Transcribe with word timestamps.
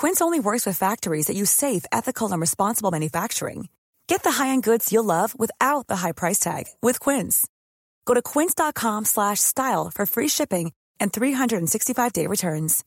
Quince 0.00 0.20
only 0.20 0.40
works 0.40 0.66
with 0.66 0.78
factories 0.78 1.26
that 1.26 1.36
use 1.36 1.50
safe, 1.50 1.84
ethical, 1.90 2.32
and 2.32 2.40
responsible 2.40 2.90
manufacturing. 2.90 3.68
Get 4.08 4.22
the 4.22 4.30
high-end 4.30 4.62
goods 4.62 4.92
you'll 4.92 5.04
love 5.04 5.34
without 5.38 5.86
the 5.88 5.96
high 5.96 6.12
price 6.12 6.38
tag 6.38 6.64
with 6.82 7.00
Quince. 7.00 7.46
Go 8.04 8.14
to 8.14 8.22
quince.com 8.22 9.04
slash 9.04 9.40
style 9.40 9.90
for 9.94 10.06
free 10.06 10.28
shipping 10.28 10.72
and 11.00 11.12
365-day 11.12 12.26
returns. 12.26 12.84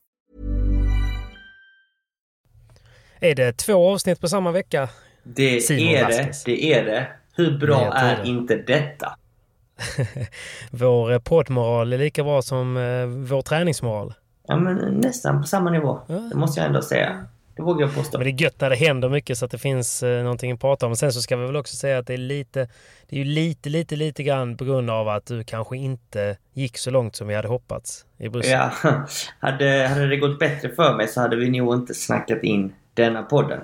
Är 3.20 3.34
det 3.34 3.52
två 3.52 3.92
avsnitt 3.92 4.20
på 4.20 4.28
samma 4.28 4.52
vecka? 4.52 4.88
Det 5.22 5.60
Simon 5.60 5.82
är 5.82 6.08
det. 6.08 6.16
Vasquez. 6.16 6.44
Det 6.44 6.72
är 6.72 6.84
det. 6.84 7.08
Hur 7.36 7.58
bra 7.58 7.94
är 7.94 8.22
det. 8.22 8.28
inte 8.28 8.56
detta? 8.56 9.16
Vår 10.70 11.18
poddmoral 11.18 11.92
är 11.92 11.98
lika 11.98 12.24
bra 12.24 12.42
som 12.42 12.76
eh, 12.76 13.06
vår 13.06 13.42
träningsmoral. 13.42 14.14
Ja, 14.50 14.56
men 14.56 14.76
nästan 14.76 15.40
på 15.40 15.46
samma 15.46 15.70
nivå. 15.70 16.00
Det 16.06 16.36
måste 16.36 16.60
jag 16.60 16.66
ändå 16.66 16.82
säga. 16.82 17.24
Det 17.56 17.62
vågar 17.62 17.86
jag 17.86 17.94
påstå. 17.94 18.18
Men 18.18 18.24
det 18.24 18.30
är 18.30 18.42
gött 18.42 18.60
när 18.60 18.70
det 18.70 18.76
händer 18.76 19.08
mycket 19.08 19.38
så 19.38 19.44
att 19.44 19.50
det 19.50 19.58
finns 19.58 20.02
eh, 20.02 20.22
någonting 20.22 20.52
att 20.52 20.60
prata 20.60 20.86
om. 20.86 20.96
Sen 20.96 21.12
så 21.12 21.22
ska 21.22 21.36
vi 21.36 21.46
väl 21.46 21.56
också 21.56 21.76
säga 21.76 21.98
att 21.98 22.06
det 22.06 22.14
är 22.14 22.18
lite, 22.18 22.68
det 23.08 23.16
är 23.16 23.18
ju 23.18 23.24
lite, 23.24 23.68
lite, 23.68 23.96
lite 23.96 24.22
grann 24.22 24.56
på 24.56 24.64
grund 24.64 24.90
av 24.90 25.08
att 25.08 25.26
du 25.26 25.44
kanske 25.44 25.76
inte 25.76 26.36
gick 26.54 26.78
så 26.78 26.90
långt 26.90 27.16
som 27.16 27.28
vi 27.28 27.34
hade 27.34 27.48
hoppats 27.48 28.04
i 28.18 28.28
Bryssel. 28.28 28.52
Ja, 28.52 28.70
hade, 29.38 29.88
hade 29.88 30.06
det 30.06 30.16
gått 30.16 30.38
bättre 30.38 30.68
för 30.68 30.96
mig 30.96 31.08
så 31.08 31.20
hade 31.20 31.36
vi 31.36 31.50
nog 31.50 31.74
inte 31.74 31.94
snackat 31.94 32.42
in 32.42 32.72
denna 32.94 33.22
podden. 33.22 33.60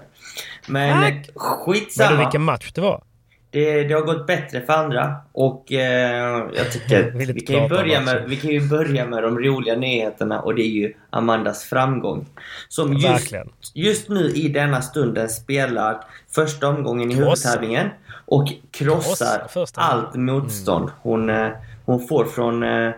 Men 0.69 1.03
Tack. 1.03 1.13
eh, 1.13 1.15
Men 1.15 1.25
skitsamma. 1.35 2.11
du, 2.11 2.17
vilken 2.17 2.43
match 2.43 2.73
det 2.73 2.81
var. 2.81 3.03
Det, 3.51 3.85
det 3.85 3.95
har 3.95 4.03
gått 4.03 4.27
bättre 4.27 4.61
för 4.61 4.73
andra 4.73 5.17
och 5.33 5.73
eh, 5.73 6.49
jag 6.55 6.73
tycker 6.73 7.11
vi 7.35 7.41
kan, 7.41 7.69
börja 7.69 8.01
med, 8.01 8.25
vi 8.29 8.37
kan 8.37 8.51
ju 8.51 8.69
börja 8.69 9.07
med 9.07 9.23
de 9.23 9.39
roliga 9.39 9.77
nyheterna 9.77 10.41
och 10.41 10.55
det 10.55 10.63
är 10.63 10.71
ju 10.71 10.95
Amandas 11.11 11.65
framgång. 11.65 12.27
Som 12.69 12.93
just, 12.93 13.05
Verkligen. 13.05 13.49
just 13.75 14.09
nu 14.09 14.31
i 14.31 14.49
denna 14.49 14.83
stunden 14.83 15.29
spelar 15.29 16.01
första 16.31 16.69
omgången 16.69 17.11
i 17.11 17.15
huvudtävlingen 17.15 17.89
och 18.27 18.53
krossar 18.71 19.49
första. 19.49 19.81
allt 19.81 20.15
motstånd. 20.15 20.91
Hon, 21.03 21.31
eh, 21.31 21.49
hon 21.85 22.09
får 22.09 22.25
från 22.25 22.63
eh, 22.63 22.91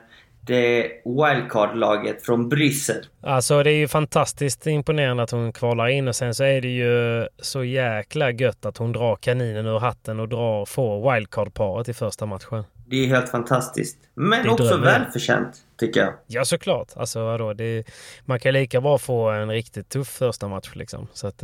det 0.48 0.90
wildcard-laget 1.04 2.22
från 2.22 2.48
Bryssel. 2.48 3.06
Alltså 3.20 3.62
det 3.62 3.70
är 3.70 3.76
ju 3.76 3.88
fantastiskt 3.88 4.66
imponerande 4.66 5.22
att 5.22 5.30
hon 5.30 5.52
kvalar 5.52 5.88
in 5.88 6.08
och 6.08 6.16
sen 6.16 6.34
så 6.34 6.44
är 6.44 6.60
det 6.60 6.68
ju 6.68 7.26
så 7.38 7.64
jäkla 7.64 8.30
gött 8.30 8.66
att 8.66 8.76
hon 8.76 8.92
drar 8.92 9.16
kaninen 9.16 9.66
ur 9.66 9.78
hatten 9.78 10.20
och 10.20 10.28
drar, 10.28 10.64
får 10.64 11.12
wildcard-paret 11.12 11.88
i 11.88 11.94
första 11.94 12.26
matchen. 12.26 12.64
Det 12.86 12.96
är 12.96 13.06
helt 13.06 13.28
fantastiskt. 13.28 13.98
Men 14.14 14.42
Det 14.42 14.50
också 14.50 14.76
välförtjänt, 14.76 15.56
tycker 15.78 16.00
jag. 16.00 16.12
Ja 16.26 16.44
såklart. 16.44 16.88
Alltså 16.96 17.24
vadå, 17.24 17.52
det, 17.52 17.84
man 18.24 18.40
kan 18.40 18.52
lika 18.52 18.80
bra 18.80 18.98
få 18.98 19.28
en 19.30 19.50
riktigt 19.50 19.88
tuff 19.88 20.08
första 20.08 20.48
match 20.48 20.70
liksom. 20.74 21.08
Så 21.12 21.26
att... 21.26 21.42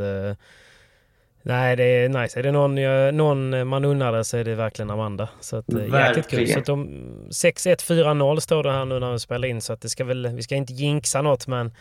Nej 1.47 1.75
det 1.75 1.83
är 1.83 2.09
nice. 2.09 2.39
Är 2.39 2.43
det 2.43 2.51
någon, 2.51 2.77
jag- 2.77 3.13
någon 3.13 3.67
man 3.67 3.85
unnar 3.85 4.11
det 4.11 4.23
så 4.23 4.37
är 4.37 4.43
det 4.43 4.55
verkligen 4.55 4.89
Amanda. 4.89 5.29
Så 5.39 5.57
att, 5.57 5.73
eh, 5.73 5.79
jäkligt 5.79 5.91
kul. 5.93 6.39
Verkligen. 6.39 6.47
Så 6.53 6.59
att 6.59 6.65
de, 6.65 6.87
6-1, 7.31 7.81
4-0 7.83 8.39
står 8.39 8.63
det 8.63 8.71
här 8.71 8.85
nu 8.85 8.99
när 8.99 9.11
vi 9.11 9.19
spelar 9.19 9.47
in 9.47 9.61
så 9.61 9.73
att 9.73 9.81
det 9.81 9.89
ska 9.89 10.03
väl, 10.03 10.27
vi 10.35 10.41
ska 10.43 10.55
inte 10.55 10.73
jinxa 10.73 11.21
något 11.21 11.47
men 11.47 11.71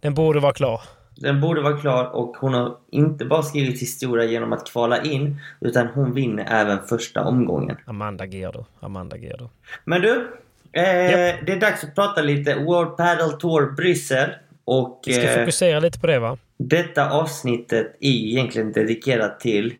den 0.00 0.14
borde 0.14 0.40
vara 0.40 0.52
klar. 0.52 0.80
Den 1.16 1.40
borde 1.40 1.60
vara 1.62 1.76
klar 1.76 2.04
och 2.16 2.36
hon 2.36 2.54
har 2.54 2.76
inte 2.92 3.24
bara 3.24 3.42
skrivit 3.42 3.82
historia 3.82 4.24
genom 4.24 4.52
att 4.52 4.70
kvala 4.70 5.02
in 5.02 5.40
utan 5.60 5.86
hon 5.86 6.14
vinner 6.14 6.46
även 6.50 6.78
första 6.88 7.24
omgången. 7.24 7.76
Amanda 7.84 8.26
Gerdo. 8.26 8.64
Amanda 8.80 9.16
Gerdo. 9.16 9.50
Men 9.84 10.00
du, 10.02 10.28
eh, 10.72 10.82
Japp. 10.82 11.46
det 11.46 11.52
är 11.52 11.60
dags 11.60 11.84
att 11.84 11.94
prata 11.94 12.22
lite 12.22 12.54
World 12.54 12.96
Padel 12.96 13.32
Tour 13.32 13.70
Bryssel. 13.76 14.30
Och 14.64 15.02
Vi 15.06 15.12
ska 15.12 15.22
eh, 15.30 15.38
fokusera 15.38 15.80
lite 15.80 16.00
på 16.00 16.06
det 16.06 16.18
va? 16.18 16.38
Detta 16.68 17.10
avsnittet 17.10 17.96
är 18.00 18.10
ju 18.10 18.30
egentligen 18.30 18.72
dedikerat 18.72 19.40
till 19.40 19.74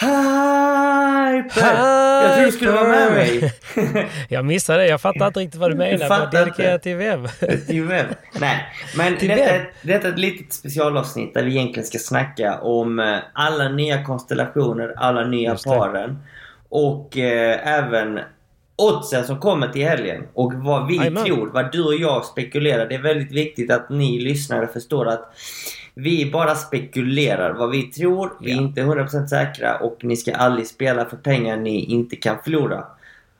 Hyper! 0.00 1.76
Jag 1.76 2.32
trodde 2.34 2.46
du 2.46 2.52
skulle 2.52 2.70
vara 2.70 2.88
med 2.88 3.12
mig. 3.12 3.52
jag 4.28 4.44
missade 4.44 4.78
det. 4.78 4.88
Jag 4.88 5.00
fattar 5.00 5.26
inte 5.26 5.40
riktigt 5.40 5.60
vad 5.60 5.70
du 5.70 5.74
menar. 5.74 6.08
Vad 6.08 6.30
dedikerat 6.30 6.82
till 6.82 6.96
vem? 6.96 7.28
Till 7.66 7.82
vem? 7.84 8.06
Nej, 8.40 8.66
men 8.96 9.16
Till 9.16 9.28
detta, 9.28 9.64
detta 9.82 10.08
är 10.08 10.12
ett 10.12 10.18
litet 10.18 10.52
specialavsnitt 10.52 11.34
där 11.34 11.44
vi 11.44 11.50
egentligen 11.50 11.86
ska 11.86 11.98
snacka 11.98 12.60
om 12.60 12.98
eh, 12.98 13.18
alla 13.32 13.68
nya 13.68 14.04
konstellationer, 14.04 14.94
alla 14.96 15.24
nya 15.24 15.50
Just 15.50 15.64
det. 15.64 15.70
paren. 15.70 16.18
Och 16.68 17.16
eh, 17.18 17.68
även 17.78 18.20
oddsen 18.76 19.24
som 19.24 19.40
kommer 19.40 19.68
till 19.68 19.84
helgen. 19.84 20.26
Och 20.34 20.52
vad 20.54 20.86
vi 20.86 20.96
Jajamän. 20.96 21.24
tror, 21.24 21.46
vad 21.46 21.72
du 21.72 21.84
och 21.84 21.94
jag 21.94 22.24
spekulerar. 22.24 22.86
Det 22.86 22.94
är 22.94 23.02
väldigt 23.02 23.32
viktigt 23.32 23.70
att 23.70 23.90
ni 23.90 24.18
lyssnare 24.20 24.66
förstår 24.66 25.06
att 25.08 25.32
vi 25.98 26.30
bara 26.30 26.54
spekulerar 26.54 27.52
vad 27.52 27.70
vi 27.70 27.82
tror. 27.82 28.32
Vi 28.40 28.52
är 28.52 28.56
inte 28.56 28.80
100% 28.80 29.26
säkra 29.26 29.78
och 29.78 29.98
ni 30.02 30.16
ska 30.16 30.34
aldrig 30.34 30.66
spela 30.66 31.04
för 31.04 31.16
pengar 31.16 31.56
ni 31.56 31.84
inte 31.84 32.16
kan 32.16 32.36
förlora. 32.44 32.84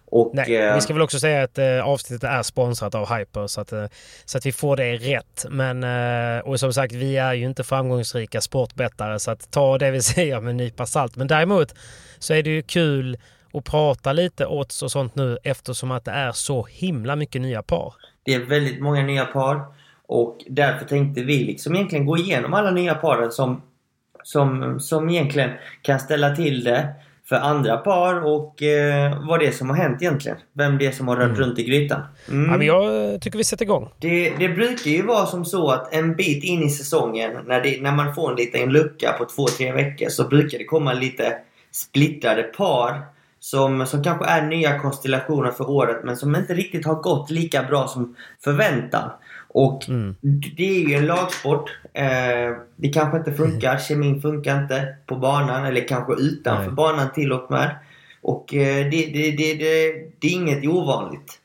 Och, 0.06 0.30
Nej, 0.34 0.56
eh, 0.56 0.74
vi 0.74 0.80
ska 0.80 0.92
väl 0.92 1.02
också 1.02 1.18
säga 1.18 1.42
att 1.42 1.58
eh, 1.58 1.80
avsnittet 1.88 2.30
är 2.30 2.42
sponsrat 2.42 2.94
av 2.94 3.16
Hyper 3.16 3.46
så 3.46 3.60
att, 3.60 3.72
eh, 3.72 3.86
så 4.24 4.38
att 4.38 4.46
vi 4.46 4.52
får 4.52 4.76
det 4.76 4.96
rätt. 4.96 5.46
Men, 5.50 5.84
eh, 5.84 6.40
och 6.40 6.60
som 6.60 6.72
sagt, 6.72 6.92
vi 6.92 7.16
är 7.16 7.34
ju 7.34 7.44
inte 7.44 7.64
framgångsrika 7.64 8.40
sportbettare 8.40 9.18
så 9.18 9.30
att 9.30 9.50
ta 9.50 9.78
det 9.78 9.90
vi 9.90 10.02
säger 10.02 10.40
med 10.40 10.50
en 10.50 10.56
nypa 10.56 10.86
salt. 10.86 11.16
Men 11.16 11.26
däremot 11.26 11.74
så 12.18 12.34
är 12.34 12.42
det 12.42 12.50
ju 12.50 12.62
kul 12.62 13.18
att 13.52 13.64
prata 13.64 14.12
lite 14.12 14.46
odds 14.46 14.82
och 14.82 14.92
sånt 14.92 15.14
nu 15.14 15.38
eftersom 15.42 15.90
att 15.90 16.04
det 16.04 16.10
är 16.10 16.32
så 16.32 16.66
himla 16.70 17.16
mycket 17.16 17.42
nya 17.42 17.62
par. 17.62 17.94
Det 18.22 18.34
är 18.34 18.40
väldigt 18.40 18.82
många 18.82 19.02
nya 19.02 19.24
par 19.24 19.60
och 20.06 20.44
därför 20.48 20.84
tänkte 20.84 21.22
vi 21.22 21.44
liksom 21.44 21.74
egentligen 21.74 22.06
gå 22.06 22.18
igenom 22.18 22.54
alla 22.54 22.70
nya 22.70 22.94
paren 22.94 23.32
som, 23.32 23.62
som, 24.22 24.80
som 24.80 25.10
egentligen 25.10 25.50
kan 25.82 26.00
ställa 26.00 26.36
till 26.36 26.64
det 26.64 26.88
för 27.28 27.36
andra 27.36 27.76
par 27.76 28.24
och 28.24 28.62
eh, 28.62 29.26
vad 29.28 29.40
det 29.40 29.46
är 29.46 29.52
som 29.52 29.70
har 29.70 29.76
hänt 29.76 30.02
egentligen. 30.02 30.38
Vem 30.52 30.78
det 30.78 30.86
är 30.86 30.92
som 30.92 31.08
har 31.08 31.16
rört 31.16 31.24
Mm. 31.28 31.40
runt 31.40 31.58
i 31.58 31.62
grytan. 31.64 32.02
Mm. 32.28 32.50
Ja, 32.50 32.58
men 32.58 32.66
jag 32.66 33.20
tycker 33.22 33.38
vi 33.38 33.44
sätter 33.44 33.64
igång. 33.64 33.88
Det, 33.98 34.32
det 34.38 34.48
brukar 34.48 34.90
ju 34.90 35.02
vara 35.02 35.26
som 35.26 35.44
så 35.44 35.70
att 35.70 35.94
en 35.94 36.14
bit 36.16 36.44
in 36.44 36.62
i 36.62 36.70
säsongen 36.70 37.30
när, 37.46 37.60
det, 37.60 37.82
när 37.82 37.92
man 37.92 38.14
får 38.14 38.30
en 38.30 38.36
liten 38.36 38.72
lucka 38.72 39.12
på 39.18 39.24
två, 39.24 39.46
tre 39.46 39.72
veckor 39.72 40.08
så 40.08 40.28
brukar 40.28 40.58
det 40.58 40.64
komma 40.64 40.92
lite 40.92 41.38
splittrade 41.70 42.42
par 42.42 43.02
som, 43.40 43.86
som 43.86 44.02
kanske 44.04 44.26
är 44.26 44.46
nya 44.46 44.78
konstellationer 44.78 45.50
för 45.50 45.70
året 45.70 46.04
men 46.04 46.16
som 46.16 46.36
inte 46.36 46.54
riktigt 46.54 46.86
har 46.86 46.94
gått 46.94 47.30
lika 47.30 47.62
bra 47.62 47.88
som 47.88 48.16
förväntan. 48.44 49.10
Och 49.56 49.88
mm. 49.88 50.16
det 50.56 50.68
är 50.68 50.88
ju 50.88 50.94
en 50.94 51.06
lagsport. 51.06 51.70
Eh, 51.92 52.56
det 52.76 52.88
kanske 52.88 53.18
inte 53.18 53.32
funkar. 53.32 53.78
Kemin 53.78 54.22
funkar 54.22 54.62
inte 54.62 54.96
på 55.06 55.16
banan 55.16 55.66
eller 55.66 55.88
kanske 55.88 56.12
utanför 56.12 56.66
Nej. 56.66 56.74
banan 56.74 57.12
till 57.12 57.32
och 57.32 57.50
med. 57.50 57.76
Och 58.22 58.54
eh, 58.54 58.90
det, 58.90 59.06
det, 59.06 59.30
det, 59.30 59.54
det, 60.20 60.26
är 60.26 60.32
inget 60.32 60.66
ovanligt. 60.66 61.40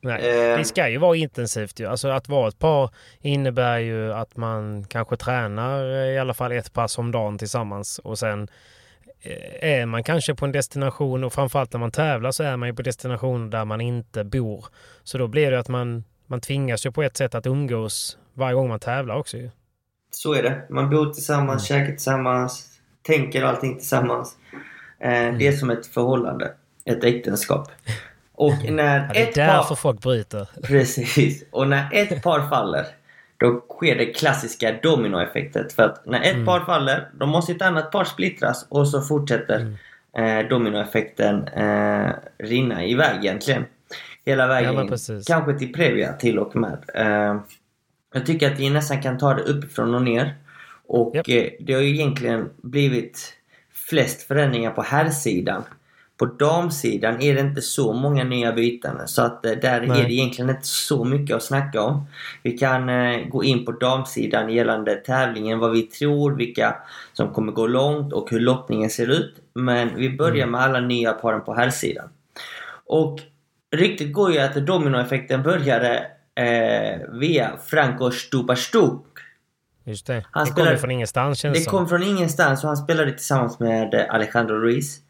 Nej, 0.00 0.50
eh. 0.50 0.58
det 0.58 0.64
ska 0.64 0.88
ju 0.88 0.98
vara 0.98 1.16
intensivt 1.16 1.80
ju. 1.80 1.86
Alltså 1.86 2.08
att 2.08 2.28
vara 2.28 2.48
ett 2.48 2.58
par 2.58 2.90
innebär 3.20 3.78
ju 3.78 4.12
att 4.12 4.36
man 4.36 4.84
kanske 4.84 5.16
tränar 5.16 5.84
i 5.86 6.18
alla 6.18 6.34
fall 6.34 6.52
ett 6.52 6.72
pass 6.72 6.98
om 6.98 7.10
dagen 7.10 7.38
tillsammans 7.38 7.98
och 7.98 8.18
sen 8.18 8.48
eh, 9.20 9.70
är 9.70 9.86
man 9.86 10.04
kanske 10.04 10.34
på 10.34 10.44
en 10.44 10.52
destination 10.52 11.24
och 11.24 11.32
framförallt 11.32 11.72
när 11.72 11.80
man 11.80 11.90
tävlar 11.90 12.30
så 12.30 12.42
är 12.42 12.56
man 12.56 12.68
ju 12.68 12.74
på 12.74 12.82
destination 12.82 13.50
där 13.50 13.64
man 13.64 13.80
inte 13.80 14.24
bor. 14.24 14.66
Så 15.04 15.18
då 15.18 15.28
blir 15.28 15.50
det 15.50 15.58
att 15.58 15.68
man, 15.68 16.04
man 16.26 16.40
tvingas 16.40 16.86
ju 16.86 16.92
på 16.92 17.02
ett 17.02 17.16
sätt 17.16 17.34
att 17.34 17.46
umgås 17.46 18.18
varje 18.34 18.54
gång 18.54 18.68
man 18.68 18.78
tävlar 18.78 19.16
också 19.16 19.36
ju. 19.36 19.50
Så 20.10 20.34
är 20.34 20.42
det. 20.42 20.62
Man 20.70 20.90
bor 20.90 21.12
tillsammans, 21.12 21.70
mm. 21.70 21.80
käkar 21.80 21.92
tillsammans, 21.92 22.80
tänker 23.02 23.42
allting 23.42 23.78
tillsammans. 23.78 24.36
Eh, 25.00 25.10
mm. 25.10 25.38
Det 25.38 25.46
är 25.46 25.52
som 25.52 25.70
ett 25.70 25.86
förhållande, 25.86 26.52
ett 26.84 27.04
äktenskap. 27.04 27.70
Och 28.32 28.72
när 28.72 28.98
ja, 28.98 29.12
det 29.12 29.22
är 29.22 29.28
ett 29.28 29.34
därför 29.34 29.68
par... 29.68 29.76
folk 29.76 30.00
bryter. 30.00 30.48
Precis. 30.62 31.44
Och 31.50 31.68
när 31.68 31.88
ett 31.92 32.22
par 32.22 32.48
faller, 32.48 32.86
då 33.36 33.60
sker 33.68 33.96
det 33.96 34.06
klassiska 34.06 34.72
dominoeffektet. 34.82 35.72
För 35.72 35.82
att 35.82 36.06
när 36.06 36.20
ett 36.20 36.34
mm. 36.34 36.46
par 36.46 36.60
faller, 36.60 37.08
då 37.12 37.26
måste 37.26 37.52
ett 37.52 37.62
annat 37.62 37.90
par 37.90 38.04
splittras 38.04 38.66
och 38.68 38.88
så 38.88 39.02
fortsätter 39.02 39.76
mm. 40.14 40.42
eh, 40.42 40.48
dominoeffekten 40.48 41.48
eh, 41.48 42.10
rinna 42.38 42.84
iväg 42.84 43.24
egentligen. 43.24 43.64
Hela 44.26 44.46
vägen, 44.46 44.74
ja, 44.74 44.96
kanske 45.26 45.58
till 45.58 45.72
Previa 45.72 46.12
till 46.12 46.38
och 46.38 46.56
med. 46.56 46.84
Eh, 46.94 47.40
jag 48.14 48.26
tycker 48.26 48.52
att 48.52 48.58
vi 48.58 48.70
nästan 48.70 49.02
kan 49.02 49.18
ta 49.18 49.34
det 49.34 49.42
uppifrån 49.42 49.94
och 49.94 50.02
ner. 50.02 50.34
Och 50.86 51.16
yep. 51.16 51.28
eh, 51.28 51.52
det 51.60 51.72
har 51.72 51.80
ju 51.80 51.94
egentligen 51.94 52.50
blivit 52.62 53.32
flest 53.72 54.22
förändringar 54.22 54.70
på 54.70 54.82
herrsidan. 54.82 55.62
På 56.16 56.26
damsidan 56.26 57.22
är 57.22 57.34
det 57.34 57.40
inte 57.40 57.62
så 57.62 57.92
många 57.92 58.24
nya 58.24 58.52
byten 58.52 59.08
så 59.08 59.22
att 59.22 59.46
eh, 59.46 59.52
där 59.52 59.80
Nej. 59.80 60.00
är 60.00 60.04
det 60.04 60.12
egentligen 60.12 60.50
inte 60.50 60.66
så 60.66 61.04
mycket 61.04 61.36
att 61.36 61.42
snacka 61.42 61.82
om. 61.82 62.06
Vi 62.42 62.58
kan 62.58 62.88
eh, 62.88 63.26
gå 63.28 63.44
in 63.44 63.64
på 63.64 63.72
damsidan 63.72 64.52
gällande 64.52 64.94
tävlingen, 64.94 65.58
vad 65.58 65.72
vi 65.72 65.82
tror, 65.82 66.36
vilka 66.36 66.76
som 67.12 67.32
kommer 67.32 67.52
gå 67.52 67.66
långt 67.66 68.12
och 68.12 68.30
hur 68.30 68.40
lottningen 68.40 68.90
ser 68.90 69.10
ut. 69.10 69.34
Men 69.54 69.96
vi 69.96 70.10
börjar 70.10 70.46
mm. 70.46 70.50
med 70.50 70.60
alla 70.60 70.80
nya 70.80 71.12
paren 71.12 71.44
på 71.44 71.54
herrsidan. 71.54 72.08
Och 72.86 73.20
ryktet 73.76 74.12
går 74.12 74.32
ju 74.32 74.38
att 74.38 74.54
dominoeffekten 74.54 75.42
började 75.42 76.06
eh, 76.34 77.00
via 77.20 77.56
Franco 77.66 78.10
Stupastuk. 78.10 79.02
Just 79.84 80.06
det. 80.06 80.24
Han 80.30 80.46
det 80.46 80.52
kom 80.52 80.78
från 80.78 80.90
ingenstans 80.90 81.38
känns 81.38 81.58
Det 81.58 81.70
kom 81.70 81.88
från 81.88 82.02
ingenstans 82.02 82.64
och 82.64 82.68
han 82.68 82.76
spelade 82.76 83.12
tillsammans 83.12 83.60
med 83.60 84.06
Alejandro 84.10 84.54
Ruiz. 84.54 85.00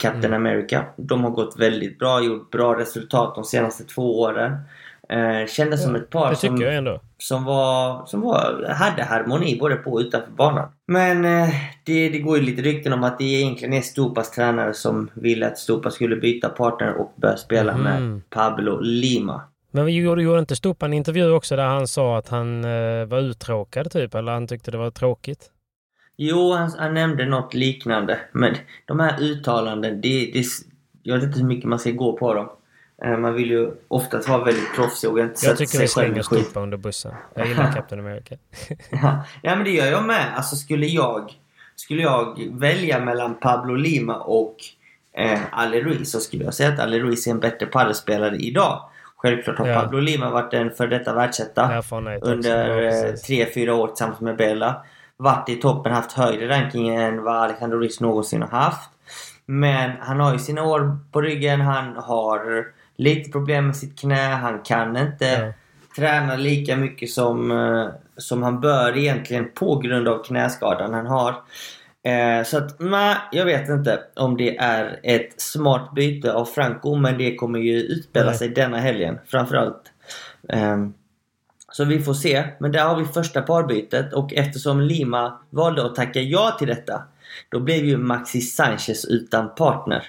Captain 0.00 0.34
mm. 0.34 0.46
America. 0.46 0.84
De 0.96 1.24
har 1.24 1.30
gått 1.30 1.58
väldigt 1.58 1.98
bra, 1.98 2.24
gjort 2.24 2.50
bra 2.50 2.78
resultat 2.78 3.34
de 3.34 3.44
senaste 3.44 3.84
två 3.84 4.20
åren. 4.20 4.58
Eh, 5.08 5.46
kändes 5.46 5.80
ja, 5.80 5.86
som 5.86 5.94
ett 5.94 6.10
par 6.10 6.34
som, 6.34 6.98
som, 7.18 7.44
var, 7.44 8.06
som 8.06 8.20
var, 8.20 8.68
hade 8.68 9.02
harmoni 9.02 9.58
både 9.60 9.76
på 9.76 9.92
och 9.92 10.00
utanför 10.00 10.30
banan. 10.30 10.68
Men 10.86 11.24
eh, 11.24 11.48
det, 11.84 12.08
det 12.08 12.18
går 12.18 12.38
ju 12.38 12.42
lite 12.42 12.62
rykten 12.62 12.92
om 12.92 13.04
att 13.04 13.18
det 13.18 13.24
egentligen 13.24 13.74
är 13.74 13.80
Stupas 13.80 14.30
tränare 14.30 14.74
som 14.74 15.10
ville 15.14 15.46
att 15.46 15.58
Stupa 15.58 15.90
skulle 15.90 16.16
byta 16.16 16.48
partner 16.48 16.94
och 16.94 17.14
börja 17.16 17.36
spela 17.36 17.72
mm. 17.72 17.82
med 17.82 18.30
Pablo 18.30 18.80
Lima. 18.80 19.42
Men 19.70 19.94
gjorde, 19.94 20.22
gjorde 20.22 20.38
inte 20.38 20.56
Stupa 20.56 20.86
en 20.86 20.92
intervju 20.92 21.30
också 21.30 21.56
där 21.56 21.66
han 21.66 21.88
sa 21.88 22.18
att 22.18 22.28
han 22.28 22.64
eh, 22.64 23.06
var 23.06 23.18
uttråkad 23.18 23.90
typ? 23.90 24.14
Eller 24.14 24.32
han 24.32 24.46
tyckte 24.46 24.70
det 24.70 24.78
var 24.78 24.90
tråkigt? 24.90 25.50
Jo, 26.16 26.52
han, 26.52 26.72
han 26.78 26.94
nämnde 26.94 27.26
något 27.26 27.54
liknande. 27.54 28.18
Men 28.32 28.54
de 28.86 29.00
här 29.00 29.20
uttalanden, 29.20 30.00
det, 30.00 30.30
det, 30.32 30.44
jag 31.02 31.14
vet 31.14 31.24
inte 31.24 31.38
hur 31.38 31.46
mycket 31.46 31.68
man 31.68 31.78
ska 31.78 31.90
gå 31.90 32.16
på 32.16 32.34
dem. 32.34 32.48
Eh, 33.04 33.16
man 33.16 33.34
vill 33.34 33.50
ju 33.50 33.70
oftast 33.88 34.28
vara 34.28 34.44
väldigt 34.44 34.74
proffsig 34.74 35.10
och 35.10 35.18
inte 35.18 35.46
Jag 35.46 35.58
tycker 35.58 35.78
vi 35.78 35.88
slänger 35.88 36.22
Stupa 36.22 36.60
under 36.60 36.76
bussen. 36.76 37.14
Jag 37.34 37.46
gillar 37.46 37.72
Captain 37.74 38.00
America. 38.00 38.34
ja. 38.90 39.24
ja, 39.42 39.56
men 39.56 39.64
det 39.64 39.70
gör 39.70 39.86
jag 39.86 40.04
med. 40.04 40.36
Alltså 40.36 40.56
skulle 40.56 40.86
jag, 40.86 41.32
skulle 41.76 42.02
jag 42.02 42.48
välja 42.50 43.00
mellan 43.00 43.34
Pablo 43.34 43.74
Lima 43.74 44.16
och 44.16 44.56
eh, 45.16 45.40
Ale 45.50 45.80
Ruiz 45.80 46.10
så 46.10 46.20
skulle 46.20 46.44
jag 46.44 46.54
säga 46.54 46.68
att 46.68 46.78
Ale 46.78 46.98
Ruiz 46.98 47.26
är 47.26 47.30
en 47.30 47.40
bättre 47.40 47.66
padelspelare 47.66 48.36
idag. 48.36 48.90
Självklart 49.16 49.58
har 49.58 49.66
ja. 49.66 49.80
Pablo 49.80 50.00
Lima 50.00 50.30
varit 50.30 50.54
en 50.54 50.70
för 50.70 50.86
detta 50.86 51.14
världsetta 51.14 51.82
under 52.22 52.82
ja, 52.82 53.12
3-4 53.12 53.70
år 53.70 53.86
tillsammans 53.86 54.20
med 54.20 54.36
Bella 54.36 54.84
varit 55.16 55.48
i 55.48 55.56
toppen, 55.56 55.92
haft 55.92 56.12
högre 56.12 56.48
ranking 56.48 56.88
än 56.88 57.22
vad 57.22 57.36
Alejandro 57.36 57.78
Riz 57.78 58.00
någonsin 58.00 58.42
har 58.42 58.48
haft. 58.48 58.90
Men 59.46 59.90
han 60.00 60.20
har 60.20 60.32
ju 60.32 60.38
sina 60.38 60.62
år 60.62 60.98
på 61.12 61.20
ryggen, 61.20 61.60
han 61.60 61.96
har 61.96 62.66
lite 62.96 63.30
problem 63.30 63.66
med 63.66 63.76
sitt 63.76 63.98
knä, 63.98 64.28
han 64.28 64.62
kan 64.62 64.96
inte 64.96 65.26
ja. 65.26 65.52
träna 65.96 66.36
lika 66.36 66.76
mycket 66.76 67.10
som, 67.10 67.50
eh, 67.50 67.88
som 68.16 68.42
han 68.42 68.60
bör 68.60 68.96
egentligen 68.96 69.50
på 69.54 69.78
grund 69.78 70.08
av 70.08 70.24
knäskadan 70.24 70.94
han 70.94 71.06
har. 71.06 71.34
Eh, 72.02 72.44
så 72.44 72.58
att 72.58 72.80
nej, 72.80 73.16
jag 73.32 73.44
vet 73.44 73.68
inte 73.68 74.00
om 74.14 74.36
det 74.36 74.56
är 74.56 75.00
ett 75.02 75.40
smart 75.40 75.94
byte 75.94 76.32
av 76.32 76.44
Franco 76.44 76.96
men 76.96 77.18
det 77.18 77.36
kommer 77.36 77.58
ju 77.58 77.80
utspela 77.80 78.34
sig 78.34 78.48
denna 78.48 78.78
helgen 78.78 79.18
framförallt. 79.26 79.92
Um, 80.48 80.94
så 81.72 81.84
vi 81.84 82.02
får 82.02 82.14
se. 82.14 82.44
Men 82.58 82.72
där 82.72 82.84
har 82.84 82.96
vi 82.96 83.04
första 83.04 83.42
parbytet 83.42 84.12
och 84.12 84.34
eftersom 84.34 84.80
Lima 84.80 85.40
valde 85.50 85.86
att 85.86 85.94
tacka 85.94 86.20
ja 86.20 86.56
till 86.58 86.68
detta 86.68 87.02
då 87.48 87.60
blev 87.60 87.84
ju 87.84 87.96
Maxi 87.96 88.40
Sanchez 88.40 89.04
utan 89.04 89.54
partner. 89.54 90.04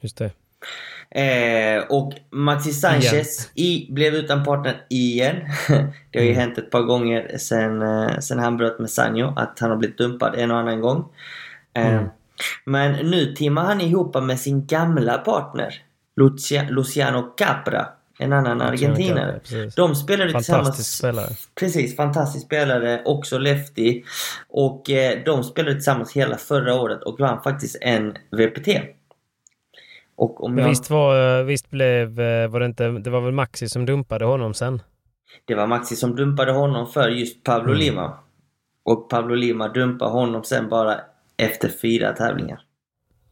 Just 0.00 0.18
det. 0.18 0.30
Eh, 1.14 1.82
och 1.88 2.12
Maxi 2.30 2.72
Sanchez 2.72 3.50
i, 3.54 3.92
blev 3.92 4.14
utan 4.14 4.44
partner 4.44 4.86
igen. 4.88 5.36
det 6.10 6.18
har 6.18 6.24
ju 6.24 6.32
mm. 6.32 6.40
hänt 6.40 6.58
ett 6.58 6.70
par 6.70 6.82
gånger 6.82 7.38
sen, 7.38 7.82
eh, 7.82 8.18
sen 8.18 8.38
han 8.38 8.56
bröt 8.56 8.78
med 8.78 8.90
Sanjo 8.90 9.32
att 9.36 9.58
han 9.60 9.70
har 9.70 9.76
blivit 9.76 9.98
dumpad 9.98 10.34
en 10.34 10.50
och 10.50 10.58
annan 10.58 10.80
gång. 10.80 11.04
Eh, 11.74 11.94
mm. 11.94 12.08
Men 12.64 13.10
nu 13.10 13.34
timmar 13.34 13.64
han 13.64 13.80
ihop 13.80 14.22
med 14.22 14.40
sin 14.40 14.66
gamla 14.66 15.18
partner 15.18 15.82
Luciano 16.70 17.22
Capra. 17.22 17.86
En 18.18 18.32
annan 18.32 18.60
argentinare. 18.60 19.40
De 19.76 19.94
spelade 19.94 20.32
tillsammans... 20.32 20.96
spelare. 20.96 21.28
Precis, 21.60 21.96
fantastisk 21.96 22.46
spelare. 22.46 23.02
Också 23.04 23.38
lefty. 23.38 24.02
Och 24.48 24.90
eh, 24.90 25.18
de 25.24 25.44
spelade 25.44 25.74
tillsammans 25.74 26.12
hela 26.12 26.36
förra 26.36 26.74
året 26.74 27.02
och 27.02 27.20
vann 27.20 27.42
faktiskt 27.42 27.76
en 27.80 28.14
VPT. 28.30 28.68
Och 30.20 30.44
om 30.44 30.58
jag... 30.58 30.68
visst, 30.68 30.90
var, 30.90 31.38
eh, 31.38 31.44
visst 31.44 31.70
blev... 31.70 32.20
Eh, 32.20 32.48
var 32.48 32.60
det 32.60 32.66
inte... 32.66 32.88
Det 32.88 33.10
var 33.10 33.20
väl 33.20 33.32
Maxi 33.32 33.68
som 33.68 33.86
dumpade 33.86 34.24
honom 34.24 34.54
sen? 34.54 34.82
Det 35.44 35.54
var 35.54 35.66
Maxi 35.66 35.96
som 35.96 36.16
dumpade 36.16 36.52
honom 36.52 36.86
för 36.86 37.08
just 37.08 37.44
Pablo 37.44 37.70
mm. 37.70 37.78
Lima. 37.78 38.18
Och 38.82 39.10
Pablo 39.10 39.34
Lima 39.34 39.68
dumpade 39.68 40.10
honom 40.10 40.44
sen 40.44 40.68
bara 40.68 41.00
efter 41.36 41.68
fyra 41.68 42.12
tävlingar. 42.12 42.60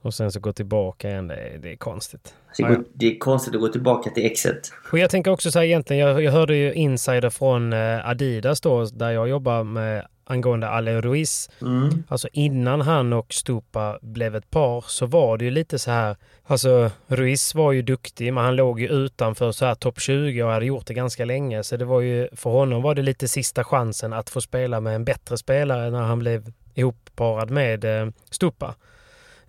Och 0.03 0.15
sen 0.15 0.33
så 0.33 0.41
gå 0.41 0.53
tillbaka 0.53 1.09
igen, 1.09 1.29
det 1.29 1.35
är, 1.35 1.59
det 1.59 1.73
är 1.73 1.77
konstigt. 1.77 2.35
Det, 2.59 2.69
går, 2.69 2.85
det 2.93 3.15
är 3.15 3.19
konstigt 3.19 3.55
att 3.55 3.61
gå 3.61 3.69
tillbaka 3.69 4.11
till 4.11 4.27
exet. 4.27 4.73
Och 4.93 4.99
jag 4.99 5.11
tänker 5.11 5.31
också 5.31 5.51
så 5.51 5.59
här 5.59 5.67
egentligen, 5.67 6.09
jag, 6.09 6.23
jag 6.23 6.33
hörde 6.33 6.57
ju 6.57 6.73
insider 6.73 7.31
från 7.31 7.73
eh, 7.73 8.09
Adidas 8.09 8.61
då, 8.61 8.85
där 8.85 9.11
jag 9.11 9.29
jobbar 9.29 9.65
med 9.65 10.07
angående 10.29 10.69
Ale 10.69 11.01
Ruiz. 11.01 11.51
Mm. 11.63 12.05
Alltså 12.09 12.29
innan 12.33 12.81
han 12.81 13.13
och 13.13 13.35
Stupa 13.35 13.99
blev 14.03 14.37
ett 14.37 14.51
par 14.51 14.85
så 14.87 15.07
var 15.07 15.39
det 15.39 15.45
ju 15.45 15.51
lite 15.51 15.79
så 15.79 15.91
här. 15.91 16.17
Alltså 16.47 16.91
Ruiz 17.07 17.55
var 17.55 17.73
ju 17.73 17.83
duktig 17.83 18.33
men 18.33 18.45
han 18.45 18.57
låg 18.57 18.81
ju 18.81 18.89
utanför 18.89 19.53
så 19.53 19.65
här 19.67 19.75
topp 19.75 20.01
20 20.01 20.43
och 20.43 20.51
hade 20.51 20.67
gjort 20.67 20.87
det 20.87 20.95
ganska 20.95 21.25
länge. 21.25 21.63
Så 21.63 21.77
det 21.77 21.85
var 21.85 22.01
ju, 22.01 22.29
för 22.33 22.51
honom 22.51 22.83
var 22.83 22.95
det 22.95 23.03
lite 23.03 23.29
sista 23.29 23.65
chansen 23.65 24.13
att 24.13 24.31
få 24.31 24.41
spela 24.41 24.81
med 24.81 24.95
en 24.95 25.05
bättre 25.05 25.37
spelare 25.37 25.91
när 25.91 26.03
han 26.03 26.19
blev 26.19 26.53
ihopparad 26.75 27.51
med 27.51 27.85
eh, 27.85 28.09
Stupa. 28.31 28.75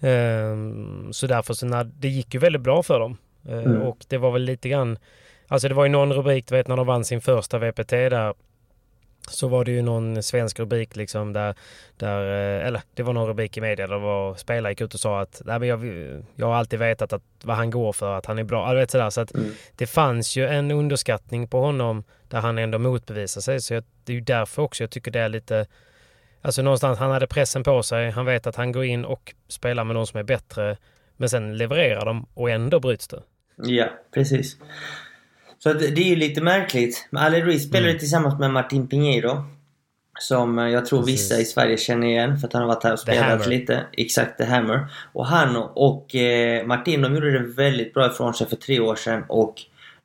Ehm, 0.02 1.14
så 1.14 1.28
därför 1.28 1.54
så 1.54 1.66
när, 1.66 1.84
det 1.84 2.08
gick 2.08 2.34
ju 2.34 2.40
väldigt 2.40 2.62
bra 2.62 2.84
för 2.84 3.00
dem. 3.00 3.18
Ehm, 3.50 3.60
mm. 3.60 3.82
Och 3.82 4.06
det 4.08 4.18
var 4.18 4.32
väl 4.32 4.42
lite 4.42 4.70
grann, 4.70 4.98
alltså 5.48 5.68
det 5.68 5.74
var 5.74 5.86
ju 5.86 5.90
någon 5.90 6.14
rubrik, 6.14 6.48
du 6.48 6.56
vet 6.56 6.68
när 6.68 6.78
de 6.78 6.88
vann 6.88 7.06
sin 7.06 7.22
första 7.22 7.58
VPT 7.58 7.90
där 7.90 8.34
så 9.30 9.48
var 9.48 9.66
det 9.66 9.72
ju 9.72 9.82
någon 9.82 10.24
svensk 10.24 10.60
rubrik 10.60 10.96
liksom 10.96 11.34
där, 11.34 11.56
där 11.98 12.22
eh, 12.22 12.68
eller 12.68 12.82
det 12.94 13.04
var 13.04 13.14
någon 13.14 13.28
rubrik 13.28 13.58
i 13.58 13.62
media 13.62 13.88
där 13.88 13.98
var 13.98 14.36
spelare 14.36 14.72
gick 14.72 14.82
ut 14.82 14.94
och 14.94 15.00
sa 15.00 15.22
att 15.22 15.42
Nej, 15.46 15.60
men 15.60 15.68
jag, 15.68 15.86
jag 16.36 16.48
har 16.48 16.54
alltid 16.54 16.80
vetat 16.80 17.14
att 17.14 17.24
vad 17.44 17.56
han 17.56 17.70
går 17.72 17.94
för, 17.94 18.18
att 18.18 18.26
han 18.26 18.40
är 18.40 18.44
bra. 18.44 18.74
vet, 18.74 18.92
sådär. 18.92 19.10
Så 19.10 19.22
att 19.22 19.34
mm. 19.36 19.52
det 19.76 19.88
fanns 19.88 20.38
ju 20.38 20.48
en 20.48 20.72
underskattning 20.72 21.48
på 21.48 21.60
honom 21.60 22.04
där 22.28 22.40
han 22.40 22.58
ändå 22.58 22.80
motbevisar 22.80 23.42
sig. 23.42 23.62
Så 23.62 23.74
jag, 23.74 23.84
det 24.04 24.12
är 24.12 24.16
ju 24.16 24.22
därför 24.22 24.62
också 24.62 24.84
jag 24.84 24.92
tycker 24.92 25.12
det 25.12 25.20
är 25.20 25.30
lite 25.30 25.66
Alltså 26.42 26.62
någonstans, 26.62 27.00
han 27.00 27.12
hade 27.12 27.28
pressen 27.28 27.64
på 27.64 27.84
sig. 27.84 28.12
Han 28.12 28.26
vet 28.26 28.48
att 28.48 28.56
han 28.56 28.72
går 28.72 28.84
in 28.86 29.06
och 29.06 29.34
spelar 29.48 29.84
med 29.84 29.96
någon 29.96 30.08
som 30.08 30.20
är 30.20 30.24
bättre. 30.24 30.78
Men 31.18 31.30
sen 31.30 31.58
levererar 31.58 32.06
de 32.06 32.26
och 32.34 32.50
ändå 32.50 32.80
bryts 32.80 33.08
det. 33.08 33.24
Ja, 33.56 33.86
precis. 34.14 34.58
Så 35.60 35.74
det, 35.74 35.86
är 35.86 36.10
ju 36.10 36.16
lite 36.16 36.42
märkligt. 36.42 37.08
Men 37.12 37.24
Ale 37.24 37.42
Ruiz 37.42 37.68
spelade 37.68 37.90
Mm. 37.90 38.00
tillsammans 38.00 38.40
med 38.40 38.52
Martin 38.52 38.88
Pinheiro. 38.88 39.44
Som 40.20 40.60
eh, 40.60 40.68
jag 40.68 40.86
tror 40.86 41.06
vissa 41.06 41.36
Precis. 41.36 41.50
i 41.50 41.54
Sverige 41.54 41.78
känner 41.78 42.08
igen 42.08 42.38
för 42.38 42.48
att 42.48 42.54
han 42.54 42.62
har 42.62 42.68
varit 42.68 42.84
här 42.84 42.94
och 42.94 43.00
spelat 43.00 43.48
lite. 43.48 43.86
Exakt, 43.92 44.38
The 44.38 44.44
Hammer. 44.44 44.88
Och 45.14 45.26
han 45.26 45.56
och 45.76 46.16
eh, 46.16 46.66
Martin 46.66 47.02
de 47.02 47.14
gjorde 47.16 47.32
det 47.32 47.48
väldigt 47.48 47.94
bra 47.94 48.08
ifrån 48.08 48.34
sig 48.34 48.48
för 48.48 48.56
tre 48.56 48.80
år 48.80 48.96
sedan 48.96 49.24
och 49.30 49.56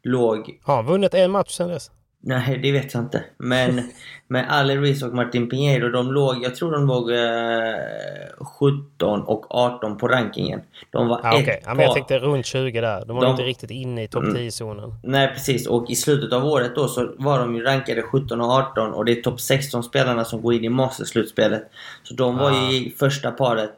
låg 0.02 0.58
Har 0.62 0.76
han 0.76 0.86
vunnit 0.86 1.14
en 1.14 1.30
match 1.30 1.50
sen 1.50 1.68
dess? 1.68 1.90
Nej, 2.26 2.58
det 2.62 2.72
vet 2.72 2.94
jag 2.94 3.02
inte. 3.02 3.24
Men 3.38 3.80
med 4.28 4.46
Ale 4.52 4.76
Ruiz 4.76 5.02
och 5.02 5.14
Martin 5.14 5.48
Pinheiro, 5.48 5.88
de 5.88 6.12
låg, 6.12 6.44
jag 6.44 6.54
tror 6.54 6.72
de 6.72 6.86
låg 6.86 7.10
eh, 7.10 8.46
17 8.60 9.20
och 9.22 9.54
18 9.54 9.96
på 9.98 10.08
rankingen. 10.08 10.60
De 10.90 11.08
var 11.08 11.20
Ja, 11.22 11.34
ett 11.36 11.42
okej. 11.42 11.60
Ja, 11.64 11.68
men 11.74 11.78
jag 11.78 11.88
par- 11.88 11.94
tänkte 11.94 12.18
runt 12.18 12.46
20 12.46 12.80
där. 12.80 13.04
De 13.06 13.16
var 13.16 13.22
De- 13.24 13.30
inte 13.30 13.42
riktigt 13.42 13.70
inne 13.70 14.02
i 14.02 14.08
topp 14.08 14.22
Mm. 14.24 14.36
10-zonen. 14.36 14.94
Nej, 15.02 15.28
precis. 15.28 15.66
Och 15.66 15.90
i 15.90 15.94
slutet 15.94 16.32
av 16.32 16.44
året 16.46 16.74
då 16.74 16.88
så 16.88 17.10
var 17.18 17.38
de 17.38 17.54
ju 17.54 17.62
rankade 17.62 18.02
17 18.02 18.40
och 18.40 18.50
18 18.52 18.92
och 18.92 19.04
det 19.04 19.12
är 19.18 19.22
topp 19.22 19.40
16 19.40 19.82
spelarna 19.82 20.24
som 20.24 20.42
går 20.42 20.54
in 20.54 20.64
i 20.64 20.68
Masters-slutspelet. 20.68 21.62
Så 22.02 22.14
de 22.14 22.36
var 22.38 22.50
Ah. 22.50 22.70
ju 22.70 22.76
i 22.86 22.94
första 22.98 23.30
paret 23.30 23.72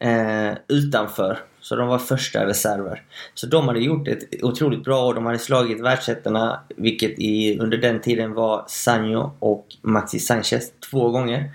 eh, 0.00 0.52
utanför. 0.68 1.38
Så 1.68 1.76
de 1.76 1.88
var 1.88 1.98
första 1.98 2.46
reserver. 2.46 3.02
Så 3.34 3.46
de 3.46 3.68
hade 3.68 3.80
gjort 3.80 4.08
ett 4.08 4.42
otroligt 4.42 4.84
bra 4.84 5.06
år. 5.06 5.14
De 5.14 5.26
hade 5.26 5.38
slagit 5.38 5.80
världsettorna, 5.80 6.60
vilket 6.76 7.18
i, 7.18 7.58
under 7.58 7.78
den 7.78 8.00
tiden 8.00 8.34
var 8.34 8.64
Sanjo 8.68 9.30
och 9.38 9.66
Maxi 9.82 10.18
Sanchez 10.18 10.72
två 10.90 11.10
gånger. 11.10 11.50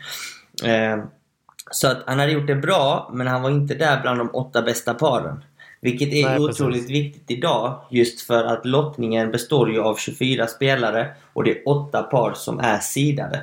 Eh, 0.63 1.03
så 1.72 1.88
att 1.88 2.03
han 2.05 2.20
hade 2.20 2.32
gjort 2.32 2.48
det 2.48 2.55
bra, 2.55 3.12
men 3.13 3.27
han 3.27 3.41
var 3.41 3.50
inte 3.50 3.75
där 3.75 4.01
bland 4.01 4.20
de 4.20 4.29
åtta 4.34 4.62
bästa 4.62 4.93
paren. 4.93 5.43
Vilket 5.82 6.13
är 6.13 6.25
Nej, 6.25 6.39
otroligt 6.39 6.88
precis. 6.88 6.89
viktigt 6.89 7.32
idag, 7.32 7.82
just 7.91 8.22
för 8.22 8.43
att 8.43 8.65
lottningen 8.65 9.32
består 9.32 9.72
ju 9.72 9.82
av 9.82 9.96
24 9.96 10.48
spelare 10.48 11.08
och 11.34 11.43
det 11.43 11.51
är 11.51 11.67
åtta 11.67 12.03
par 12.03 12.34
som 12.34 12.60
är 12.60 12.79
sidade. 12.79 13.41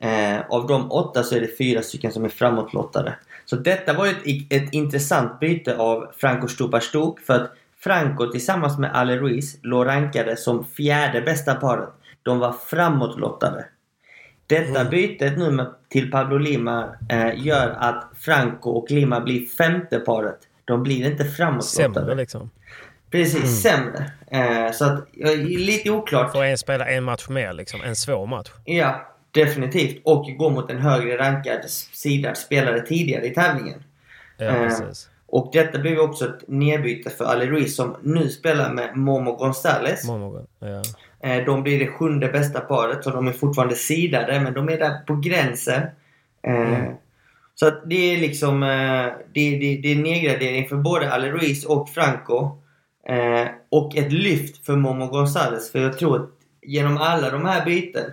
Eh, 0.00 0.40
av 0.48 0.66
de 0.66 0.92
åtta 0.92 1.22
så 1.22 1.34
är 1.34 1.40
det 1.40 1.58
fyra 1.58 1.82
stycken 1.82 2.12
som 2.12 2.24
är 2.24 2.28
framåtlottade. 2.28 3.14
Så 3.50 3.56
detta 3.56 3.92
var 3.92 4.06
ett, 4.06 4.22
ett 4.50 4.72
intressant 4.74 5.40
byte 5.40 5.76
av 5.76 6.12
Franco 6.16 6.48
Stupar-Stuk 6.48 7.20
för 7.26 7.34
att 7.34 7.50
Franco 7.80 8.30
tillsammans 8.30 8.78
med 8.78 8.96
Ale 8.96 9.16
Ruiz 9.16 9.58
låg 9.62 9.86
rankade 9.86 10.36
som 10.36 10.64
fjärde 10.64 11.20
bästa 11.20 11.54
paret. 11.54 11.88
De 12.22 12.38
var 12.38 12.52
framåtlottade. 12.66 13.64
Detta 14.46 14.80
Mm. 14.80 14.90
bytet 14.90 15.38
nu 15.38 15.66
till 15.88 16.10
Pablo 16.10 16.38
Lima 16.38 16.88
eh, 17.08 17.46
gör 17.46 17.76
att 17.78 18.10
Franco 18.18 18.70
och 18.70 18.90
Lima 18.90 19.20
blir 19.20 19.46
femte 19.46 19.98
paret. 19.98 20.38
De 20.64 20.82
blir 20.82 21.06
inte 21.06 21.24
framåtlottade. 21.24 21.94
Sämre 21.94 22.14
liksom. 22.14 22.50
Precis, 23.10 23.62
sämre. 23.62 24.10
Eh, 24.30 24.72
så 24.72 24.84
att, 24.84 25.08
lite 25.38 25.90
oklart. 25.90 26.32
Får 26.32 26.44
en 26.44 26.58
spela 26.58 26.86
en 26.88 27.04
match 27.04 27.28
mer 27.28 27.52
liksom. 27.52 27.80
En 27.82 27.96
svår 27.96 28.26
match. 28.26 28.48
Ja, 28.64 29.09
definitivt. 29.30 30.02
Och 30.04 30.24
gå 30.38 30.50
mot 30.50 30.70
en 30.70 30.78
högre 30.78 31.18
rankad 31.18 31.60
sidad 31.92 32.36
spelare 32.36 32.80
tidigare 32.80 33.26
i 33.26 33.30
tävlingen. 33.34 33.82
Ja, 34.36 34.46
Eh, 34.46 34.54
precis. 34.62 35.08
Och 35.26 35.50
detta 35.52 35.78
blev 35.78 35.98
också 35.98 36.24
ett 36.24 36.48
nedbyte 36.48 37.10
för 37.10 37.24
Ali 37.24 37.46
Ruiz 37.46 37.76
som 37.76 37.96
nu 38.02 38.28
spelar 38.28 38.72
med 38.72 38.96
Momo 38.96 39.36
Gonzales. 39.36 40.06
Många 40.06 40.40
Ja. 40.58 40.82
Eh, 41.28 41.44
De 41.44 41.62
blir 41.62 41.78
det 41.78 41.86
sjunde 41.86 42.28
bästa 42.28 42.60
paret 42.60 43.04
så 43.04 43.10
de 43.10 43.28
är 43.28 43.32
fortfarande 43.32 43.74
sidade 43.74 44.40
men 44.40 44.54
de 44.54 44.68
är 44.68 44.78
där 44.78 44.98
på 45.06 45.16
gränsen. 45.16 45.82
Eh, 46.42 46.84
Så 47.54 47.66
att 47.66 47.82
det 47.90 48.14
är 48.14 48.18
liksom 48.20 48.60
det, 48.60 49.50
det, 49.58 49.80
det 49.82 49.92
är 49.92 49.96
nedgradering 50.02 50.68
för 50.68 50.76
både 50.76 51.12
Ale 51.12 51.30
Ruiz 51.30 51.64
och 51.64 51.88
Franco. 51.88 52.56
Och 53.70 53.96
ett 53.96 54.12
lyft 54.12 54.66
för 54.66 54.76
Momo 54.76 55.06
Gonzales 55.06 55.72
för 55.72 55.78
jag 55.78 55.98
tror 55.98 56.16
att 56.16 56.28
genom 56.62 56.96
alla 56.96 57.30
de 57.30 57.44
här 57.44 57.64
byten 57.64 58.10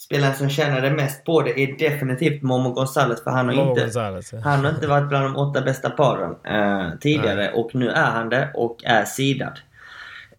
Spelaren 0.00 0.34
som 0.34 0.48
tjänade 0.48 0.90
mest 0.90 1.24
på 1.24 1.42
det 1.42 1.60
är 1.60 1.78
definitivt 1.78 2.42
Momo 2.42 2.72
Gonzales 2.72 3.24
för 3.24 3.30
han 3.30 3.48
har 3.48 3.54
Momo 3.54 3.70
inte 3.70 3.80
Gonzales, 3.80 4.32
ja. 4.32 4.38
han 4.38 4.64
har 4.64 4.72
inte 4.72 4.86
varit 4.86 5.08
bland 5.08 5.24
de 5.24 5.36
åtta 5.36 5.60
bästa 5.60 5.90
paren 5.90 6.36
eh, 6.44 6.98
tidigare 7.00 7.52
och 7.52 7.74
nu 7.74 7.88
är 7.88 8.10
han 8.10 8.28
det 8.28 8.50
och 8.54 8.84
är 8.84 9.04
sidad. 9.04 9.60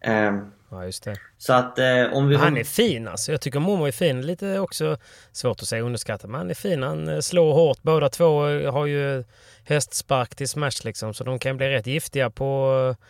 Eh, 0.02 0.32
Ja, 0.74 0.86
just 0.86 1.04
det. 1.04 1.16
så 1.38 1.54
att 1.54 1.80
eh, 1.80 2.14
om 2.14 2.28
vi... 2.28 2.36
Han 2.36 2.58
är 2.58 2.64
fin 2.64 3.08
alltså. 3.08 3.32
Jag 3.32 3.42
tycker 3.42 3.60
Momo 3.60 3.86
är 3.86 3.92
fin. 3.92 4.22
Lite 4.22 4.60
också 4.60 4.98
svårt 5.32 5.62
att 5.62 5.68
säga 5.68 5.82
underskattad, 5.82 6.30
men 6.30 6.38
han 6.38 6.50
är 6.50 6.54
fin. 6.54 6.84
Han 6.84 7.08
eh, 7.08 7.20
slår 7.20 7.54
hårt. 7.54 7.78
Båda 7.82 8.10
två 8.10 8.48
eh, 8.48 8.74
har 8.74 8.86
ju 8.86 9.24
hästspark 9.64 10.36
till 10.36 10.50
smash 10.50 10.86
liksom, 10.86 11.14
så 11.14 11.24
de 11.24 11.40
kan 11.40 11.58
bli 11.58 11.70
rätt 11.70 11.88
giftiga 11.88 12.30
på, 12.30 12.76
eh, 12.90 13.06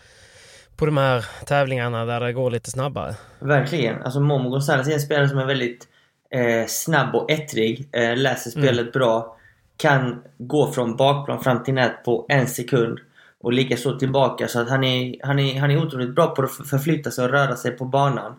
på 0.75 0.85
de 0.85 0.97
här 0.97 1.25
tävlingarna 1.45 2.05
där 2.05 2.19
det 2.19 2.33
går 2.33 2.51
lite 2.51 2.71
snabbare. 2.71 3.15
Verkligen. 3.39 4.03
Alltså 4.03 4.19
Momo 4.19 4.49
Gonzales 4.49 4.87
är 4.87 4.93
en 4.93 4.99
spelare 4.99 5.29
som 5.29 5.37
är 5.37 5.45
väldigt 5.45 5.87
eh, 6.31 6.65
snabb 6.67 7.15
och 7.15 7.31
ettrig. 7.31 7.87
Eh, 7.91 8.17
läser 8.17 8.51
spelet 8.51 8.93
bra. 8.93 9.37
Kan 9.77 10.21
gå 10.37 10.71
från 10.71 10.95
bakplan 10.95 11.43
fram 11.43 11.63
till 11.63 11.73
nät 11.73 12.03
på 12.03 12.25
en 12.29 12.47
sekund. 12.47 12.99
Och 13.41 13.53
likaså 13.53 13.99
tillbaka. 13.99 14.47
Så 14.47 14.59
att 14.59 14.69
han 14.69 14.83
är, 14.83 15.15
han, 15.23 15.39
är, 15.39 15.59
han 15.59 15.71
är 15.71 15.85
otroligt 15.85 16.15
bra 16.15 16.27
på 16.27 16.43
att 16.43 16.69
förflytta 16.69 17.11
sig 17.11 17.25
och 17.25 17.31
röra 17.31 17.55
sig 17.55 17.71
på 17.71 17.85
banan. 17.85 18.35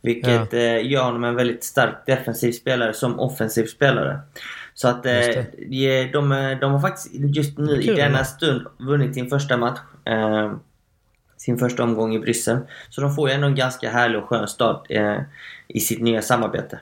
Vilket 0.00 0.54
eh, 0.54 0.86
gör 0.86 1.04
honom 1.04 1.24
en 1.24 1.34
väldigt 1.34 1.64
stark 1.64 2.06
defensiv 2.06 2.52
spelare 2.52 2.94
som 2.94 3.20
offensiv 3.20 3.66
spelare. 3.66 4.20
Så 4.74 4.88
att 4.88 5.06
eh, 5.06 5.26
Just 5.26 5.48
de, 5.56 6.10
de, 6.12 6.58
de 6.60 6.72
har 6.72 6.80
faktiskt 6.80 7.08
just 7.14 7.58
nu 7.58 7.82
i 7.82 7.86
denna 7.86 8.24
stund 8.24 8.66
vunnit 8.78 9.14
sin 9.14 9.30
första 9.30 9.56
match. 9.56 9.78
Eh, 10.04 10.52
sin 11.36 11.58
första 11.58 11.82
omgång 11.82 12.14
i 12.14 12.18
Bryssel. 12.18 12.58
Så 12.88 13.00
de 13.00 13.14
får 13.14 13.28
ju 13.28 13.34
ändå 13.34 13.46
en 13.46 13.54
ganska 13.54 13.90
härlig 13.90 14.18
och 14.18 14.28
skön 14.28 14.48
start 14.48 14.86
eh, 14.88 15.18
i 15.68 15.80
sitt 15.80 16.02
nya 16.02 16.22
samarbete. 16.22 16.78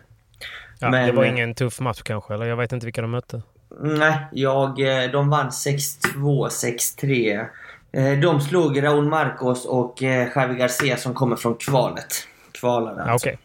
Ja, 0.84 0.90
Men- 0.90 1.06
det 1.06 1.12
var 1.12 1.24
ingen 1.24 1.54
tuff 1.54 1.80
match 1.80 2.02
kanske, 2.02 2.34
eller 2.34 2.46
jag 2.46 2.56
vet 2.56 2.72
inte 2.72 2.86
vilka 2.86 3.00
de 3.02 3.10
mötte. 3.10 3.42
Nej, 3.80 4.18
jag, 4.32 4.80
eh, 5.04 5.10
de 5.10 5.30
vann 5.30 5.50
6-2, 5.52 6.48
6-3. 6.48 7.46
Eh, 7.92 8.18
De 8.20 8.40
slog 8.40 8.82
Raúl 8.82 9.04
Marcos 9.08 9.64
och 9.66 10.02
eh, 10.02 10.28
Javi 10.36 10.54
Garcia 10.54 10.96
som 10.96 11.14
kommer 11.14 11.36
från 11.36 11.54
kvalet. 11.54 12.06
Kvalare 12.52 12.94
Ja, 13.06 13.12
alltså. 13.12 13.28
Okej. 13.28 13.38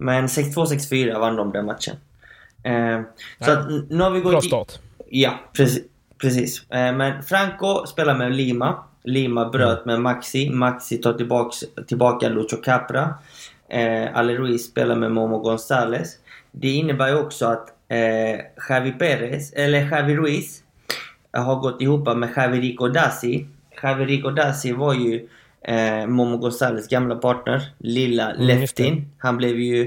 Men 0.00 0.26
6-2, 0.28 0.66
6-4 0.66 1.18
vann 1.18 1.36
de 1.36 1.52
den 1.52 1.66
matchen. 1.66 1.96
Eh, 2.62 3.00
Så 3.40 3.50
att 3.52 3.68
nu 3.90 4.02
har 4.02 4.10
vi 4.10 4.20
gått... 4.20 4.32
Bra 4.32 4.40
i- 4.40 4.46
start. 4.46 4.78
Ja, 5.08 5.34
precis. 5.52 5.84
precis. 6.20 6.70
Eh, 6.70 6.92
Men 6.94 7.22
Franco 7.22 7.86
spelar 7.86 8.14
med 8.18 8.32
Lima. 8.34 8.84
Lima 9.04 9.48
bröt 9.48 9.84
med 9.86 10.00
Maxi. 10.00 10.50
Maxi 10.50 10.98
tar 10.98 11.12
tillbaks, 11.12 11.56
tillbaka 11.88 12.28
Lucho 12.28 12.56
Capra. 12.56 13.14
Eh, 13.68 14.16
Ale 14.16 14.34
Ruiz 14.34 14.66
spelar 14.70 14.96
med 14.96 15.12
Momo 15.12 15.38
Gonzales. 15.38 16.16
Det 16.52 16.68
innebär 16.68 17.08
ju 17.08 17.14
också 17.14 17.46
att 17.46 17.68
eh, 17.88 18.40
Javi 18.68 18.92
Perez, 18.92 19.52
eller 19.52 19.90
Javi 19.90 20.16
Ruiz 20.16 20.62
har 21.32 21.56
gått 21.56 21.82
ihop 21.82 22.16
med 22.16 22.28
Javi 22.36 22.60
Rico 22.60 22.88
Dassi. 22.88 23.46
Javi 23.82 24.04
Rico 24.04 24.30
Dassi 24.30 24.72
var 24.72 24.94
ju 24.94 25.28
eh, 25.62 26.06
Momo 26.06 26.36
Gonzales 26.36 26.88
gamla 26.88 27.16
partner. 27.16 27.62
Lilla 27.78 28.30
Mm. 28.30 28.46
Leftin. 28.46 29.10
Han 29.18 29.36
blev 29.36 29.60
ju. 29.60 29.84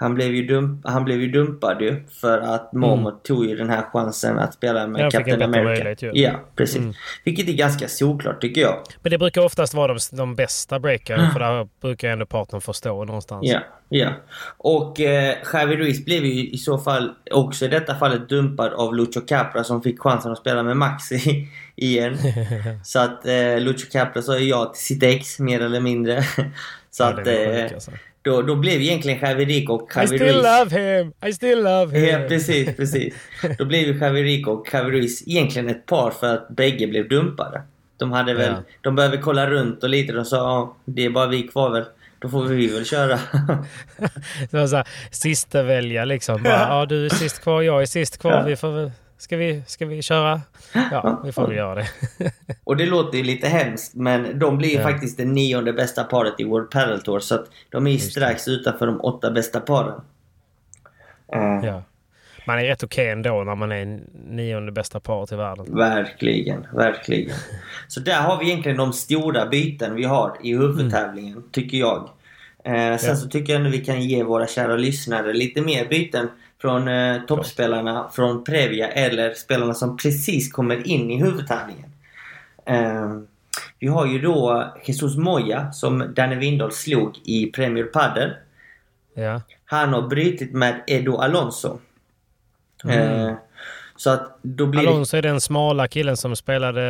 Han 0.00 0.14
blev 0.14 0.34
ju, 0.34 0.46
dump, 0.46 0.80
han 0.86 1.04
blev 1.04 1.20
ju 1.20 1.28
dumpad 1.28 1.82
ju 1.82 2.02
för 2.20 2.38
att 2.38 2.72
Momo 2.72 3.10
tog 3.10 3.44
ju 3.46 3.56
den 3.56 3.70
här 3.70 3.82
chansen 3.82 4.38
att 4.38 4.54
spela 4.54 4.86
med 4.86 5.00
Ja, 5.00 5.04
han 5.04 5.10
fick 5.10 5.20
en 5.20 5.24
Captain 5.24 5.42
America. 5.42 5.64
möjlighet 5.68 6.02
ju. 6.02 6.10
Ja, 6.14 6.30
precis. 6.56 6.76
Mm. 6.78 6.92
Vilket 7.24 7.48
är 7.48 7.52
ganska 7.52 7.88
solklart 7.88 8.40
tycker 8.40 8.60
jag. 8.60 8.76
Men 9.02 9.10
det 9.10 9.18
brukar 9.18 9.40
oftast 9.40 9.74
vara 9.74 9.94
de, 9.94 9.98
de 10.12 10.34
bästa 10.34 10.78
breakarna, 10.78 11.30
för 11.30 11.40
där 11.40 11.68
brukar 11.80 12.08
ändå 12.08 12.26
partnern 12.26 12.60
förstå 12.60 13.04
någonstans. 13.04 13.40
Ja, 13.46 13.60
ja. 13.88 14.08
Och 14.56 15.00
eh, 15.00 15.34
Javi 15.52 15.76
Ruiz 15.76 16.04
blev 16.04 16.24
ju 16.24 16.48
i 16.50 16.58
så 16.58 16.78
fall 16.78 17.14
också 17.30 17.64
i 17.64 17.68
detta 17.68 17.94
fallet 17.94 18.28
dumpad 18.28 18.72
av 18.72 18.94
Lucho 18.94 19.20
Capra 19.20 19.64
som 19.64 19.82
fick 19.82 20.00
chansen 20.00 20.32
att 20.32 20.38
spela 20.38 20.62
med 20.62 20.76
Maxi 20.76 21.48
igen. 21.76 22.18
Så 22.84 22.98
att 22.98 23.26
eh, 23.26 23.60
Lucho 23.60 23.90
Capra 23.92 24.22
sa 24.22 24.38
ja 24.38 24.64
till 24.64 24.82
sitt 24.82 25.02
ex 25.02 25.38
mer 25.38 25.60
eller 25.60 25.80
mindre. 25.80 26.22
Så 26.90 27.02
Ja, 27.02 27.08
att 27.08 27.24
då, 28.28 28.42
då 28.42 28.54
blev 28.56 28.80
egentligen 28.80 29.18
Javi 29.22 29.44
Rico 29.44 29.72
och 29.72 29.90
I 29.96 29.98
Javi 29.98 30.06
still 30.18 30.36
love 30.36 30.80
him! 30.80 31.12
I 31.26 31.32
still 31.32 31.62
love 31.62 31.98
him! 31.98 32.08
Ja, 32.22 32.28
precis, 32.28 32.76
precis. 32.76 33.14
Då 33.58 33.64
blev 33.64 33.80
ju 33.80 33.98
Javi 33.98 34.22
Rico 34.22 34.50
och 34.50 34.68
Javi 34.72 34.90
Ruiz 34.90 35.22
egentligen 35.28 35.68
ett 35.68 35.86
par 35.86 36.10
för 36.10 36.34
att 36.34 36.48
bägge 36.48 36.86
blev 36.86 37.08
dumpade. 37.08 37.62
De 37.96 38.12
hade 38.12 38.34
väl, 38.34 38.52
Ja. 38.52 38.62
de 38.80 38.94
behöver 38.94 39.16
kolla 39.16 39.50
runt 39.50 39.82
och 39.82 39.88
lite. 39.88 40.12
De 40.12 40.24
sa 40.24 40.36
ja, 40.36 40.76
det 40.84 41.04
är 41.04 41.10
bara 41.10 41.26
vi 41.26 41.42
kvar 41.42 41.70
väl. 41.70 41.84
Då 42.18 42.28
får 42.28 42.44
vi 42.44 42.66
väl 42.66 42.84
köra. 42.84 43.18
Det 44.50 44.56
var 44.58 44.66
så 44.66 44.76
här, 44.76 44.88
sista 45.10 45.62
välja 45.62 46.04
liksom. 46.04 46.42
Bara, 46.42 46.52
ja, 46.68 46.86
du 46.86 47.04
är 47.04 47.08
sist 47.08 47.42
kvar, 47.42 47.62
jag 47.62 47.82
är 47.82 47.86
sist 47.86 48.18
kvar. 48.18 48.32
Ja. 48.32 48.42
Vi 48.42 48.56
får 48.56 48.72
väl, 48.72 48.90
ska, 49.18 49.36
vi, 49.36 49.62
ska 49.66 49.86
vi 49.86 50.02
köra? 50.02 50.40
Ja, 50.90 51.20
vi 51.24 51.32
får 51.32 51.46
väl 51.46 51.56
göra 51.56 51.74
det. 51.74 51.88
och 52.64 52.76
det 52.76 52.86
låter 52.86 53.18
ju 53.18 53.24
lite 53.24 53.48
hemskt 53.48 53.94
men 53.94 54.38
de 54.38 54.58
blir 54.58 54.68
ju 54.68 54.76
Ja. 54.76 54.82
faktiskt 54.82 55.16
det 55.16 55.24
nionde 55.24 55.72
bästa 55.72 56.04
paret 56.04 56.34
i 56.38 56.44
World 56.44 56.70
Padel 56.70 57.00
Tour. 57.02 57.20
Så 57.20 57.34
att 57.34 57.46
de 57.70 57.86
är 57.86 57.90
ju 57.90 57.98
strax 57.98 58.48
utanför 58.48 58.86
de 58.86 59.00
åtta 59.00 59.30
bästa 59.30 59.60
paren. 59.60 60.00
Eh, 61.32 61.66
Ja. 61.66 61.82
Man 62.46 62.58
är 62.58 62.64
rätt 62.64 62.82
okej 62.82 63.08
ändå 63.08 63.44
när 63.44 63.54
man 63.54 63.72
är 63.72 64.00
nionde 64.28 64.72
bästa 64.72 65.00
paret 65.00 65.32
i 65.32 65.36
världen. 65.36 65.66
Verkligen, 65.76 66.66
verkligen. 66.74 67.36
Så 67.88 68.00
där 68.00 68.20
har 68.20 68.38
vi 68.38 68.46
egentligen 68.50 68.78
de 68.78 68.92
stora 68.92 69.46
byten 69.46 69.94
vi 69.94 70.04
har 70.04 70.36
i 70.42 70.56
huvudtävlingen, 70.56 71.42
tycker 71.52 71.78
jag. 71.78 72.10
Eh, 72.64 72.96
sen 72.96 73.08
Ja. 73.10 73.16
så 73.16 73.28
tycker 73.28 73.52
jag 73.52 73.62
nu 73.62 73.70
vi 73.70 73.78
kan 73.84 74.00
ge 74.02 74.22
våra 74.22 74.46
kära 74.46 74.76
lyssnare 74.76 75.32
lite 75.32 75.60
mer 75.62 75.88
byten 75.88 76.28
från 76.60 76.88
eh, 76.88 77.22
toppspelarna 77.22 78.10
från 78.12 78.44
Previa 78.44 78.88
eller 78.88 79.34
spelarna 79.34 79.74
som 79.74 79.96
precis 79.96 80.52
kommer 80.52 80.86
in 80.86 81.10
i 81.10 81.22
huvudtävlingen. 81.22 81.90
Eh, 82.64 83.20
vi 83.78 83.86
har 83.86 84.06
ju 84.06 84.18
då 84.18 84.66
Jesus 84.84 85.16
Moya 85.16 85.72
som 85.72 86.14
Danny 86.14 86.36
Windahl 86.36 86.72
slog 86.72 87.18
i 87.24 87.46
Premier 87.46 87.84
Padel. 87.84 88.30
Ja. 89.14 89.42
Han 89.64 89.92
har 89.92 90.02
brutit 90.02 90.52
med 90.52 90.82
Edo 90.86 91.16
Alonso. 91.16 91.78
Eh, 92.88 93.32
så 93.96 94.10
att 94.10 94.38
då 94.42 94.66
blir. 94.66 94.80
Alonso 94.80 95.16
är 95.16 95.22
den 95.22 95.40
smala 95.40 95.88
killen 95.88 96.16
som 96.16 96.36
spelade 96.36 96.82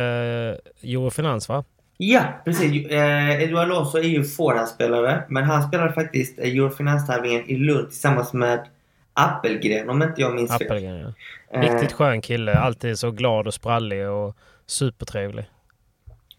eh, 0.83 0.91
Eurofinans 0.91 1.49
va? 1.49 1.63
Ja, 1.97 2.23
precis. 2.45 2.87
Eh, 2.87 3.43
Edo 3.43 3.57
Alonso 3.57 3.97
är 3.97 4.03
ju 4.03 4.23
forehandspelare. 4.23 5.23
Men 5.29 5.43
han 5.43 5.67
spelade 5.67 5.93
faktiskt 5.93 6.39
eh, 6.39 6.45
Eurofinanstävlingen 6.45 7.49
i 7.49 7.55
Lund 7.55 7.89
tillsammans 7.89 8.33
med 8.33 8.67
Appelgren 9.23 9.89
om 9.89 10.03
inte 10.03 10.21
jag 10.21 10.35
minns 10.35 10.57
fel. 10.57 10.67
Appelgren 10.67 10.99
ja. 11.51 11.59
Eh, 11.59 11.61
Riktigt 11.73 11.91
skön 11.93 12.21
kille. 12.21 12.53
Alltid 12.55 12.99
så 12.99 13.11
glad 13.11 13.47
och 13.47 13.53
sprallig 13.53 14.09
och 14.09 14.35
supertrevlig. 14.65 15.49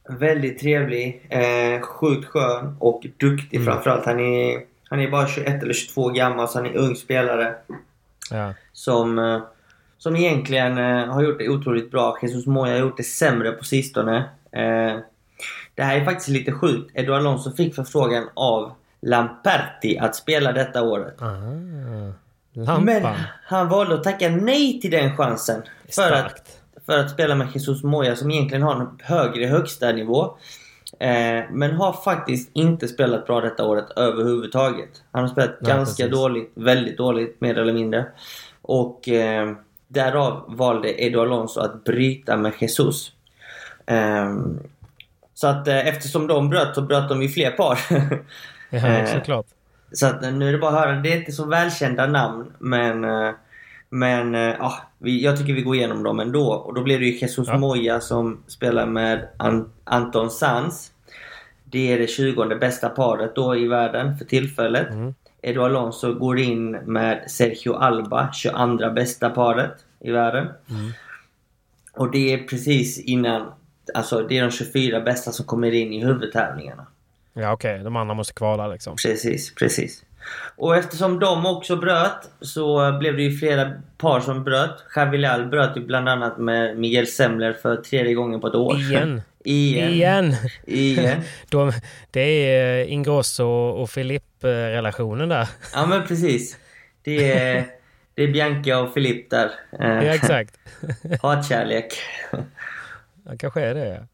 Väldigt 0.08 0.58
trevlig. 0.58 1.26
Eh, 1.28 1.80
sjukt 1.80 2.28
skön 2.28 2.76
och 2.78 3.06
duktig 3.16 3.56
Mm. 3.60 3.72
framförallt. 3.72 4.06
Han 4.06 4.20
är, 4.20 4.60
han 4.88 5.00
är 5.00 5.10
bara 5.10 5.26
21 5.26 5.62
eller 5.62 5.75
22 5.75 6.08
gammal 6.08 6.49
så 6.49 6.58
han 6.58 6.66
är 6.66 6.76
ung 6.76 6.96
spelare. 6.96 7.54
Ja. 8.30 8.54
Som, 8.72 9.18
eh, 9.18 9.40
som 9.99 10.16
egentligen 10.16 10.78
eh, 10.78 11.06
har 11.06 11.22
gjort 11.22 11.38
det 11.38 11.49
otroligt 11.49 11.90
bra. 11.90 12.18
Jesus 12.22 12.46
Moya 12.46 12.72
har 12.72 12.80
gjort 12.80 12.96
det 12.96 13.02
sämre 13.02 13.52
på 13.52 13.64
sistone. 13.64 14.16
Eh, 14.52 14.96
det 15.75 15.82
här 15.82 16.00
är 16.00 16.04
faktiskt 16.04 16.28
lite 16.28 16.52
sjukt. 16.52 16.90
Edo 16.94 17.12
Alonso 17.14 17.52
fick 17.56 17.75
förfrågan 17.75 18.28
av 18.34 18.72
Lamperti 19.02 19.99
att 19.99 20.16
spela 20.16 20.52
detta 20.52 20.82
året. 20.82 21.22
Ah. 21.22 22.12
Lampan. 22.52 22.85
Men 22.85 23.14
han 23.45 23.69
valde 23.69 23.95
att 23.95 24.04
tacka 24.04 24.28
nej 24.28 24.80
till 24.80 24.90
den 24.90 25.16
chansen. 25.16 25.62
För 25.95 26.12
att, 26.12 26.61
för 26.87 26.99
att 26.99 27.11
spela 27.11 27.35
med 27.35 27.49
Jesus 27.54 27.83
Moya 27.83 28.16
som 28.16 28.30
egentligen 28.30 28.62
har 28.62 28.75
en 28.75 28.88
högre 29.02 29.47
högsta 29.47 29.92
nivå. 29.92 30.37
Eh, 30.99 31.45
men 31.50 31.73
har 31.73 31.92
faktiskt 32.04 32.50
inte 32.52 32.88
spelat 32.88 33.26
bra 33.26 33.40
detta 33.40 33.64
året 33.64 33.90
överhuvudtaget. 33.97 35.02
Han 35.12 35.23
har 35.23 35.28
spelat 35.28 35.61
Nej, 35.61 35.73
ganska 35.73 36.02
precis. 36.04 36.19
dåligt, 36.19 36.52
väldigt 36.54 36.99
dåligt 36.99 37.40
mer 37.40 37.59
eller 37.59 37.73
mindre. 37.73 38.07
Och 38.62 39.09
eh, 39.09 39.52
därav 39.88 40.45
valde 40.49 41.04
Edo 41.04 41.21
Alonso 41.21 41.61
att 41.61 41.85
bryta 41.85 42.37
med 42.37 42.52
Jesus. 42.61 43.12
Ehm, 43.87 44.59
så 45.35 45.47
att 45.47 45.69
eh, 45.69 45.88
eftersom 45.88 46.26
de 46.26 46.49
bröt 46.49 46.75
så 46.75 46.83
bröt 46.83 47.09
de 47.09 47.23
ju 47.23 47.28
fler 47.28 47.50
par. 47.50 47.78
Ja, 48.73 48.87
Eh, 48.87 49.07
såklart. 49.07 49.47
Så 49.92 50.06
att 50.06 50.23
eh, 50.25 50.32
nu 50.32 50.49
är 50.49 50.52
det 50.52 50.59
bara 50.59 50.70
att 50.70 50.87
höra. 50.87 51.00
Det 51.00 51.12
är 51.12 51.18
inte 51.18 51.32
så 51.32 51.47
välkända 51.47 52.06
namn 52.06 52.52
men 52.59 53.04
eh, 53.04 53.30
men 53.90 54.35
eh, 54.35 54.40
ja, 54.59 54.75
vi, 54.99 55.25
jag 55.25 55.37
tycker 55.38 55.52
vi 55.52 55.62
går 55.62 55.76
igenom 55.76 56.02
dem 56.02 56.20
ändå. 56.20 56.52
Och 56.52 56.75
då 56.75 56.82
blir 56.82 56.99
det 56.99 57.04
ju 57.04 57.18
Jesus 57.18 57.49
Ja. 57.49 57.59
Moya 57.59 58.00
som 58.00 58.42
spelar 58.47 58.87
med 58.87 59.28
An- 59.37 59.73
Anton 59.85 60.30
Sanz. 60.30 60.92
Det 61.64 61.92
är 61.92 61.99
det 61.99 62.06
20 62.06 62.54
bästa 62.56 62.88
paret 62.88 63.35
då 63.35 63.56
i 63.56 63.68
världen 63.68 64.18
för 64.18 64.25
tillfället. 64.25 64.90
Mm. 64.90 65.14
Edo 65.42 65.62
Alonso 65.62 66.14
går 66.14 66.38
in 66.38 66.70
med 66.70 67.25
Sergio 67.30 67.73
Alba, 67.75 68.32
22 68.32 68.90
bästa 68.90 69.30
paret 69.30 69.73
i 70.00 70.11
världen. 70.11 70.47
Mm. 70.70 70.90
Och 71.92 72.11
det 72.11 72.32
är 72.35 72.38
precis 72.49 72.99
innan, 72.99 73.52
alltså 73.94 74.23
det 74.23 74.38
är 74.38 74.42
de 74.42 74.50
24 74.50 75.00
bästa 75.00 75.32
som 75.32 75.47
kommer 75.47 75.73
in 75.73 75.92
i 75.92 76.04
huvudtävlingarna. 76.04 76.87
Ja 77.32 77.52
okej, 77.52 77.78
de 77.78 77.96
andra 77.96 78.14
måste 78.14 78.34
kvala 78.34 78.68
liksom. 78.68 78.96
Precis, 78.96 79.54
precis. 79.54 80.04
Och 80.56 80.76
eftersom 80.76 81.18
de 81.18 81.46
också 81.46 81.76
bröt 81.76 82.30
så 82.40 82.99
blev 82.99 83.16
det 83.16 83.22
ju 83.22 83.38
flera 83.38 83.72
par 83.99 84.20
som 84.20 84.44
bröt. 84.44 84.84
Javilal 84.96 85.46
bröt 85.46 85.76
ju 85.76 85.87
bland 85.87 86.08
annat 86.08 86.38
med 86.38 86.78
Miguel 86.78 87.06
Semler 87.06 87.52
för 87.52 87.76
tredje 87.76 88.14
gången 88.14 88.40
på 88.40 88.46
ett 88.46 88.54
år. 88.54 88.76
Igen. 88.80 89.22
Igen. 89.44 89.92
Igen. 89.92 90.34
Igen. 90.64 91.20
De, 91.49 91.72
det 92.10 92.20
är 92.20 92.80
eh, 92.80 92.92
Ingrosso 92.92 93.44
och 93.49 93.90
Filip-relationen 93.90 95.28
där. 95.28 95.49
Ja 95.75 95.86
men 95.86 96.06
precis. 96.06 96.56
Det 97.02 97.32
är, 97.32 97.66
det 98.14 98.23
är 98.23 98.28
Bianca 98.28 98.78
och 98.78 98.95
Filip 98.95 99.30
där. 99.30 99.50
Ja 99.78 100.02
exakt. 100.02 100.58
hatkärlek. 101.23 101.95
Ja, 103.25 103.32
kanske 103.38 103.60
är 103.60 103.75
det 103.75 103.86
ja. 103.88 104.06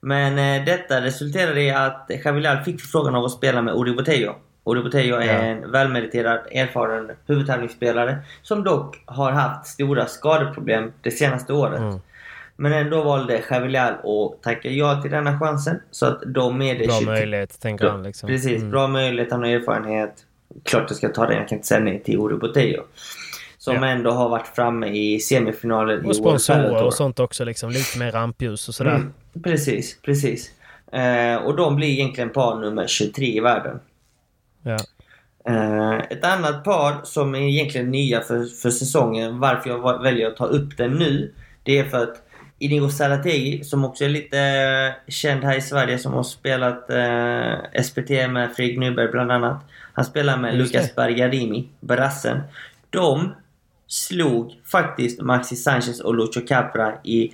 Men 0.00 0.38
eh, 0.60 0.64
detta 0.64 1.00
resulterade 1.00 1.60
i 1.62 1.70
att 1.70 2.10
Javilal 2.24 2.58
fick 2.64 2.80
frågan 2.80 3.14
av 3.14 3.24
att 3.24 3.32
spela 3.32 3.62
med 3.62 3.74
Uri 3.74 3.92
Botello. 3.92 4.34
Uri 4.64 4.82
Botello 4.82 5.16
är 5.16 5.26
Ja. 5.26 5.32
en 5.32 5.70
välmeriterad, 5.70 6.38
erfaren 6.52 7.10
huvudtävlingsspelare 7.26 8.16
som 8.42 8.64
dock 8.64 9.02
har 9.06 9.32
haft 9.32 9.66
stora 9.66 10.06
skadeproblem 10.06 10.92
det 11.02 11.10
senaste 11.10 11.52
året. 11.52 11.78
Mm. 11.80 11.98
Men 12.56 12.72
ändå 12.72 13.02
valde 13.02 13.42
Javilal 13.50 13.92
att 13.92 14.42
tacka 14.42 14.68
ja 14.68 15.02
till 15.02 15.10
denna 15.10 15.38
chansen. 15.38 15.80
Så 15.90 16.06
att 16.06 16.22
de 16.26 16.58
det 16.58 16.74
Bra 16.86 16.98
23 17.00 17.06
möjlighet 17.06 17.60
tänker 17.60 17.86
han 17.88 18.02
liksom. 18.02 18.26
Precis, 18.26 18.56
Mm. 18.58 18.70
bra 18.70 18.88
möjlighet. 18.88 19.32
Han 19.32 19.42
har 19.42 19.48
erfarenhet. 19.50 20.14
Klart 20.64 20.84
jag 20.88 20.96
ska 20.96 21.08
ta 21.08 21.26
den, 21.26 21.36
jag 21.36 21.48
kan 21.48 21.56
inte 21.58 21.68
säga 21.68 21.80
nej 21.80 22.02
till 22.02 22.18
Uri 22.18 22.36
Botello. 22.36 22.82
Som 23.58 23.74
Ja. 23.74 23.86
ändå 23.86 24.10
har 24.10 24.28
varit 24.28 24.46
framme 24.46 24.86
i 24.88 25.20
semifinaler 25.20 25.94
i 25.94 25.98
Och 25.98 26.02
World 26.04 26.16
sponsorer 26.16 26.56
Padel 26.56 26.72
Tour. 26.72 26.84
och 26.86 26.94
sånt 26.94 27.20
också 27.20 27.44
liksom. 27.44 27.70
Lite 27.70 27.98
mer 27.98 28.12
rampljus 28.12 28.68
och 28.68 28.74
sådär. 28.74 28.90
Mm, 28.94 29.12
precis, 29.42 30.00
precis. 30.02 30.50
Eh, 30.92 31.36
och 31.36 31.56
de 31.56 31.76
blir 31.76 31.88
egentligen 31.88 32.30
par 32.30 32.60
nummer 32.60 32.86
23 32.86 33.26
i 33.26 33.40
världen. 33.40 33.80
Ja. 34.62 34.78
Eh, 35.48 35.98
ett 36.10 36.24
annat 36.24 36.64
par 36.64 37.00
som 37.04 37.34
är 37.34 37.40
egentligen 37.40 37.90
nya 37.90 38.20
för, 38.20 38.44
för 38.44 38.70
säsongen, 38.70 39.38
varför 39.38 39.70
jag 39.70 40.02
väljer 40.02 40.26
att 40.26 40.36
ta 40.36 40.46
upp 40.46 40.76
den 40.76 40.92
nu, 40.92 41.32
det 41.62 41.78
är 41.78 41.84
för 41.84 42.02
att 42.02 42.22
Inigo 42.58 42.88
Sarategi, 42.88 43.64
som 43.64 43.84
också 43.84 44.04
är 44.04 44.08
lite 44.08 44.38
eh, 44.38 45.12
känd 45.12 45.44
här 45.44 45.56
i 45.56 45.60
Sverige, 45.60 45.98
som 45.98 46.12
har 46.12 46.22
spelat 46.22 46.90
eh, 46.90 47.82
SPT 47.82 48.10
med 48.10 48.52
Fredrik 48.56 48.78
Nyberg 48.78 49.08
bland 49.08 49.32
annat. 49.32 49.62
Han 49.92 50.04
spelar 50.04 50.38
med 50.38 50.56
Just 50.56 50.74
Lucas 50.74 50.88
det. 50.88 50.96
Bergarimi, 50.96 51.68
brassen. 51.80 52.40
De 52.90 53.34
slog 53.86 54.60
faktiskt 54.64 55.20
Maxi 55.20 55.56
Sanchez 55.56 56.00
och 56.00 56.14
Lucho 56.14 56.46
Capra 56.46 56.92
i 57.04 57.30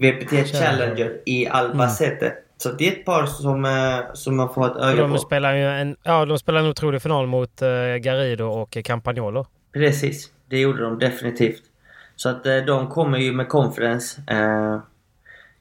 VPT 0.00 0.46
Challenger. 0.58 1.16
I 1.26 1.46
Albacete. 1.48 2.32
Så 2.56 2.72
det 2.72 2.88
är 2.88 2.92
ett 2.92 3.04
par 3.04 3.26
som, 3.26 3.64
eh, 3.64 4.12
som 4.14 4.36
man 4.36 4.54
får 4.54 4.66
ett 4.66 4.76
öga 4.76 5.02
De 5.02 5.12
på. 5.12 5.18
spelar 5.18 5.54
ju 5.54 5.64
en, 5.66 5.96
ja, 6.02 6.24
de 6.24 6.38
spelar 6.38 6.60
en 6.60 6.66
otrolig 6.66 7.02
final 7.02 7.26
mot 7.26 7.62
uh, 7.62 7.96
Garrido 7.96 8.44
och 8.44 8.76
Campagnolo. 8.84 9.46
Precis, 9.72 10.30
det 10.48 10.58
gjorde 10.60 10.82
de 10.82 10.98
definitivt. 10.98 11.62
Så 12.16 12.28
att 12.28 12.46
eh, 12.46 12.56
de 12.56 12.88
kommer 12.88 13.18
ju 13.18 13.32
med 13.32 13.48
conference. 13.48 14.20
Eh, 14.30 14.80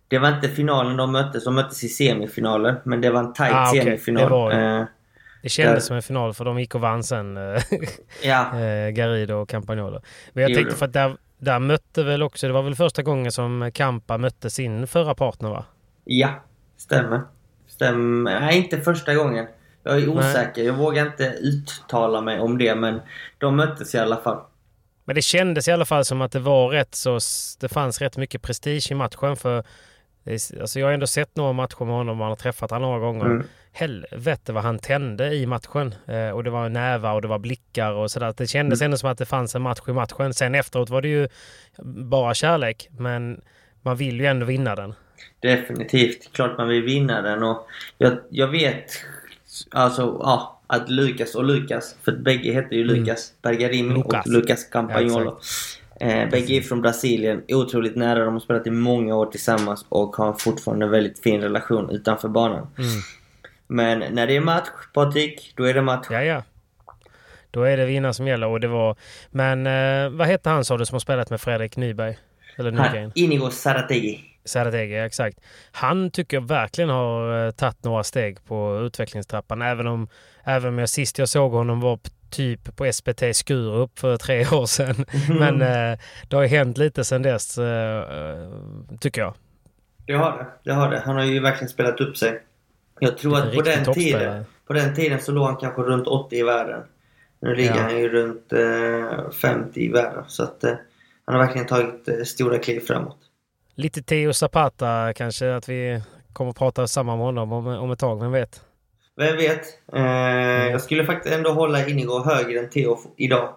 det 0.08 0.19
var 0.19 0.30
inte 0.30 0.49
finalen 0.49 0.97
de 0.97 1.12
möttes, 1.12 1.43
de 1.43 1.56
möttes 1.56 1.84
i 1.84 1.88
semifinaler. 1.88 2.75
Men 2.84 3.02
det 3.02 3.10
var 3.12 3.19
en 3.19 3.34
tight 3.34 3.54
Ah, 3.54 3.69
okej. 3.69 3.82
semifinal. 3.84 4.23
Det 4.23 4.30
var 4.30 4.49
det. 4.52 4.58
Eh, 4.80 4.84
Det 5.43 5.49
kändes 5.49 5.73
Där- 5.84 5.88
som 5.88 5.95
en 5.95 6.02
final 6.02 6.34
för 6.34 6.45
de 6.45 6.60
gick 6.60 6.75
och 6.75 6.82
vann 6.82 7.04
sen. 7.04 7.38
eh, 7.38 7.62
ja, 8.23 8.60
eh, 8.60 8.89
Garrido 8.89 9.34
och 9.34 9.49
Campagnolo. 9.49 10.02
Men 10.34 10.41
jag 10.41 10.52
Det 10.52 10.56
tänkte 10.56 10.75
för 10.75 10.86
att 10.86 10.93
där, 10.93 11.17
där 11.39 11.60
mötte 11.60 12.04
väl 12.04 12.23
också, 12.23 12.47
det 12.47 12.54
var 12.54 12.63
väl 12.63 12.75
första 12.75 13.02
gången 13.02 13.32
som 13.32 13.71
Campa 13.73 14.17
mötte 14.17 14.49
sin 14.49 14.88
förra 14.88 15.15
partner 15.15 15.49
va? 15.49 15.65
ja, 16.04 16.30
stämmer. 16.78 17.21
Stämmer. 17.67 18.39
Nej, 18.39 18.58
inte 18.58 18.82
första 18.82 19.15
gången. 19.15 19.47
Jag 19.84 19.97
är 20.02 20.10
osäker, 20.10 20.63
jag 20.63 20.73
vågar 20.73 21.06
inte 21.06 21.23
uttala 21.23 22.21
mig 22.21 22.39
om 22.39 22.58
det 22.58 22.75
men 22.75 23.02
de 23.38 23.56
möttes 23.56 23.95
i 23.95 23.97
alla 23.97 24.17
fall. 24.17 24.39
Men 25.06 25.15
det 25.15 25.21
kändes 25.21 25.67
i 25.67 25.71
alla 25.71 25.86
fall 25.86 26.06
som 26.06 26.21
att 26.21 26.32
det 26.32 26.39
var 26.39 26.69
rätt 26.69 26.95
så, 26.95 27.19
det 27.60 27.69
fanns 27.69 28.02
rätt 28.02 28.17
mycket 28.17 28.41
prestige 28.41 28.91
i 28.91 28.95
matchen 28.95 29.36
för 29.36 29.63
är- 30.23 30.62
Alltså 30.62 30.79
jag 30.79 30.88
har 30.88 30.93
ändå 30.93 31.08
sett 31.08 31.36
några 31.36 31.53
matcher 31.53 31.86
med 31.86 31.95
honom 31.95 32.10
och 32.10 32.17
man 32.17 32.29
har 32.29 32.36
träffat 32.36 32.71
honom 32.71 32.89
några 32.89 32.99
gånger. 33.05 33.25
Mm. 33.25 33.43
Helvete 33.71 34.53
vad 34.53 34.63
han 34.63 34.79
tände 34.79 35.36
i 35.36 35.45
matchen. 35.45 35.95
Eh, 36.08 36.29
och 36.29 36.43
det 36.43 36.49
var 36.49 36.69
nävar 36.69 37.13
och 37.13 37.21
det 37.21 37.27
var 37.27 37.39
blickar 37.39 37.91
och 37.91 38.12
sådär. 38.12 38.34
Det 38.38 38.47
kändes 38.47 38.82
Mm. 38.82 38.86
ändå 38.86 38.97
som 38.97 39.10
att 39.10 39.17
det 39.17 39.25
fanns 39.25 39.55
en 39.55 39.62
match 39.62 39.79
i 39.88 39.91
matchen. 39.91 40.34
Sen 40.34 40.55
efteråt 40.55 40.89
var 40.89 41.01
det 41.01 41.08
ju 41.08 41.27
bara 42.03 42.34
kärlek. 42.34 42.88
Men 42.97 43.41
man 43.82 43.95
vill 43.97 44.19
ju 44.19 44.25
ändå 44.25 44.45
vinna 44.45 44.75
den. 44.75 44.93
Definitivt. 45.39 46.34
Klart 46.34 46.58
man 46.58 46.67
vill 46.67 46.84
vinna 46.84 47.21
den 47.21 47.43
och 47.43 47.67
jag, 47.97 48.17
jag 48.29 48.47
vet 48.47 48.91
alltså 49.71 50.01
ja, 50.23 50.62
att 50.67 50.89
Lukas 50.89 51.36
och 51.36 51.43
Lukas, 51.43 51.95
för 52.03 52.12
bägge 52.12 52.51
heter 52.51 52.75
ju 52.75 52.84
Lukas 52.84 53.34
Bergarimi 53.41 53.93
Lucas. 53.95 54.25
och 54.25 54.32
Lucas 54.32 54.63
Campagnolo. 54.63 55.25
Ja, 55.25 55.39
eh, 55.99 56.29
bägge 56.29 56.53
är 56.53 56.62
från 56.62 56.81
Brasilien, 56.81 57.43
otroligt 57.47 57.95
nära. 57.95 58.25
De 58.25 58.33
har 58.33 58.39
spelat 58.39 58.67
i 58.67 58.71
många 58.71 59.15
år 59.15 59.25
tillsammans 59.25 59.85
och 59.89 60.15
har 60.15 60.33
fortfarande 60.33 60.85
en 60.85 60.91
väldigt 60.91 61.19
fin 61.19 61.41
relation 61.41 61.89
utanför 61.89 62.27
banan. 62.27 62.67
Mm. 62.77 62.89
Men 63.67 64.13
när 64.15 64.27
det 64.27 64.35
är 64.35 64.41
match, 64.41 64.69
Patrik, 64.93 65.53
då 65.55 65.63
är 65.63 65.73
det 65.73 65.81
match. 65.81 66.07
Ja, 66.09 66.23
ja. 66.23 66.43
Då 67.51 67.63
är 67.63 67.77
det 67.77 67.85
vinna 67.85 68.13
som 68.13 68.27
gäller 68.27 68.47
och 68.47 68.59
det 68.59 68.67
var... 68.67 68.95
Men 69.29 69.67
eh, 69.67 70.09
vad 70.09 70.27
hette 70.27 70.49
han 70.49 70.65
sa 70.65 70.77
du 70.77 70.85
som 70.85 70.95
har 70.95 70.99
spelat 70.99 71.29
med 71.29 71.41
Fredrik 71.41 71.77
Nyberg? 71.77 72.17
Eller 72.57 72.71
Nygren? 72.71 73.12
Inigo 73.15 73.49
Sarategi. 73.49 74.19
Sarategi, 74.45 74.95
exakt. 74.95 75.39
Han 75.71 76.12
tycker 76.12 76.38
jag 76.38 76.47
verkligen 76.47 76.89
har 76.89 77.45
uh, 77.45 77.51
tagit 77.51 77.83
några 77.83 78.03
steg 78.03 78.45
på 78.45 78.81
utvecklingstrappan. 78.85 79.62
Även 79.62 79.88
om, 79.88 80.07
även 80.43 80.69
om 80.69 80.79
jag 80.79 80.89
sist 80.89 81.19
jag 81.19 81.29
såg 81.29 81.51
honom 81.51 81.79
var 81.79 81.99
typ 82.32 82.76
på 82.76 82.92
SPT 82.92 83.24
Skurup 83.34 84.00
för 84.00 84.18
tre 84.18 84.48
år 84.52 84.65
sedan. 84.65 85.06
Mm. 85.30 85.38
Men 85.39 85.54
uh, 85.54 86.00
det 86.28 86.36
har 86.36 86.46
hänt 86.46 86.78
lite 86.78 87.04
sedan 87.04 87.22
dess, 87.22 87.58
uh, 87.58 87.65
tycker 89.00 89.22
jag. 89.22 89.34
Det 90.06 90.13
har 90.13 90.38
det. 90.38 90.46
det 90.63 90.74
har 90.74 90.92
det. 90.92 91.00
Han 91.00 91.15
har 91.15 91.24
ju 91.24 91.39
verkligen 91.39 91.70
spelat 91.70 92.02
upp 92.02 92.18
sig. 92.18 92.42
Jag 93.00 93.18
tror 93.18 93.38
att 93.38 93.54
på 93.54 93.62
den, 93.62 93.94
tiden, 93.94 94.46
på 94.68 94.74
den 94.74 94.96
tiden 94.96 95.22
så 95.22 95.32
låg 95.32 95.46
han 95.46 95.58
kanske 95.58 95.82
runt 95.82 96.08
80 96.08 96.36
i 96.36 96.44
världen. 96.44 96.84
Nu 97.42 97.56
ligger 97.56 97.76
ja. 97.76 97.82
han 97.82 98.00
ju 98.00 98.10
runt 98.10 98.54
eh, 98.54 99.30
50 99.32 99.80
i 99.80 99.88
världen. 99.88 100.24
Så 100.28 100.44
att 100.44 100.63
eh, 100.63 100.74
han 101.26 101.36
har 101.36 101.46
verkligen 101.46 101.68
tagit 101.68 102.08
eh, 102.08 102.24
stora 102.24 102.58
kliv 102.58 102.80
framåt. 102.80 103.18
Lite 103.76 104.04
Teo 104.04 104.34
Zapata 104.34 105.13
kanske, 105.13 105.56
att 105.56 105.70
vi 105.70 106.02
kommer 106.34 106.52
att 106.52 106.58
prata 106.58 106.88
samma 106.88 107.15
med 107.15 107.26
honom 107.26 107.52
om, 107.52 107.68
om 107.68 107.92
ett 107.92 108.00
tag, 108.00 108.22
vem 108.22 108.32
vet? 108.32 108.62
Vem 109.19 109.38
vet? 109.38 109.65
Eh. 109.93 110.71
Jag 110.71 110.82
skulle 110.82 111.05
faktiskt 111.05 111.36
ändå 111.36 111.51
hålla 111.51 111.88
Inigo 111.88 112.23
högre 112.25 112.60
än 112.60 112.69
Theo 112.69 112.97
idag. 113.15 113.53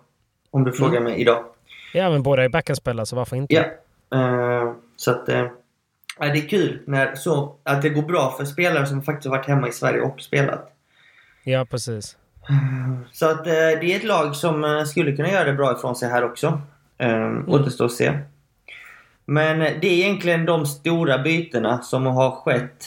Om 0.51 0.65
du 0.65 0.73
frågar 0.73 1.01
mm. 1.01 1.05
mig 1.05 1.21
idag. 1.21 1.45
Ja, 1.95 2.11
men 2.11 2.23
båda 2.23 2.45
är 2.45 2.49
backhandspelare, 2.49 3.07
så 3.07 3.17
varför 3.17 3.37
inte? 3.37 3.55
Ja. 3.55 3.63
Eh, 4.19 4.73
så 4.97 5.11
att... 5.11 5.29
Eh, 5.29 5.47
det 6.19 6.27
är 6.27 6.49
kul 6.49 6.83
när 6.87 7.15
så, 7.15 7.57
att 7.63 7.83
det 7.83 7.89
går 7.89 8.03
bra 8.03 8.35
för 8.39 8.45
spelare 8.45 8.87
som 8.87 9.03
faktiskt 9.03 9.27
varit 9.27 9.47
hemma 9.47 9.69
i 9.69 9.73
Sverige 9.73 10.01
och 10.01 10.21
spelat. 10.21 10.73
Ja, 11.45 11.67
precis. 11.71 12.17
Så 13.13 13.31
att 13.31 13.47
eh, 13.47 13.53
det 13.53 13.93
är 13.93 13.97
ett 13.97 14.05
lag 14.05 14.37
som 14.37 14.65
eh, 14.65 14.85
skulle 14.85 15.17
kunna 15.17 15.31
göra 15.31 15.45
det 15.45 15.53
bra 15.53 15.73
ifrån 15.73 15.97
sig 15.97 16.09
här 16.09 16.25
också. 16.25 16.61
Mm. 16.99 17.49
Återstår 17.49 17.85
att 17.85 17.93
se. 17.93 18.13
Men 19.25 19.59
det 19.59 19.87
är 19.87 19.93
egentligen 19.93 20.45
de 20.45 20.67
stora 20.67 21.19
bytena 21.19 21.83
som 21.83 22.07
har 22.07 22.31
skett. 22.31 22.85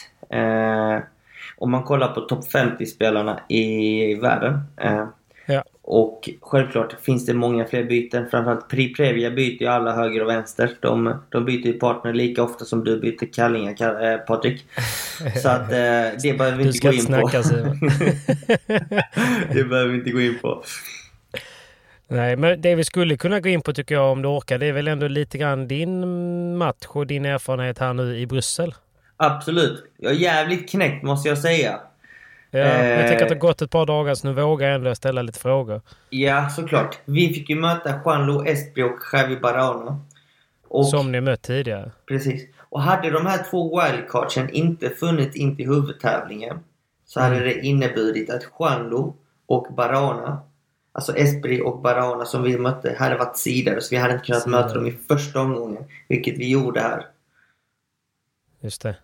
Eh, 1.58 1.64
om 1.64 1.72
man 1.72 1.84
kollar 1.84 2.08
på 2.08 2.22
topp 2.22 2.46
50-spelarna 2.54 3.40
i 3.50 4.16
världen. 4.16 4.60
Eh, 4.82 5.06
ja. 5.46 5.64
Och 5.82 6.30
självklart 6.42 6.96
finns 7.02 7.26
det 7.26 7.34
många 7.34 7.66
fler 7.66 7.84
byten. 7.84 8.30
Framförallt 8.32 8.70
Pri 8.70 8.94
Previa 8.94 9.32
byter 9.32 9.62
ju 9.62 9.68
alla 9.68 9.96
höger 9.96 10.22
och 10.22 10.30
vänster. 10.30 10.72
De, 10.80 11.16
de 11.30 11.46
byter 11.46 11.66
ju 11.66 11.74
partner 11.74 12.14
lika 12.14 12.44
ofta 12.44 12.66
som 12.66 12.84
du 12.84 13.00
byter 13.00 13.34
kallingar, 13.34 14.12
äh, 14.12 14.18
Patrik. 14.18 14.66
Så 15.42 15.50
att 15.50 15.72
äh, 15.72 15.78
det 16.24 16.38
behöver 16.38 16.58
vi 16.58 16.68
inte 16.68 16.88
gå 16.88 16.94
in 16.94 17.06
på. 17.06 17.30
det 19.54 19.64
behöver 19.64 19.88
vi 19.88 19.98
inte 19.98 20.12
gå 20.12 20.22
in 20.22 20.40
på. 20.42 20.64
Nej, 22.08 22.36
men 22.36 22.62
det 22.62 22.76
vi 22.76 22.84
skulle 22.84 23.18
kunna 23.18 23.40
gå 23.40 23.50
in 23.50 23.62
på 23.62 23.74
tycker 23.74 23.96
jag 23.96 24.12
om 24.12 24.22
du 24.22 24.28
orkar, 24.28 24.58
det 24.58 24.66
är 24.66 24.74
väl 24.74 24.88
ändå 24.88 25.08
lite 25.08 25.38
grann 25.38 25.68
din 25.68 26.58
match 26.58 26.86
och 26.88 27.08
din 27.08 27.26
erfarenhet 27.26 27.80
här 27.80 27.94
nu 27.94 28.18
i 28.18 28.28
Bryssel? 28.28 28.74
Absolut. 29.18 29.86
Jag 29.98 30.12
är 30.12 30.16
jävligt 30.16 30.70
knäckt 30.70 31.04
måste 31.04 31.30
jag 31.30 31.38
säga. 31.38 31.80
Ja, 32.52 32.60
eh, 32.60 32.90
jag 32.90 33.08
tänker 33.08 33.24
att 33.24 33.30
det 33.30 33.36
har 33.36 33.40
gått 33.40 33.62
ett 33.62 33.72
par 33.72 33.86
dagar 33.86 34.16
så 34.16 34.28
nu 34.28 34.34
vågar 34.34 34.68
jag 34.68 34.76
ändå 34.76 34.96
ställa 34.96 35.22
lite 35.22 35.40
frågor. 35.40 35.82
Ja, 36.10 36.50
såklart. 36.50 37.00
Vi 37.06 37.34
fick 37.34 37.50
ju 37.50 37.56
möta 37.56 38.00
Juanlo 38.06 38.46
Espri 38.46 38.84
och 38.84 39.00
Javi 39.14 39.38
Barahona. 39.38 40.00
Och, 40.68 40.88
Som 40.88 41.12
ni 41.12 41.22
mött 41.22 41.42
tidigare. 41.42 41.92
Precis. 42.08 42.48
Och 42.70 42.82
hade 42.82 43.10
de 43.10 43.26
här 43.26 43.46
två 43.52 43.82
wildcardsen 43.82 44.50
inte 44.50 44.90
funnits 44.90 45.36
in 45.36 45.56
till 45.56 45.68
huvudtävlingen 45.68 46.60
så 47.06 47.20
hade 47.20 47.36
mm. 47.36 47.48
det 47.48 47.62
inneburit 47.62 48.30
att 48.30 48.44
Juanlo 48.60 49.16
och 49.46 49.68
Barahona 49.74 50.42
Alltså 50.96 51.16
Espri 51.16 51.62
och 51.62 51.82
Barahona 51.82 52.26
som 52.26 52.44
vi 52.44 52.58
mötte 52.58 52.96
hade 53.00 53.18
varit 53.18 53.38
sidor 53.38 53.80
så 53.80 53.96
vi 53.96 54.02
hade 54.02 54.14
inte 54.14 54.26
kunnat 54.26 54.44
sidor. 54.44 54.58
möta 54.58 54.74
dem 54.74 54.88
i 54.88 54.92
första 55.08 55.42
omgången. 55.42 55.84
Vilket 56.08 56.38
vi 56.38 56.50
gjorde 56.50 56.80
här. 56.80 57.06
Just 58.66 58.82
det. 58.82 58.96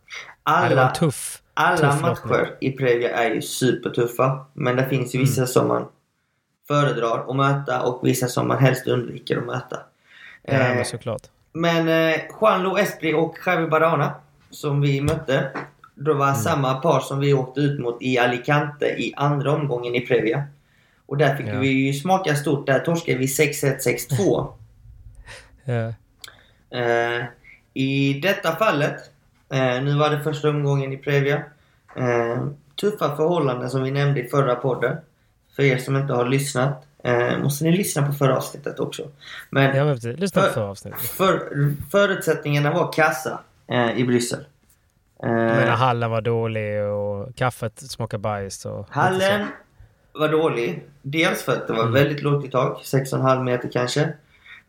Alla, 0.44 0.84
det 0.84 0.96
tuff 0.96 1.42
alla 1.54 1.96
matcher 1.96 2.58
i 2.62 2.72
Previa 2.72 3.10
är 3.10 3.30
ju 3.30 3.42
supertuffa. 3.42 4.46
Men 4.54 4.76
det 4.76 4.90
finns 4.90 5.16
ju 5.16 5.20
vissa 5.20 5.42
mm. 5.42 5.48
som 5.48 5.68
man 5.68 5.88
föredrar 6.68 7.30
att 7.30 7.36
möta 7.36 7.82
och 7.82 8.08
vissa 8.08 8.28
som 8.28 8.48
man 8.48 8.58
helst 8.58 8.88
undviker 8.88 9.38
att 9.38 9.46
möta. 9.46 9.80
Ja, 10.44 10.54
eh, 10.54 10.76
men 10.76 10.86
såklart. 10.86 11.22
Men 11.54 11.88
eh, 11.88 12.22
Juanlo 12.42 12.78
Espri 12.78 13.14
och 13.14 13.38
Javi 13.46 13.68
Barahona 13.68 14.14
som 14.50 14.82
vi 14.82 15.02
mötte. 15.02 15.52
Det 15.96 16.14
var 16.14 16.28
mm. 16.28 16.40
samma 16.40 16.74
par 16.74 17.00
som 17.00 17.20
vi 17.20 17.34
åkte 17.34 17.62
ut 17.62 17.80
mot 17.80 17.98
i 18.02 18.18
Alicante 18.18 18.86
i 18.86 19.14
andra 19.18 19.52
omgången 19.52 19.96
i 19.96 20.02
Previa. 20.02 20.44
Och 21.06 21.18
där 21.18 21.36
fick 21.36 21.48
ja. 21.48 21.60
vi 21.60 21.68
ju 21.68 21.94
smaka 21.94 22.36
stort. 22.36 22.68
Där 22.68 22.80
torskade 22.80 23.18
vi 23.18 23.26
6-1, 23.26 24.08
6-2. 24.10 24.54
ja. 25.64 25.94
Eh, 26.80 27.26
I 27.74 28.14
detta 28.14 28.56
fallet 28.56 29.11
Eh, 29.52 29.84
nu 29.84 29.96
var 29.98 30.10
det 30.10 30.24
första 30.24 30.50
omgången 30.50 30.94
i 30.94 30.98
Previa. 30.98 31.44
Eh, 31.96 32.48
tuffa 32.82 33.16
förhållanden 33.16 33.70
som 33.70 33.84
vi 33.84 33.92
nämnde 33.92 34.20
i 34.20 34.28
förra 34.28 34.56
podden. 34.56 34.98
För 35.56 35.64
er 35.64 35.78
som 35.78 35.96
inte 35.96 36.14
har 36.14 36.26
lyssnat 36.26 36.86
eh, 37.04 37.38
måste 37.38 37.64
ni 37.64 37.72
lyssna 37.72 38.08
på 38.08 38.14
förra 38.14 38.38
avsnittet 38.38 38.80
också. 38.80 39.04
Men, 39.50 39.76
ja, 39.76 39.86
men 39.86 39.96
lyssna 39.96 40.42
på 40.42 40.54
förra 40.54 40.70
avsnittet. 40.70 41.00
För, 41.00 41.50
förutsättningarna 41.92 42.72
var 42.72 42.94
kassa 42.94 43.40
eh, 43.68 43.98
i 43.98 44.04
Bryssel. 44.04 44.46
Du 45.22 45.28
menar 45.28 45.68
eh, 45.68 45.74
hallen 45.74 46.12
var 46.12 46.22
dålig 46.22 46.84
och 46.84 47.36
kaffet 47.36 47.80
smakade 47.80 48.22
bajs? 48.22 48.66
Och 48.66 48.88
hallen 48.90 49.48
var 50.14 50.30
dålig. 50.30 50.84
Dels 51.02 51.44
för 51.44 51.52
att 51.52 51.68
det 51.68 51.74
var 51.74 51.82
mm. 51.82 51.94
väldigt 51.94 52.22
lågt 52.22 52.46
i 52.46 52.50
tak, 52.50 52.82
6,5 52.84 53.44
meter 53.44 53.70
kanske. 53.74 54.14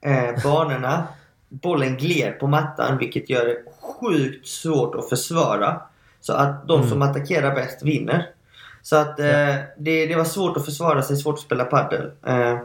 Eh, 0.00 0.42
banorna 0.42 1.08
bollen 1.52 1.96
gled 1.96 2.38
på 2.38 2.46
mattan 2.46 2.98
vilket 2.98 3.30
gör 3.30 3.46
det 3.46 3.56
sjukt 3.80 4.46
svårt 4.46 4.94
att 4.94 5.08
försvara. 5.08 5.80
Så 6.20 6.32
att 6.32 6.68
de 6.68 6.78
mm. 6.78 6.90
som 6.90 7.02
attackerar 7.02 7.54
bäst 7.54 7.82
vinner. 7.82 8.26
Så 8.82 8.96
att 8.96 9.20
eh, 9.20 9.54
det, 9.78 10.06
det 10.06 10.16
var 10.16 10.24
svårt 10.24 10.56
att 10.56 10.64
försvara 10.64 11.02
sig, 11.02 11.16
svårt 11.16 11.34
att 11.34 11.40
spela 11.40 11.64
padel. 11.64 12.10
Eh, 12.26 12.58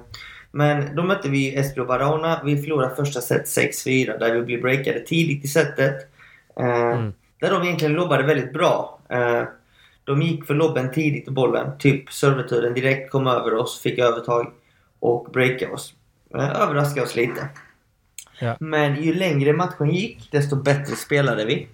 men 0.51 0.95
då 0.95 1.03
mötte 1.03 1.29
vi 1.29 1.55
Espio 1.55 1.85
Barona. 1.85 2.41
Vi 2.43 2.57
förlorade 2.61 2.95
första 2.95 3.21
set 3.21 3.45
6-4 3.45 4.19
där 4.19 4.33
vi 4.33 4.41
blev 4.41 4.61
breakade 4.61 4.99
tidigt 4.99 5.45
i 5.45 5.47
setet. 5.47 5.95
Eh, 6.59 6.91
mm. 6.91 7.13
Där 7.39 7.51
de 7.51 7.63
egentligen 7.63 7.93
lobbade 7.93 8.23
väldigt 8.23 8.53
bra. 8.53 8.99
Eh, 9.09 9.43
de 10.03 10.21
gick 10.21 10.45
för 10.45 10.53
lobben 10.53 10.91
tidigt 10.91 11.27
i 11.27 11.31
bollen. 11.31 11.77
Typ 11.77 12.11
serverturen 12.11 12.73
direkt 12.73 13.11
kom 13.11 13.27
över 13.27 13.53
oss, 13.53 13.79
fick 13.81 13.99
övertag 13.99 14.51
och 14.99 15.27
breakade 15.33 15.71
oss. 15.71 15.93
Eh, 16.35 16.61
överraskade 16.61 17.05
oss 17.05 17.15
lite. 17.15 17.49
Ja. 18.39 18.57
Men 18.59 19.03
ju 19.03 19.13
längre 19.13 19.53
matchen 19.53 19.89
gick, 19.89 20.31
desto 20.31 20.55
bättre 20.55 20.95
spelade 20.95 21.45
vi. 21.45 21.67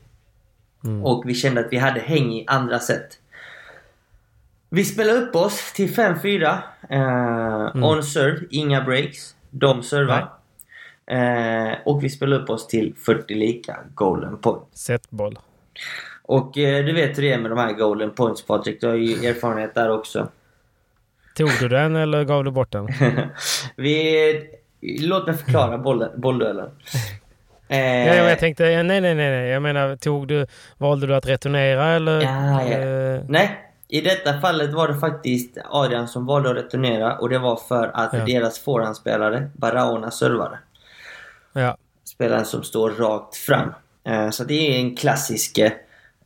Mm. 0.83 1.05
Och 1.05 1.23
vi 1.25 1.33
kände 1.33 1.61
att 1.61 1.67
vi 1.71 1.77
hade 1.77 1.99
häng 1.99 2.33
i 2.33 2.45
andra 2.47 2.79
set. 2.79 3.19
Vi 4.69 4.85
spelade 4.85 5.19
upp 5.19 5.35
oss 5.35 5.73
till 5.73 5.95
5-4. 5.95 6.57
Eh, 6.89 7.01
mm. 7.75 7.83
On 7.83 8.03
serve, 8.03 8.45
inga 8.49 8.83
breaks. 8.83 9.35
De 9.49 9.83
servar. 9.83 10.33
Eh, 11.05 11.77
och 11.85 12.03
vi 12.03 12.09
spelade 12.09 12.43
upp 12.43 12.49
oss 12.49 12.67
till 12.67 12.93
40 13.05 13.33
lika 13.35 13.77
golden 13.95 14.37
point. 14.37 14.63
Setboll. 14.73 15.39
Och 16.21 16.57
eh, 16.57 16.85
du 16.85 16.93
vet 16.93 17.17
hur 17.17 17.23
det 17.23 17.33
är 17.33 17.39
med 17.39 17.51
de 17.51 17.59
här 17.59 17.73
golden 17.73 18.11
points 18.11 18.45
Patrik. 18.45 18.81
Du 18.81 18.87
har 18.87 18.95
ju 18.95 19.25
erfarenhet 19.27 19.75
där 19.75 19.89
också. 19.89 20.27
Tog 21.35 21.49
du 21.59 21.67
den 21.67 21.95
eller 21.95 22.23
gav 22.23 22.43
du 22.43 22.51
bort 22.51 22.71
den? 22.71 22.87
vi, 23.75 24.49
Låt 24.99 25.27
mig 25.27 25.37
förklara 25.37 25.77
bollduellen. 26.17 26.69
Eh, 27.67 28.07
ja, 28.07 28.29
jag 28.29 28.39
tänkte, 28.39 28.63
nej, 28.63 28.83
nej, 28.83 29.01
nej, 29.01 29.15
nej. 29.15 29.49
Jag 29.49 29.61
menar, 29.61 29.95
tog 29.95 30.27
du, 30.27 30.47
valde 30.77 31.07
du 31.07 31.15
att 31.15 31.25
returnera 31.25 31.85
eller? 31.85 32.21
Ja, 32.21 32.63
ja. 32.63 32.77
Eh... 32.77 33.23
Nej, 33.27 33.59
i 33.87 34.01
detta 34.01 34.39
fallet 34.39 34.73
var 34.73 34.87
det 34.87 34.99
faktiskt 34.99 35.57
Adrian 35.69 36.07
som 36.07 36.25
valde 36.25 36.49
att 36.49 36.55
returnera 36.55 37.17
och 37.17 37.29
det 37.29 37.39
var 37.39 37.55
för 37.55 37.91
att 37.93 38.13
ja. 38.13 38.25
deras 38.25 38.59
forehandspelare, 38.59 39.49
Barahona, 39.53 40.11
servade. 40.11 40.59
Ja. 41.53 41.77
Spelaren 42.03 42.45
som 42.45 42.63
står 42.63 42.89
rakt 42.89 43.35
fram. 43.35 43.73
Eh, 44.03 44.29
så 44.29 44.43
det 44.43 44.53
är 44.53 44.79
en 44.79 44.95
klassisk, 44.95 45.57
eh, 45.57 45.71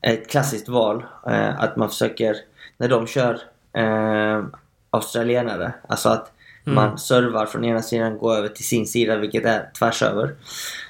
ett 0.01 0.29
klassiskt 0.29 0.69
val. 0.69 1.05
Eh, 1.27 1.61
att 1.61 1.75
man 1.75 1.89
försöker, 1.89 2.35
när 2.77 2.87
de 2.87 3.07
kör 3.07 3.39
eh, 3.73 4.43
australienare, 4.89 5.73
alltså 5.87 6.09
att 6.09 6.31
Mm. 6.67 6.75
Man 6.75 6.97
servar 6.97 7.45
från 7.45 7.65
ena 7.65 7.81
sidan, 7.81 8.17
går 8.17 8.35
över 8.35 8.49
till 8.49 8.65
sin 8.65 8.87
sida, 8.87 9.17
vilket 9.17 9.45
är 9.45 9.69
tvärs 9.79 10.01
över. 10.01 10.35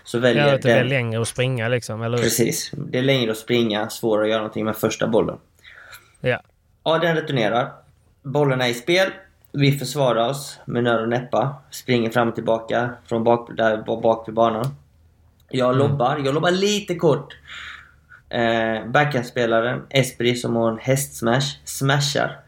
Så 0.03 0.19
väljer 0.19 0.47
ja, 0.47 0.57
det 0.57 0.71
är 0.71 0.83
längre 0.83 1.21
att 1.21 1.27
springa 1.27 1.67
liksom, 1.67 2.01
eller 2.01 2.17
Precis. 2.17 2.71
Det 2.71 2.97
är 2.97 3.03
längre 3.03 3.31
att 3.31 3.37
springa, 3.37 3.89
svårare 3.89 4.23
att 4.23 4.29
göra 4.29 4.39
någonting 4.39 4.65
med 4.65 4.75
första 4.75 5.07
bollen. 5.07 5.37
Ja. 6.21 6.41
Ja, 6.83 6.97
den 6.97 7.15
returnerar. 7.15 7.71
Bollen 8.23 8.61
är 8.61 8.67
i 8.67 8.73
spel. 8.73 9.11
Vi 9.51 9.71
försvarar 9.71 10.29
oss 10.29 10.59
med 10.65 10.83
nöd 10.83 11.01
och 11.01 11.09
näppa. 11.09 11.55
Springer 11.71 12.09
fram 12.09 12.29
och 12.29 12.35
tillbaka 12.35 12.89
från 13.05 13.23
bak, 13.23 13.49
där, 13.57 13.77
bak 13.77 14.27
vid 14.27 14.35
banan. 14.35 14.75
Jag 15.49 15.73
mm. 15.73 15.77
lobbar. 15.77 16.21
Jag 16.25 16.33
lobbar 16.33 16.51
lite 16.51 16.95
kort. 16.95 17.37
Eh, 18.29 18.87
Backhandspelaren 18.87 19.81
Espri 19.89 20.35
som 20.35 20.55
har 20.55 20.71
en 20.71 20.77
hästsmash 20.77 21.57
smashar 21.65 22.39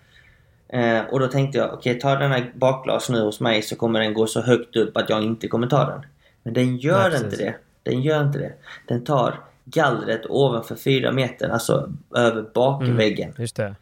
Eh, 0.70 1.02
och 1.10 1.20
då 1.20 1.28
tänkte 1.28 1.58
jag, 1.58 1.74
okej 1.74 1.92
okay, 1.92 2.02
ta 2.02 2.16
den 2.16 2.32
här 2.32 2.52
bakglas 2.56 3.10
nu 3.10 3.22
hos 3.22 3.40
mig 3.40 3.62
så 3.62 3.76
kommer 3.76 4.00
den 4.00 4.14
gå 4.14 4.28
så 4.28 4.42
högt 4.42 4.76
upp 4.76 4.98
att 4.98 5.10
jag 5.10 5.24
inte 5.24 5.48
kommer 5.48 5.68
ta 5.68 5.86
den. 5.86 6.02
Men 6.44 6.54
den 6.54 6.78
gör 6.78 7.10
Nej, 7.10 7.24
inte 7.24 7.36
det. 7.36 7.56
Den 7.84 8.02
gör 8.02 8.24
inte 8.24 8.40
det. 8.40 8.54
Den 8.88 9.04
tar 9.04 9.40
gallret 9.66 10.22
ovanför 10.30 10.76
4 10.76 11.12
meter, 11.12 11.50
alltså 11.50 11.94
över 12.16 12.46
bakväggen. 12.54 13.34
Just 13.38 13.56
det. 13.56 13.76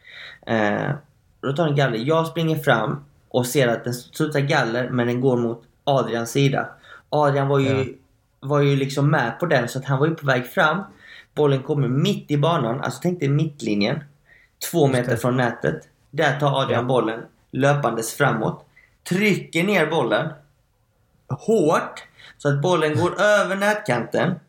Eh, 0.46 0.92
då 1.42 1.54
tar 1.54 1.66
den 1.66 1.76
galler. 1.76 1.98
Jag 1.98 2.28
springer 2.28 2.56
fram 2.56 3.06
och 3.30 3.46
ser 3.46 3.68
att 3.68 3.84
den 3.84 3.94
studsar 3.94 4.40
galler 4.40 4.90
men 4.90 5.08
den 5.08 5.22
går 5.22 5.38
mot 5.38 5.64
Adrians 5.84 6.32
sida. 6.32 6.70
Adrian 7.10 7.48
var 7.48 7.60
ju, 7.60 7.98
var 8.40 8.60
ju 8.60 8.76
liksom 8.76 9.12
med 9.12 9.40
på 9.40 9.46
den 9.46 9.68
så 9.68 9.80
att 9.80 9.86
han 9.86 10.00
var 10.00 10.08
ju 10.08 10.16
på 10.16 10.26
väg 10.26 10.48
fram. 10.48 10.84
Bollen 11.36 11.64
kommer 11.64 11.88
mitt 11.88 12.32
i 12.32 12.38
banan, 12.38 12.82
alltså 12.82 13.00
tänk 13.04 13.20
dig 13.20 13.30
mittlinjen. 13.30 14.04
Två 14.72 14.88
meter 14.88 15.16
från 15.16 15.38
nätet. 15.38 15.88
Där 16.12 16.40
tar 16.40 16.62
Adrian 16.62 16.82
Ja. 16.84 16.88
bollen 16.88 17.26
löpandes 17.52 18.14
framåt. 18.14 18.66
Trycker 19.10 19.64
ner 19.64 19.86
bollen 19.88 20.34
hårt 21.30 22.04
så 22.38 22.50
att 22.50 22.62
bollen 22.62 22.96
går 22.98 23.22
över 23.22 23.56
nätkanten. 23.56 24.40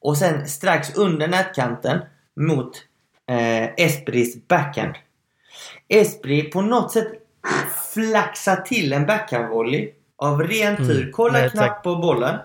Och 0.00 0.16
sen 0.18 0.48
strax 0.48 0.96
under 0.96 1.28
nätkanten 1.28 2.00
mot 2.36 2.76
eh, 3.30 3.64
Espris 3.86 4.48
backhand. 4.48 4.94
Espri 5.88 6.42
på 6.42 6.60
något 6.62 6.92
sätt 6.92 7.08
flaxar 7.94 8.56
till 8.56 8.92
en 8.92 9.06
backhandvolley 9.06 9.90
av 10.16 10.42
ren 10.42 10.76
tur. 10.76 11.00
Mm, 11.00 11.12
Kollar 11.12 11.48
knappt 11.48 11.84
på 11.84 11.96
bollen. 11.96 12.38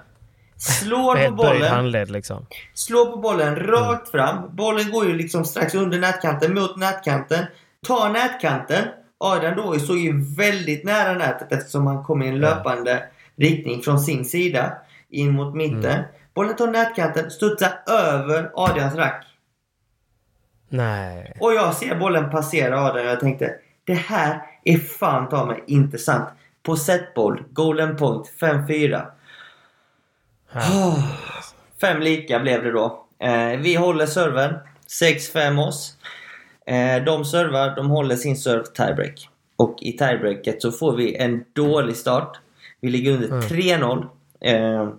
Slår 0.57 1.27
på 1.27 1.33
bollen. 1.33 1.71
handled 1.73 2.11
liksom. 2.11 2.45
Slår 2.73 3.05
på 3.05 3.17
bollen 3.17 3.55
rakt 3.55 4.09
fram. 4.11 4.55
Bollen 4.55 4.91
går 4.91 5.05
ju 5.05 5.13
liksom 5.13 5.45
strax 5.45 5.75
under 5.75 5.99
nätkanten 5.99 6.53
mot 6.53 6.77
nätkanten. 6.77 7.45
Tar 7.83 8.09
nätkanten. 8.09 8.83
Adrian 9.17 9.55
då 9.55 9.79
såg 9.79 9.97
ju 9.97 10.35
väldigt 10.37 10.83
nära 10.83 11.13
nätet 11.13 11.51
eftersom 11.51 11.87
han 11.87 12.03
kom 12.03 12.21
i 12.21 12.27
en 12.27 12.39
löpande 12.39 13.03
riktning 13.35 13.81
från 13.81 13.99
sin 13.99 14.25
sida 14.25 14.73
in 15.09 15.31
mot 15.31 15.55
mitten. 15.55 16.03
Bollen 16.33 16.55
tar 16.55 16.67
nätkanten, 16.67 17.31
studsar 17.31 17.71
över 17.87 18.51
Adrians 18.53 18.95
rack. 18.95 19.25
Nej. 20.69 21.37
Och 21.39 21.53
jag 21.53 21.75
ser 21.75 21.95
bollen 21.95 22.29
passera 22.29 22.79
Adrian 22.79 23.05
och 23.05 23.11
jag 23.11 23.19
tänkte 23.19 23.55
det 23.83 23.93
här 23.93 24.41
är 24.63 24.77
fan 24.77 25.29
ta 25.29 25.45
mig 25.45 25.63
inte 25.67 25.97
sant. 25.97 26.29
På 26.63 26.75
setboll, 26.75 27.43
golden 27.49 27.97
point, 27.97 28.31
5-4. 28.39 29.05
Fem 31.81 32.01
lika 32.01 32.39
blev 32.39 32.63
det 32.63 32.71
då. 32.71 33.05
Eh, 33.19 33.59
vi 33.59 33.75
håller 33.75 34.05
serven. 34.05 34.53
6-5 35.01 35.67
oss. 35.67 35.97
Eh, 36.65 37.03
de 37.03 37.25
servar, 37.25 37.75
de 37.75 37.89
håller 37.89 38.15
sin 38.15 38.37
serve 38.37 38.63
tiebreak. 38.63 39.29
Och 39.55 39.77
i 39.81 39.91
tiebreaket 39.91 40.61
så 40.61 40.71
får 40.71 40.95
vi 40.95 41.15
en 41.15 41.43
dålig 41.53 41.95
start. 41.95 42.39
Vi 42.81 42.89
ligger 42.89 43.11
under 43.11 43.41
3-0. 43.41 44.05
Eh, 44.41 44.89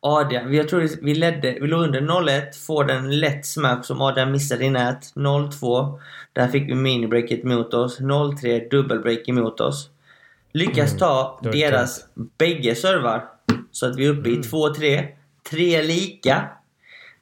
Adrian, 0.00 0.54
jag 0.54 0.68
tror 0.68 0.88
vi 1.02 1.14
ledde, 1.14 1.58
vi 1.60 1.66
låg 1.66 1.82
under 1.82 2.00
0-1, 2.00 2.66
får 2.66 2.84
den 2.84 3.18
lätt 3.20 3.46
smack 3.46 3.84
som 3.84 4.00
Adrian 4.00 4.32
missade 4.32 4.64
i 4.64 4.70
nät. 4.70 5.14
0-2. 5.14 6.00
Där 6.32 6.48
fick 6.48 6.68
vi 6.68 6.74
minibreaket 6.74 7.44
mot 7.44 7.74
oss. 7.74 8.00
0-3 8.00 8.70
dubbelbreak 8.70 9.28
emot 9.28 9.60
oss. 9.60 9.90
Lyckas 10.52 10.96
ta 10.96 11.38
det 11.42 11.48
var 11.48 11.56
deras 11.56 12.04
bägge 12.38 12.74
servar. 12.74 13.24
Så 13.70 13.86
att 13.86 13.96
vi 13.96 14.06
är 14.06 14.10
uppe 14.10 14.28
i 14.28 14.36
2-3. 14.36 15.06
Tre 15.50 15.82
lika. 15.82 16.48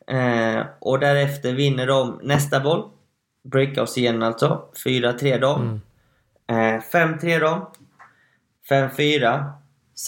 Eh, 0.07 0.61
och 0.79 0.99
därefter 0.99 1.53
vinner 1.53 1.87
de 1.87 2.21
nästa 2.23 2.61
boll. 2.61 2.91
Breakar 3.51 3.83
oss 3.83 3.99
igen 3.99 4.23
alltså. 4.23 4.63
4-3 4.85 5.39
dem. 5.41 5.81
Eh, 6.47 6.55
5-3 6.93 7.39
dem. 7.41 7.67
5-4. 8.69 9.45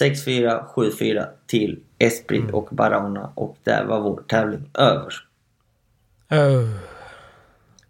6-4. 0.01 0.65
7-4 0.75 1.25
till 1.47 1.79
Esprit 1.99 2.51
och 2.51 2.67
Barahona. 2.71 3.31
Och 3.35 3.57
där 3.63 3.85
var 3.85 3.99
vår 4.01 4.23
tävling 4.27 4.69
över. 4.73 5.13
Oh, 6.29 6.69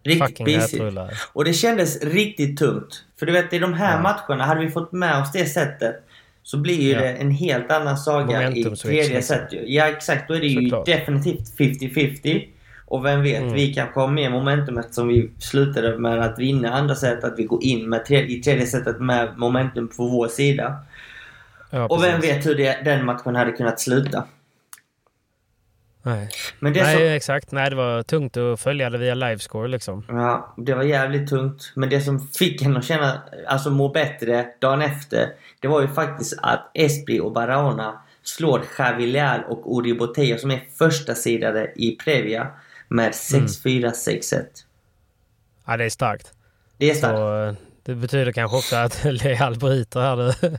Riktigt 0.03 0.47
nätrullar. 0.47 1.13
Och 1.33 1.45
det 1.45 1.53
kändes 1.53 2.03
riktigt 2.03 2.57
tungt. 2.57 3.03
För 3.19 3.25
du 3.25 3.31
vet 3.31 3.53
i 3.53 3.59
de 3.59 3.73
här 3.73 4.01
matcherna, 4.01 4.45
hade 4.45 4.61
vi 4.65 4.71
fått 4.71 4.91
med 4.91 5.21
oss 5.21 5.31
det 5.31 5.45
sättet 5.45 5.95
så 6.43 6.57
blir 6.57 6.81
ju 6.81 6.89
Ja. 6.91 6.99
det 6.99 7.09
en 7.09 7.31
helt 7.31 7.71
annan 7.71 7.97
saga 7.97 8.41
i 8.41 8.45
Momentum 8.45 8.75
switch, 8.75 8.81
tredje 9.05 9.21
set 9.21 9.53
ju. 9.53 9.63
Ja 9.67 9.87
exakt, 9.87 10.27
då 10.27 10.33
är 10.33 10.39
det 10.39 10.47
ju 10.47 10.61
Såklart. 10.69 10.85
definitivt 10.85 11.57
50-50. 11.57 12.47
Och 12.91 13.05
vem 13.05 13.23
vet, 13.23 13.41
Mm. 13.41 13.53
vi 13.53 13.73
kanske 13.73 13.99
har 13.99 14.07
mer 14.07 14.29
momentum 14.29 14.77
eftersom 14.77 15.07
vi 15.07 15.31
slutade 15.39 15.97
med 15.97 16.19
att 16.19 16.39
vinna 16.39 16.71
andra 16.71 16.95
set, 16.95 17.23
att 17.23 17.39
vi 17.39 17.43
går 17.43 17.63
in 17.63 17.89
med 17.89 18.05
tre, 18.05 18.25
i 18.25 18.41
tredje 18.43 18.65
setet 18.67 18.99
med 18.99 19.37
momentum 19.37 19.87
på 19.87 20.07
vår 20.07 20.27
sida. 20.27 20.75
Ja, 21.69 21.85
Och 21.87 22.03
vem 22.03 22.21
vet 22.21 22.45
hur 22.45 22.55
det, 22.55 22.77
den 22.85 23.05
matchen 23.05 23.35
hade 23.35 23.51
kunnat 23.51 23.79
sluta. 23.79 24.23
Nej, 26.03 26.29
Men 26.59 26.73
det 26.73 26.83
Nej 26.83 26.95
som, 26.95 27.03
exakt. 27.05 27.51
Nej, 27.51 27.69
det 27.69 27.75
var 27.75 28.03
tungt 28.03 28.37
att 28.37 28.59
följa 28.61 28.89
det 28.89 28.97
via 28.97 29.13
livescore 29.15 29.67
liksom. 29.67 30.05
Ja, 30.07 30.53
det 30.57 30.73
var 30.73 30.83
jävligt 30.83 31.29
tungt. 31.29 31.71
Men 31.75 31.89
det 31.89 32.01
som 32.01 32.27
fick 32.27 32.61
henne 32.61 32.79
att 32.79 32.85
känna, 32.85 33.21
alltså 33.47 33.69
må 33.69 33.89
bättre 33.89 34.45
dagen 34.59 34.81
efter, 34.81 35.27
det 35.59 35.67
var 35.67 35.81
ju 35.81 35.87
faktiskt 35.87 36.39
att 36.41 36.71
Espri 36.73 37.19
och 37.19 37.31
Barahona 37.31 38.01
slår 38.23 38.61
Javi 38.79 39.07
Leal 39.07 39.39
och 39.47 39.77
Uri 39.77 39.93
Botello 39.93 40.37
som 40.37 40.51
är 40.51 40.63
första 40.77 41.15
sidade 41.15 41.71
i 41.75 41.95
Previa 41.95 42.47
med 42.91 43.11
6-4, 43.11 43.91
6-1. 43.91 44.45
Ja, 45.65 45.77
det 45.77 45.85
är 45.85 45.89
starkt. 45.89 46.33
Det 46.77 46.89
är 46.89 46.93
starkt. 46.93 47.17
Så, 47.17 47.43
eh, 47.43 47.53
det 47.83 47.95
betyder 47.95 48.31
kanske 48.31 48.57
också 48.57 48.75
att 48.75 49.03
Leal 49.23 49.57
bryter 49.57 49.99
här 49.99 50.15
nu. 50.15 50.57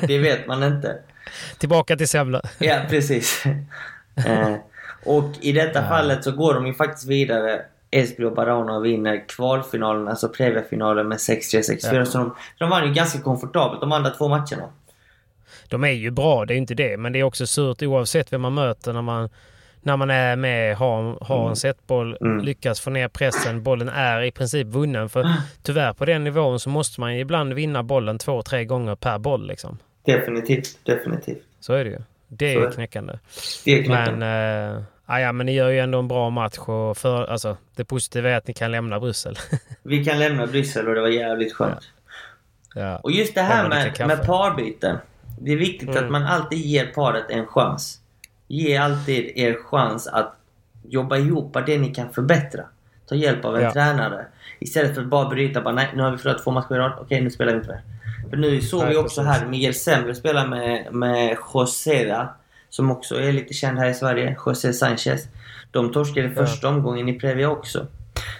det 0.06 0.18
vet 0.18 0.46
man 0.46 0.62
inte. 0.62 0.98
Tillbaka 1.58 1.96
till 1.96 2.08
Semla. 2.08 2.42
Ja, 2.58 2.80
precis. 2.88 3.44
eh, 4.26 4.54
och 5.04 5.30
i 5.40 5.52
detta 5.52 5.88
fallet 5.88 6.24
så 6.24 6.32
går 6.32 6.54
de 6.54 6.66
ju 6.66 6.74
faktiskt 6.74 7.08
vidare. 7.08 7.62
Esbjörn 7.90 8.30
och 8.30 8.36
Barahona 8.36 8.76
och 8.76 8.84
vinner 8.84 9.28
kvalfinalen, 9.28 10.08
alltså 10.08 10.28
Previa-finalen 10.28 11.08
med 11.08 11.18
6-3, 11.18 11.78
6-4. 11.90 11.94
Ja. 11.94 12.04
Så 12.04 12.18
de, 12.18 12.34
de 12.58 12.70
vann 12.70 12.86
ju 12.88 12.94
ganska 12.94 13.20
komfortabelt 13.20 13.80
de 13.80 13.92
andra 13.92 14.10
två 14.10 14.28
matcherna. 14.28 14.68
De 15.68 15.84
är 15.84 15.88
ju 15.88 16.10
bra, 16.10 16.44
det 16.44 16.54
är 16.54 16.58
inte 16.58 16.74
det. 16.74 16.96
Men 16.96 17.12
det 17.12 17.18
är 17.18 17.22
också 17.22 17.46
surt 17.46 17.82
oavsett 17.82 18.32
vem 18.32 18.40
man 18.40 18.54
möter 18.54 18.92
när 18.92 19.02
man, 19.02 19.28
när 19.82 19.96
man 19.96 20.10
är 20.10 20.36
med, 20.36 20.76
har, 20.76 21.18
har 21.24 21.48
en 21.48 21.56
setboll, 21.56 22.16
Mm. 22.20 22.44
lyckas 22.44 22.80
få 22.80 22.90
ner 22.90 23.08
pressen. 23.08 23.62
Bollen 23.62 23.88
är 23.88 24.22
i 24.22 24.30
princip 24.30 24.66
vunnen. 24.66 25.08
För 25.08 25.26
tyvärr 25.62 25.92
på 25.92 26.04
den 26.04 26.24
nivån 26.24 26.60
så 26.60 26.68
måste 26.70 27.00
man 27.00 27.12
ibland 27.12 27.52
vinna 27.54 27.82
bollen 27.82 28.18
två, 28.18 28.42
tre 28.42 28.64
gånger 28.64 28.94
per 28.94 29.18
boll. 29.18 29.46
Liksom. 29.48 29.78
Definitivt, 30.06 30.78
definitivt. 30.84 31.42
Så 31.60 31.72
är 31.72 31.84
det 31.84 31.90
ju. 31.90 31.98
Det 32.28 32.54
är 32.54 32.66
är 32.66 32.70
knäckande. 32.70 33.18
Det 33.64 33.78
är. 33.86 33.88
Men, 33.88 34.22
eh, 34.76 34.82
ah, 35.06 35.18
ja, 35.20 35.32
men 35.32 35.46
ni 35.46 35.52
gör 35.52 35.68
ju 35.68 35.78
ändå 35.80 35.98
en 35.98 36.08
bra 36.08 36.30
match. 36.30 36.58
Och 36.58 36.96
för, 36.96 37.24
alltså, 37.24 37.56
det 37.76 37.84
positiva 37.84 38.30
är 38.30 38.34
att 38.36 38.46
ni 38.46 38.54
kan 38.54 38.70
lämna 38.72 39.00
Bryssel. 39.00 39.36
Vi 39.82 40.04
kan 40.04 40.18
lämna 40.18 40.46
Bryssel 40.46 40.88
och 40.88 40.94
det 40.94 41.00
var 41.00 41.08
jävligt 41.08 41.52
skönt. 41.54 41.80
ja. 42.74 42.96
Och 42.96 43.10
just 43.12 43.34
det 43.34 43.42
här 43.42 43.68
med, 43.68 44.06
med 44.06 44.26
parbyten. 44.26 44.96
Det 45.40 45.52
är 45.52 45.56
viktigt 45.56 45.88
Mm. 45.88 46.04
att 46.04 46.10
man 46.10 46.22
alltid 46.22 46.58
ger 46.58 46.86
paret 46.86 47.24
en 47.30 47.46
chans. 47.46 48.00
Ge 48.48 48.76
alltid 48.76 49.32
er 49.34 49.58
chans 49.70 50.06
att 50.06 50.34
jobba 50.88 51.16
ihop 51.16 51.56
det 51.66 51.78
ni 51.78 51.94
kan 51.94 52.12
förbättra. 52.12 52.62
Ta 53.08 53.14
hjälp 53.14 53.44
av 53.44 53.56
en 53.56 53.62
Ja. 53.62 53.72
tränare. 53.72 54.26
Istället 54.58 54.94
för 54.94 55.02
att 55.02 55.08
bara 55.08 55.28
bryta 55.28 55.60
bara 55.60 55.74
nej, 55.74 55.88
nu 55.94 56.02
har 56.02 56.10
vi 56.10 56.18
förlorat 56.18 56.42
två 56.44 56.50
matcher 56.50 56.74
i 56.74 56.78
rad. 56.78 56.92
Okej, 57.00 57.20
nu 57.20 57.30
spelar 57.30 57.52
vi 57.52 57.58
inte 57.58 57.70
mer. 57.70 57.82
För 58.30 58.36
nu 58.36 58.60
såg 58.60 58.80
Nej, 58.80 58.90
vi 58.90 58.96
också 58.96 59.22
precis. 59.24 59.40
här 59.40 59.48
Miguel 59.48 59.74
Sembre 59.74 60.14
spela 60.14 60.46
med, 60.46 60.94
med 60.94 61.36
Josera. 61.54 62.28
Som 62.70 62.90
också 62.90 63.20
är 63.20 63.32
lite 63.32 63.54
känd 63.54 63.78
här 63.78 63.88
i 63.88 63.94
Sverige. 63.94 64.36
José 64.46 64.72
Sanchez. 64.72 65.28
De 65.70 65.92
torskade 65.92 66.26
Ja. 66.36 66.46
första 66.46 66.68
omgången 66.68 67.08
i 67.08 67.20
Previa 67.20 67.50
också. 67.50 67.86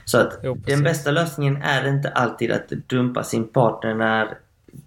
Så 0.04 0.18
att 0.18 0.38
Jo, 0.42 0.54
den 0.66 0.82
bästa 0.82 1.10
lösningen 1.10 1.56
är 1.62 1.88
inte 1.88 2.08
alltid 2.10 2.52
att 2.52 2.68
dumpa 2.68 3.22
sin 3.24 3.48
partner 3.48 3.94
när 3.94 4.28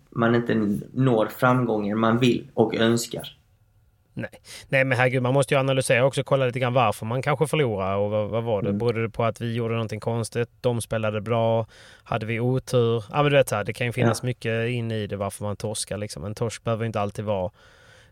man 0.09 0.35
inte 0.35 0.77
når 0.93 1.25
framgången 1.37 1.99
man 1.99 2.17
vill 2.19 2.47
och 2.53 2.75
önskar. 2.75 3.35
Nej. 4.13 4.29
Nej, 4.69 4.83
men 4.83 4.97
herregud, 4.97 5.23
man 5.23 5.33
måste 5.33 5.53
ju 5.53 5.59
analysera 5.59 6.05
också. 6.05 6.23
Kolla 6.23 6.45
lite 6.45 6.59
grann 6.59 6.73
varför 6.73 7.05
man 7.05 7.21
kanske 7.21 7.47
förlorar 7.47 7.95
och 7.95 8.11
vad, 8.11 8.29
vad 8.29 8.43
var 8.43 8.61
det? 8.61 8.69
Mm. 8.69 8.79
Berodde 8.79 9.01
det 9.01 9.09
på 9.09 9.23
att 9.23 9.41
vi 9.41 9.53
gjorde 9.53 9.73
någonting 9.73 9.99
konstigt? 9.99 10.49
De 10.61 10.81
spelade 10.81 11.21
bra? 11.21 11.67
Hade 12.03 12.25
vi 12.25 12.39
otur? 12.39 13.03
Ja, 13.09 13.23
men 13.23 13.31
du 13.31 13.37
vet, 13.37 13.49
så 13.49 13.55
här, 13.55 13.63
det 13.63 13.73
kan 13.73 13.87
ju 13.87 13.93
finnas 13.93 14.23
mycket 14.23 14.69
in 14.69 14.91
i 14.91 15.07
det 15.07 15.15
varför 15.15 15.43
man 15.43 15.55
torskar. 15.55 15.97
Liksom. 15.97 16.25
En 16.25 16.35
torsk 16.35 16.63
behöver 16.63 16.85
inte 16.85 17.01
alltid 17.01 17.25
vara 17.25 17.51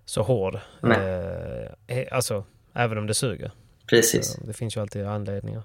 så 0.05 0.21
hård. 0.21 0.59
Nej. 0.81 1.69
Eh, 1.88 2.07
alltså, 2.12 2.43
även 2.73 2.97
om 2.97 3.07
det 3.07 3.13
suger. 3.13 3.51
Precis. 3.89 4.27
Så 4.27 4.41
Det 4.43 4.53
finns 4.53 4.77
ju 4.77 4.81
alltid 4.81 5.05
anledningar. 5.05 5.63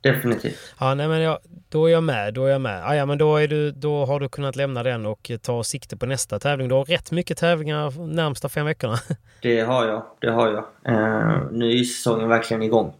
Definitivt. 0.00 0.74
Ja, 0.80 0.94
nej, 0.94 1.08
men 1.08 1.20
jag, 1.20 1.38
då 1.68 1.86
är 1.86 1.92
jag 1.92 2.02
med. 2.02 2.34
Då 2.34 2.44
är 2.44 2.50
jag 2.50 2.60
med. 2.60 2.84
Ah, 2.84 2.94
ja, 2.94 3.06
men 3.06 3.18
då, 3.18 3.36
är 3.36 3.48
du, 3.48 3.70
då 3.70 4.04
har 4.04 4.20
du 4.20 4.28
kunnat 4.28 4.56
lämna 4.56 4.82
den 4.82 5.06
och 5.06 5.30
ta 5.42 5.64
sikte 5.64 5.96
på 5.96 6.06
nästa 6.06 6.38
tävling. 6.38 6.68
Du 6.68 6.74
har 6.74 6.84
rätt 6.84 7.10
mycket 7.10 7.38
tävlingar 7.38 8.06
närmsta 8.06 8.48
fem 8.48 8.66
veckorna. 8.66 8.98
Det 9.42 9.60
har 9.60 9.86
jag. 9.86 10.06
Det 10.20 10.30
har 10.30 10.48
jag. 10.48 10.64
Eh, 10.94 11.42
nu 11.52 11.78
är 11.78 11.84
säsongen 11.84 12.28
verkligen 12.28 12.62
igång. 12.62 12.94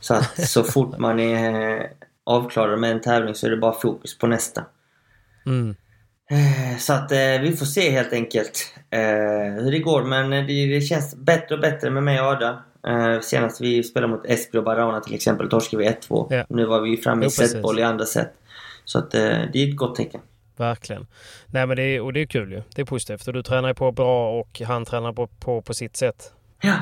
Så 0.00 0.14
att 0.14 0.48
så 0.48 0.64
fort 0.74 0.98
man 0.98 1.20
är 1.20 1.76
eh, 1.80 1.86
avklarad 2.24 2.78
med 2.78 2.90
en 2.90 3.00
tävling 3.00 3.34
så 3.34 3.46
är 3.46 3.50
det 3.50 3.56
bara 3.56 3.72
fokus 3.72 4.18
på 4.18 4.26
nästa. 4.26 4.64
Mm. 5.46 5.74
Eh, 6.30 6.78
Så 6.78 6.92
att 6.92 7.12
eh, 7.12 7.40
vi 7.42 7.56
får 7.56 7.66
se 7.66 7.90
helt 7.90 8.12
enkelt 8.12 8.74
eh, 8.90 9.62
hur 9.64 9.70
det 9.72 9.78
går. 9.78 10.02
Men 10.02 10.32
eh, 10.32 10.46
det, 10.46 10.66
det 10.74 10.80
känns 10.80 11.16
bättre 11.16 11.54
och 11.54 11.60
bättre 11.60 11.90
med 11.90 12.02
mig 12.02 12.20
och 12.20 12.26
Ada. 12.26 12.62
Eh, 12.86 13.20
senast 13.20 13.60
vi 13.60 13.82
spelade 13.82 14.12
mot 14.12 14.26
Esprit 14.26 14.54
och 14.58 14.64
Barahona 14.64 15.00
till 15.00 15.14
exempel 15.14 15.48
torskade 15.48 15.82
vi 15.82 15.88
1-2. 15.88 16.26
Ja. 16.30 16.44
Nu 16.48 16.64
var 16.64 16.80
vi 16.80 16.96
framme 16.96 17.26
i 17.26 17.30
setboll 17.30 17.78
i 17.78 17.82
andra 17.82 18.04
set. 18.04 18.32
Så 18.84 18.98
att, 18.98 19.14
eh, 19.14 19.20
det 19.52 19.58
är 19.62 19.68
ett 19.68 19.76
gott 19.76 19.94
tecken. 19.96 20.20
Verkligen. 20.56 21.06
Nej 21.46 21.66
men 21.66 21.76
det 21.76 21.82
är, 21.82 22.00
och 22.00 22.12
det 22.12 22.20
är 22.20 22.26
kul 22.26 22.52
ju. 22.52 22.62
Det 22.74 22.82
är 22.82 22.86
positivt. 22.86 23.26
Och 23.26 23.32
du 23.32 23.42
tränar 23.42 23.68
ju 23.68 23.74
på 23.74 23.92
bra 23.92 24.40
och 24.40 24.60
han 24.66 24.84
tränar 24.84 25.12
på, 25.12 25.26
på, 25.26 25.62
på 25.62 25.74
sitt 25.74 25.96
sätt. 25.96 26.32
Ja. 26.60 26.74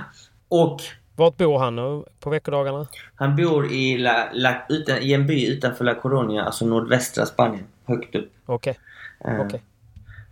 Och 0.48 0.80
Vart 1.16 1.36
bor 1.36 1.58
han 1.58 1.76
nu 1.76 2.04
på 2.20 2.30
veckodagarna? 2.30 2.86
han 3.14 3.36
bor 3.36 3.72
i, 3.72 3.98
La, 3.98 4.28
La, 4.32 4.54
utan, 4.68 4.98
i 4.98 5.12
en 5.12 5.26
by 5.26 5.46
utanför 5.46 5.84
La 5.84 5.94
Coruña, 5.94 6.42
alltså 6.44 6.66
nordvästra 6.66 7.26
Spanien. 7.26 7.64
Högt 7.86 8.14
upp. 8.14 8.32
Okej. 8.46 8.78
Eh, 9.24 9.40
Okej. 9.40 9.62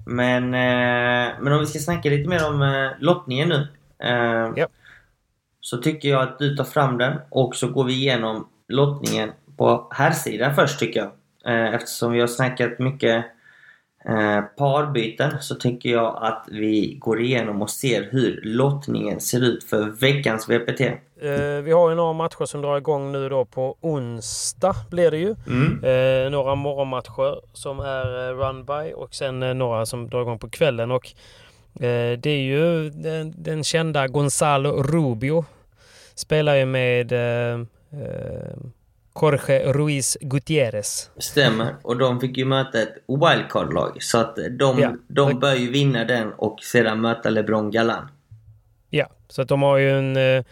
Men, 0.06 0.44
eh, 0.44 1.34
men 1.40 1.52
om 1.52 1.60
vi 1.60 1.66
ska 1.66 1.78
snacka 1.78 2.08
lite 2.08 2.28
mer 2.28 2.48
om 2.48 2.62
eh, 2.62 2.90
lottningen 2.98 3.48
nu. 3.48 3.68
Eh, 3.98 4.52
Ja. 4.56 4.66
Så 5.70 5.76
tycker 5.76 6.08
jag 6.08 6.22
att 6.22 6.38
du 6.38 6.56
tar 6.56 6.64
fram 6.64 6.98
den 6.98 7.18
och 7.30 7.56
så 7.56 7.68
går 7.68 7.84
vi 7.84 7.92
igenom 7.92 8.48
lottningen 8.68 9.30
på 9.56 9.88
herrsidan 9.90 10.54
först 10.54 10.78
tycker 10.78 11.00
jag. 11.00 11.10
Eh, 11.54 11.74
eftersom 11.74 12.12
vi 12.12 12.20
har 12.20 12.26
snackat 12.26 12.78
mycket 12.78 13.24
eh, 14.04 14.40
parbyten 14.40 15.30
så 15.40 15.54
tycker 15.54 15.88
jag 15.88 16.18
att 16.22 16.44
vi 16.50 16.96
går 17.00 17.20
igenom 17.20 17.62
och 17.62 17.70
ser 17.70 18.08
hur 18.10 18.40
lottningen 18.44 19.20
ser 19.20 19.44
ut 19.44 19.64
för 19.64 20.00
veckans 20.00 20.48
VPT. 20.48 20.80
Eh, 20.80 21.62
vi 21.62 21.72
har 21.72 21.90
ju 21.90 21.96
några 21.96 22.12
matcher 22.12 22.44
som 22.44 22.62
drar 22.62 22.76
igång 22.76 23.12
nu 23.12 23.28
då 23.28 23.44
på 23.44 23.76
onsdag 23.80 24.74
blir 24.90 25.10
det 25.10 25.18
ju. 25.18 25.34
Mm. 25.46 25.84
Eh, 25.84 26.30
några 26.30 26.54
morgonmatcher 26.54 27.40
som 27.52 27.80
är 27.80 28.28
eh, 28.28 28.34
run 28.34 28.64
by 28.64 28.92
och 28.92 29.14
sen 29.14 29.42
eh, 29.42 29.54
några 29.54 29.86
som 29.86 30.08
drar 30.08 30.22
igång 30.22 30.38
på 30.38 30.50
kvällen. 30.50 30.90
Och 30.90 31.12
det 32.18 32.26
är 32.26 32.42
ju 32.42 32.90
den, 32.90 33.34
den 33.36 33.64
kända 33.64 34.08
Gonzalo 34.08 34.82
Rubio. 34.82 35.44
Spelar 36.18 36.54
ju 36.54 36.64
med 36.66 37.12
eh, 37.12 37.60
eh, 37.92 38.56
Jorge 39.22 39.72
Ruiz 39.72 40.16
Gutierrez. 40.20 41.10
Stämmer. 41.16 41.74
Och 41.82 41.96
de 41.98 42.20
fick 42.20 42.36
ju 42.36 42.44
möta 42.44 42.82
ett 42.82 42.94
wildcard-lag. 43.08 43.96
Så 44.02 44.18
att 44.18 44.36
de, 44.58 44.78
Ja. 44.78 44.92
de 45.08 45.38
bör 45.40 45.54
ju 45.54 45.70
vinna 45.70 46.04
den 46.04 46.32
och 46.32 46.60
sedan 46.62 47.00
möta 47.00 47.30
LeBron 47.30 47.70
Galan. 47.70 48.08
Ja, 48.90 49.06
så 49.28 49.42
att 49.42 49.48
de 49.48 49.62
har 49.62 49.76
ju 49.76 49.90
en... 49.98 50.16
eh, 50.16 50.44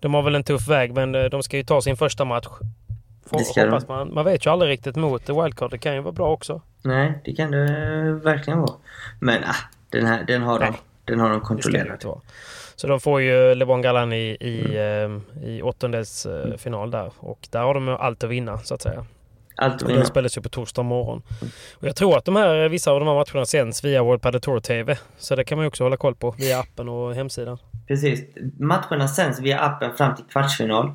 De 0.00 0.14
har 0.14 0.22
väl 0.22 0.34
en 0.34 0.44
tuff 0.44 0.68
väg 0.68 0.94
men 0.94 1.14
eh, 1.14 1.24
de 1.24 1.42
ska 1.42 1.56
ju 1.56 1.64
ta 1.64 1.80
sin 1.82 1.96
första 1.96 2.24
match. 2.24 2.46
Det 3.30 3.64
hoppas 3.64 3.84
de. 3.84 3.92
man. 3.92 4.14
Man 4.14 4.24
vet 4.24 4.46
ju 4.46 4.50
aldrig 4.50 4.70
riktigt 4.70 4.96
mot 4.96 5.28
wildcard. 5.28 5.70
Det 5.70 5.78
kan 5.78 5.94
ju 5.94 6.00
vara 6.00 6.12
bra 6.12 6.32
också. 6.32 6.62
Nej, 6.82 7.20
det 7.24 7.32
kan 7.34 7.50
det 7.50 8.12
verkligen 8.24 8.60
vara. 8.60 8.74
Men 9.20 9.44
ah, 9.44 9.56
den 9.90 10.06
här 10.06 10.24
den 10.26 10.42
har 10.42 10.58
de, 10.58 10.64
Nej. 10.64 10.80
den 11.04 11.20
har 11.20 11.28
de 11.28 11.34
Det 11.34 11.40
det 11.40 11.46
kontrollerat. 11.46 12.04
vara. 12.04 12.20
Så 12.76 12.86
de 12.86 13.00
får 13.00 13.20
ju 13.20 13.54
LeBron 13.54 13.82
Galan 13.82 14.12
i, 14.12 14.36
i, 14.40 14.76
Mm. 14.78 15.22
eh, 15.42 15.48
i 15.48 15.62
åttondels 15.62 16.26
eh, 16.26 16.56
final 16.56 16.90
där. 16.90 17.10
Och 17.18 17.48
där 17.50 17.60
har 17.62 17.74
de 17.74 17.88
allt 17.88 18.24
att 18.24 18.30
vinna 18.30 18.58
så 18.58 18.74
att 18.74 18.82
säga. 18.82 19.06
Allt 19.56 19.74
att 19.74 19.82
vinna. 19.82 19.98
den 19.98 20.06
spelas 20.06 20.36
ju 20.38 20.42
på 20.42 20.48
torsdag 20.48 20.82
morgon. 20.82 21.22
Och 21.74 21.86
jag 21.88 21.96
tror 21.96 22.16
att 22.18 22.24
de 22.24 22.36
här, 22.36 22.68
vissa 22.68 22.90
av 22.90 23.00
de 23.00 23.08
här 23.08 23.14
matcherna 23.14 23.46
sänds 23.46 23.84
via 23.84 24.02
World 24.02 24.22
Padel 24.22 24.40
Tour 24.40 24.60
TV. 24.60 24.98
Så 25.18 25.36
det 25.36 25.44
kan 25.44 25.58
man 25.58 25.64
ju 25.64 25.68
också 25.68 25.84
hålla 25.84 25.96
koll 25.96 26.14
på 26.14 26.30
via 26.30 26.58
appen 26.60 26.88
och 26.88 27.14
hemsidan. 27.14 27.58
Precis. 27.88 28.22
Matcherna 28.58 29.08
sänds 29.08 29.40
via 29.40 29.60
appen 29.60 29.96
fram 29.96 30.14
till 30.16 30.24
kvartsfinal. 30.24 30.92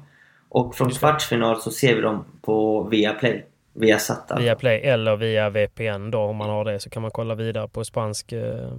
Och 0.50 0.76
från 0.76 0.90
kvartsfinal 0.90 1.62
så 1.62 1.72
ser 1.72 1.96
vi 1.96 2.02
dem 2.02 2.26
på 2.42 2.84
Viaplay. 2.84 3.46
Via 3.74 4.00
Satta. 4.00 4.36
Via 4.40 4.56
Play 4.56 4.80
eller 4.80 5.16
via 5.16 5.50
VPN 5.50 6.12
då 6.12 6.20
om 6.20 6.36
man 6.36 6.50
har 6.50 6.66
det 6.66 6.80
så 6.80 6.90
kan 6.90 7.02
man 7.02 7.12
kolla 7.12 7.36
vidare 7.36 7.68
på 7.68 7.86
spansk 7.86 8.32
eh, 8.32 8.72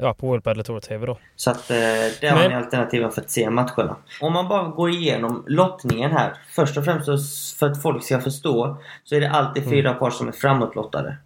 ja, 0.00 0.14
på 0.14 0.26
World 0.26 0.44
Padel 0.44 0.64
Tour 0.64 0.80
TV 0.80 1.06
då. 1.06 1.18
Så 1.36 1.50
att 1.50 1.70
eh, 1.70 1.76
där 2.20 2.30
har 2.30 2.48
ni 2.48 2.54
alternativen 2.54 3.10
för 3.12 3.20
att 3.20 3.30
se 3.30 3.50
matcherna. 3.50 3.96
Om 4.20 4.32
man 4.32 4.48
bara 4.48 4.68
går 4.68 4.90
igenom 4.90 5.44
lottningen 5.46 6.10
här. 6.10 6.32
Först 6.48 6.76
och 6.76 6.84
främst 6.84 7.06
för 7.58 7.66
att 7.66 7.82
folk 7.82 8.04
ska 8.04 8.20
förstå 8.20 8.76
så 9.04 9.14
är 9.14 9.20
det 9.20 9.30
alltid 9.30 9.64
fyra 9.70 9.94
par 9.94 10.10
som 10.10 10.28
är 10.28 10.32
framåtlottade. 10.32 11.16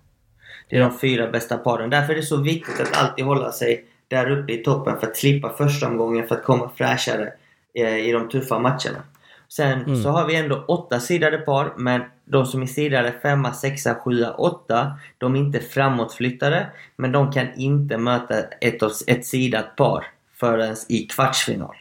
Det 0.68 0.76
är 0.76 0.80
Mm. 0.80 0.92
Ja. 0.92 0.98
de 0.98 0.98
fyra 1.08 1.30
bästa 1.30 1.56
paren. 1.58 1.90
Därför 1.90 2.12
är 2.12 2.16
det 2.16 2.22
så 2.22 2.36
viktigt 2.36 2.80
att 2.80 2.96
alltid 3.02 3.24
hålla 3.24 3.52
sig 3.52 3.84
där 4.08 4.30
uppe 4.30 4.52
i 4.52 4.56
toppen 4.64 5.00
för 5.00 5.06
att 5.06 5.16
slippa 5.16 5.48
första 5.56 5.86
omgången 5.86 6.26
för 6.28 6.34
att 6.34 6.44
komma 6.44 6.70
fräschare 6.76 7.32
eh, 7.74 7.96
i 7.96 8.12
de 8.12 8.28
tuffa 8.28 8.58
matcherna. 8.58 9.02
Sen 9.48 9.82
Mm. 9.82 10.02
så 10.02 10.08
har 10.08 10.26
vi 10.26 10.36
ändå 10.36 10.64
åtta 10.68 11.00
sidade 11.00 11.38
par 11.38 11.72
men 11.76 12.02
de 12.24 12.46
som 12.46 12.62
är 12.62 12.66
sidade 12.66 13.12
femma, 13.22 13.52
sexa, 13.52 13.94
sjua, 13.94 14.32
åtta 14.32 14.98
de 15.18 15.36
är 15.36 15.40
inte 15.40 15.60
framåtflyttade 15.60 16.66
men 16.96 17.12
de 17.12 17.32
kan 17.32 17.54
inte 17.54 17.98
möta 17.98 18.42
ett, 18.60 18.82
ett 19.06 19.26
sidat 19.26 19.76
par 19.76 20.06
förrän 20.34 20.76
i 20.88 20.98
kvartsfinal. 21.06 21.76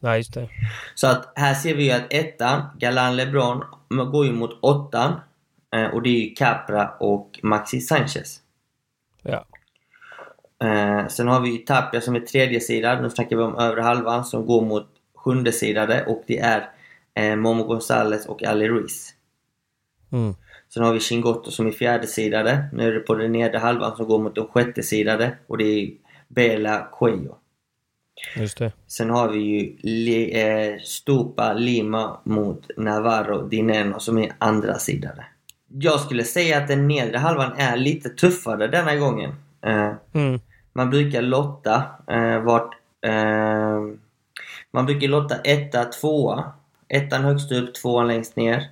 Nej, 0.00 0.18
just 0.18 0.34
det. 0.34 0.48
Så 0.94 1.06
att 1.06 1.32
här 1.34 1.54
ser 1.54 1.74
vi 1.74 1.84
ju 1.84 1.90
att 1.90 2.12
ettan, 2.12 2.62
Galan 2.78 3.16
LeBron, 3.16 3.64
går 3.88 4.26
ju 4.26 4.32
mot 4.32 4.58
åttan. 4.62 5.20
eh, 5.74 5.86
Och 5.86 6.02
det 6.02 6.08
är 6.08 6.28
ju 6.28 6.34
Capra 6.34 6.88
och 7.00 7.40
Maxi 7.42 7.80
Sanchez. 7.80 8.40
Ja. 9.22 9.44
Eh, 10.64 11.06
sen 11.06 11.28
har 11.28 11.40
vi 11.40 11.50
ju 11.50 11.58
Tapia 11.58 12.00
som 12.00 12.16
är 12.16 12.20
tredje 12.20 12.60
sidan. 12.60 13.02
Nu 13.02 13.10
snackar 13.10 13.36
vi 13.36 13.42
om 13.42 13.58
övre 13.58 13.80
halvan 13.80 14.24
som 14.24 14.46
går 14.46 14.62
mot 14.62 14.86
sjunde 15.14 15.52
sidade 15.52 16.04
och 16.06 16.24
det 16.26 16.38
är 16.38 16.70
eh, 17.14 17.36
Momo 17.36 17.64
Gonzales 17.64 18.26
och 18.26 18.42
Ali 18.42 18.68
Ruiz. 18.68 19.14
Mm. 20.12 20.34
Sen 20.74 20.82
har 20.84 20.92
vi 20.92 21.00
Chingotto 21.00 21.50
som 21.50 21.66
är 21.66 21.70
fjärde 21.70 22.06
sidade. 22.06 22.68
Nu 22.72 22.88
är 22.88 22.92
det 22.92 23.00
på 23.00 23.14
den 23.14 23.32
nedre 23.32 23.58
halvan 23.58 23.96
som 23.96 24.06
går 24.08 24.18
mot 24.18 24.34
den 24.34 24.46
sjätte 24.46 24.82
sidade 24.82 25.36
och 25.46 25.58
det 25.58 25.64
är 25.64 25.90
Bela 26.28 26.88
Cuello. 26.98 27.36
Just 28.36 28.58
det. 28.58 28.72
Sen 28.86 29.10
har 29.10 29.28
vi 29.28 29.38
ju 29.38 29.76
Li, 29.82 30.40
eh, 30.40 30.78
Stupa 30.84 31.52
Lima 31.52 32.20
mot 32.24 32.70
Navarro 32.76 33.48
Dineno 33.48 34.00
som 34.00 34.18
är 34.18 34.32
andra 34.38 34.74
sidare. 34.78 35.24
Jag 35.68 36.00
skulle 36.00 36.24
säga 36.24 36.58
att 36.58 36.68
den 36.68 36.88
nedre 36.88 37.18
halvan 37.18 37.52
är 37.56 37.76
lite 37.76 38.08
tuffare 38.08 38.66
denna 38.66 38.96
gången. 38.96 39.34
Eh, 39.62 39.92
Mm. 40.12 40.40
man 40.72 40.90
brukar 40.90 41.22
lotta 41.22 41.82
eh, 42.10 42.40
vart... 42.42 42.74
Eh, 43.06 43.80
man 44.70 44.86
brukar 44.86 45.08
lotta 45.08 45.36
etta, 45.44 45.84
tvåa. 45.84 46.52
Ettan 46.88 47.24
högst 47.24 47.52
upp, 47.52 47.74
tvåan 47.74 48.06
längst 48.08 48.36
ner. 48.36 48.68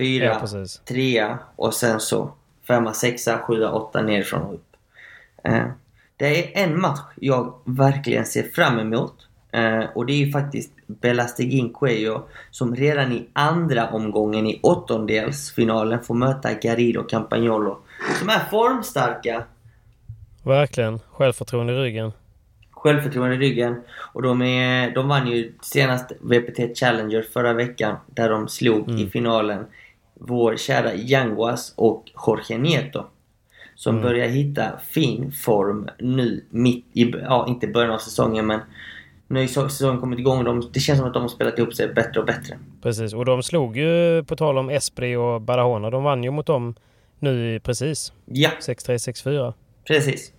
Fyra, 0.00 0.24
Ja, 0.24 0.38
precis. 0.40 0.80
trea 0.84 1.38
och 1.56 1.74
sen 1.74 2.00
så 2.00 2.32
femma, 2.66 2.92
sexa, 2.92 3.38
sjua, 3.38 3.70
åtta 3.72 4.02
nerifrån 4.02 4.42
och 4.42 4.54
upp. 4.54 4.76
Eh, 5.44 5.64
det 6.16 6.58
är 6.58 6.64
en 6.64 6.80
match 6.80 7.00
jag 7.16 7.54
verkligen 7.64 8.26
ser 8.26 8.42
fram 8.42 8.78
emot. 8.78 9.14
Eh, 9.52 9.84
och 9.94 10.06
det 10.06 10.12
är 10.12 10.16
ju 10.26 10.32
faktiskt 10.32 10.72
Belastegin 10.86 11.72
Cuello 11.74 12.28
som 12.50 12.76
redan 12.76 13.12
i 13.12 13.28
andra 13.32 13.88
omgången 13.90 14.46
i 14.46 14.60
åttondelsfinalen 14.62 16.00
får 16.04 16.14
möta 16.14 16.52
Garrido 16.54 17.02
Campagnolo. 17.02 17.78
Som 18.18 18.28
är 18.28 18.38
formstarka 18.50 19.44
Verkligen. 20.44 20.98
Självförtroende 21.10 21.72
i 21.72 21.76
ryggen. 21.76 22.12
självförtroende 22.70 23.34
i 23.34 23.38
ryggen. 23.38 23.82
Och 24.12 24.22
de, 24.22 24.42
är, 24.42 24.90
de 24.94 25.08
vann 25.08 25.26
ju 25.26 25.52
senast 25.62 26.12
VPT 26.20 26.78
Challenger 26.78 27.22
förra 27.22 27.52
veckan 27.52 27.96
där 28.06 28.30
de 28.30 28.48
slog 28.48 29.00
i 29.00 29.06
finalen 29.10 29.66
vår 30.20 30.56
kära 30.56 30.94
Yanguas 30.94 31.74
och 31.76 32.10
Jorge 32.26 32.58
Nieto. 32.58 33.04
Som 33.74 34.02
börjar 34.02 34.28
hitta 34.28 34.78
fin 34.78 35.32
form 35.32 35.88
nu 35.98 36.44
mitt 36.50 36.84
i, 36.92 37.10
ja 37.10 37.46
inte 37.48 37.66
början 37.66 37.90
av 37.90 37.98
säsongen 37.98 38.46
men 38.46 38.60
nu 39.28 39.40
har 39.40 39.68
säsongen 39.68 40.00
kommit 40.00 40.18
igång. 40.18 40.44
De, 40.44 40.70
det 40.72 40.80
känns 40.80 40.98
som 40.98 41.08
att 41.08 41.14
de 41.14 41.22
har 41.22 41.28
spelat 41.28 41.58
ihop 41.58 41.74
sig 41.74 41.88
bättre 41.88 42.20
och 42.20 42.26
bättre. 42.26 42.58
Precis. 42.82 43.14
Och 43.14 43.24
de 43.24 43.42
slog 43.42 43.76
ju, 43.76 44.24
på 44.24 44.36
tal 44.36 44.58
om 44.58 44.70
Esprit 44.70 45.18
och 45.18 45.40
Barahona, 45.40 45.90
de 45.90 46.02
vann 46.02 46.24
ju 46.24 46.30
mot 46.30 46.46
dem 46.46 46.74
nu 47.18 47.60
precis. 47.60 48.12
Ja, 48.24 48.50
6-3, 48.60 49.12
6-4. 49.12 49.54
precis. 49.86 50.32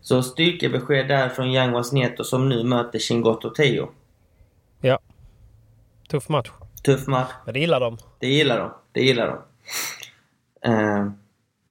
Så 0.00 0.22
styrkebesked 0.22 1.08
där 1.08 1.28
från 1.28 1.52
Yanguas 1.52 1.92
Nieto 1.92 2.24
som 2.24 2.48
nu 2.48 2.64
möter 2.64 2.98
Chingotto 2.98 3.50
Teo. 3.50 3.88
Ja. 4.80 4.98
Tuff 6.08 6.28
match. 6.28 6.50
Tuff 6.82 7.06
match. 7.06 7.30
Men 7.44 7.54
det 7.54 7.60
gillar 7.60 7.80
de. 7.80 7.98
Det 8.18 8.26
gillar 8.28 8.58
de. 8.58 8.70
Det 8.92 9.00
gillar 9.00 9.26
de. 9.26 9.38
Eh, 10.70 11.10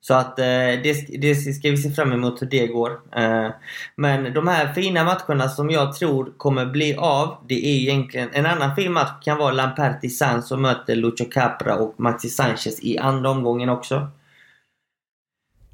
så 0.02 0.14
att 0.14 0.40
eh, 0.40 0.46
det, 0.84 1.20
det 1.20 1.36
ska 1.36 1.70
vi 1.70 1.78
se 1.78 1.92
fram 1.92 2.12
emot 2.12 2.42
hur 2.42 2.48
det 2.48 2.68
går. 2.68 2.92
Eh, 3.16 3.50
men 3.96 4.34
de 4.34 4.48
här 4.48 4.74
fina 4.74 5.04
matcherna 5.04 5.50
som 5.50 5.70
jag 5.70 5.96
tror 5.96 6.34
kommer 6.38 6.66
bli 6.66 6.96
av, 6.96 7.38
det 7.48 7.66
är 7.66 7.80
egentligen... 7.80 8.30
En 8.34 8.46
annan 8.46 8.76
fin 8.76 8.94
match 8.94 9.24
kan 9.24 9.38
vara 9.38 9.52
Lamperti 9.52 10.10
San 10.10 10.44
som 10.44 10.62
möter 10.62 10.96
Lucho 10.96 11.26
Capra 11.32 11.76
och 11.76 12.00
Maxi 12.00 12.30
Sanchez 12.30 12.80
i 12.82 12.98
andra 12.98 13.30
omgången 13.30 13.70
också. 13.70 14.08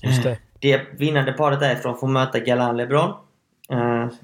Just 0.03 0.23
det. 0.23 0.39
Det 0.59 0.81
vinnande 0.97 1.33
paret 1.33 1.59
därifrån 1.59 1.97
får 1.97 2.07
möta 2.07 2.39
Galan 2.39 2.77
LeBron. 2.77 3.13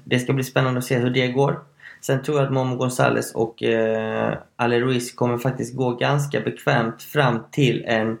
Det 0.04 0.18
ska 0.18 0.32
bli 0.32 0.44
spännande 0.44 0.78
att 0.78 0.84
se 0.84 0.98
hur 0.98 1.10
det 1.10 1.28
går. 1.28 1.60
Sen 2.06 2.22
tror 2.22 2.36
jag 2.36 2.46
att 2.46 2.52
Momo 2.52 2.76
Gonzales 2.76 3.34
och 3.34 3.62
eh, 3.62 4.38
Ale 4.56 4.80
Ruiz 4.80 5.14
kommer 5.14 5.38
faktiskt 5.38 5.76
gå 5.76 5.90
ganska 5.90 6.40
bekvämt 6.40 7.02
fram 7.02 7.44
till 7.50 7.84
en 7.84 8.18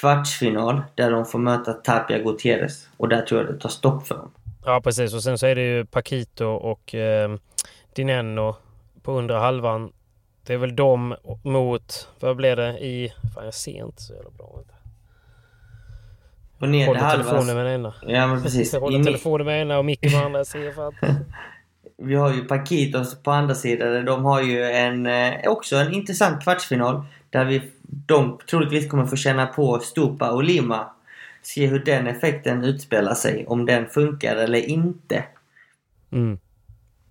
kvartsfinal 0.00 0.82
där 0.94 1.10
de 1.10 1.26
får 1.26 1.38
möta 1.38 1.72
Tapia 1.72 2.18
Gutierrez. 2.18 2.88
Och 2.96 3.08
där 3.08 3.22
tror 3.22 3.40
jag 3.40 3.54
det 3.54 3.60
tar 3.60 3.68
stopp 3.68 4.06
för 4.06 4.14
dem. 4.14 4.30
Ja, 4.64 4.80
precis. 4.84 5.14
Och 5.14 5.22
sen 5.22 5.38
så 5.38 5.46
är 5.46 5.54
det 5.54 5.62
ju 5.62 5.84
Paquito 5.86 6.44
och 6.44 6.94
eh, 6.94 7.36
Dineno 7.94 8.56
på 9.02 9.12
undre 9.12 9.36
halvan. 9.36 9.92
Det 10.46 10.54
är 10.54 10.58
väl 10.58 10.76
de 10.76 11.16
mot, 11.42 12.08
vad 12.20 12.36
blir 12.36 12.56
det 12.56 12.78
i, 12.78 13.12
fan 13.34 13.44
jag 13.44 13.54
ser 13.54 13.84
inte 13.86 14.02
så 14.02 14.14
jävla 14.14 14.30
bra. 14.30 14.62
På 16.58 16.66
nedre 16.66 16.86
Håller 16.86 17.10
telefonen 17.10 17.56
med 17.56 17.74
ena. 17.74 17.94
Ja 18.02 18.26
men 18.26 18.42
precis. 18.42 18.72
Jag 18.72 18.80
håller 18.86 19.04
telefonen 19.04 19.46
med 19.46 19.62
ena 19.62 19.78
och 19.78 19.84
micken 19.84 20.12
med 20.12 20.24
andra. 20.24 20.44
Ser 20.44 20.72
fan. 20.72 20.94
Vi 21.98 22.14
har 22.14 22.32
ju 22.34 22.44
Paquitos 22.44 23.22
på 23.22 23.30
andra 23.30 23.54
sidan. 23.54 24.04
De 24.04 24.24
har 24.24 24.42
ju 24.42 24.62
en, 24.62 25.06
eh, 25.06 25.34
också 25.44 25.76
en 25.76 25.92
intressant 25.92 26.42
kvartsfinal. 26.42 27.02
Där 27.30 27.44
vi, 27.44 27.62
de 27.82 28.38
troligtvis 28.50 28.90
kommer 28.90 29.06
få 29.06 29.16
känna 29.16 29.46
på 29.46 29.78
Stupa 29.78 30.30
och 30.30 30.44
Lima. 30.44 30.90
Se 31.42 31.66
hur 31.66 31.78
den 31.78 32.06
effekten 32.06 32.64
utspelar 32.64 33.14
sig. 33.14 33.46
Om 33.46 33.66
den 33.66 33.86
funkar 33.86 34.36
eller 34.36 34.58
inte. 34.58 35.24
Mm. 36.12 36.38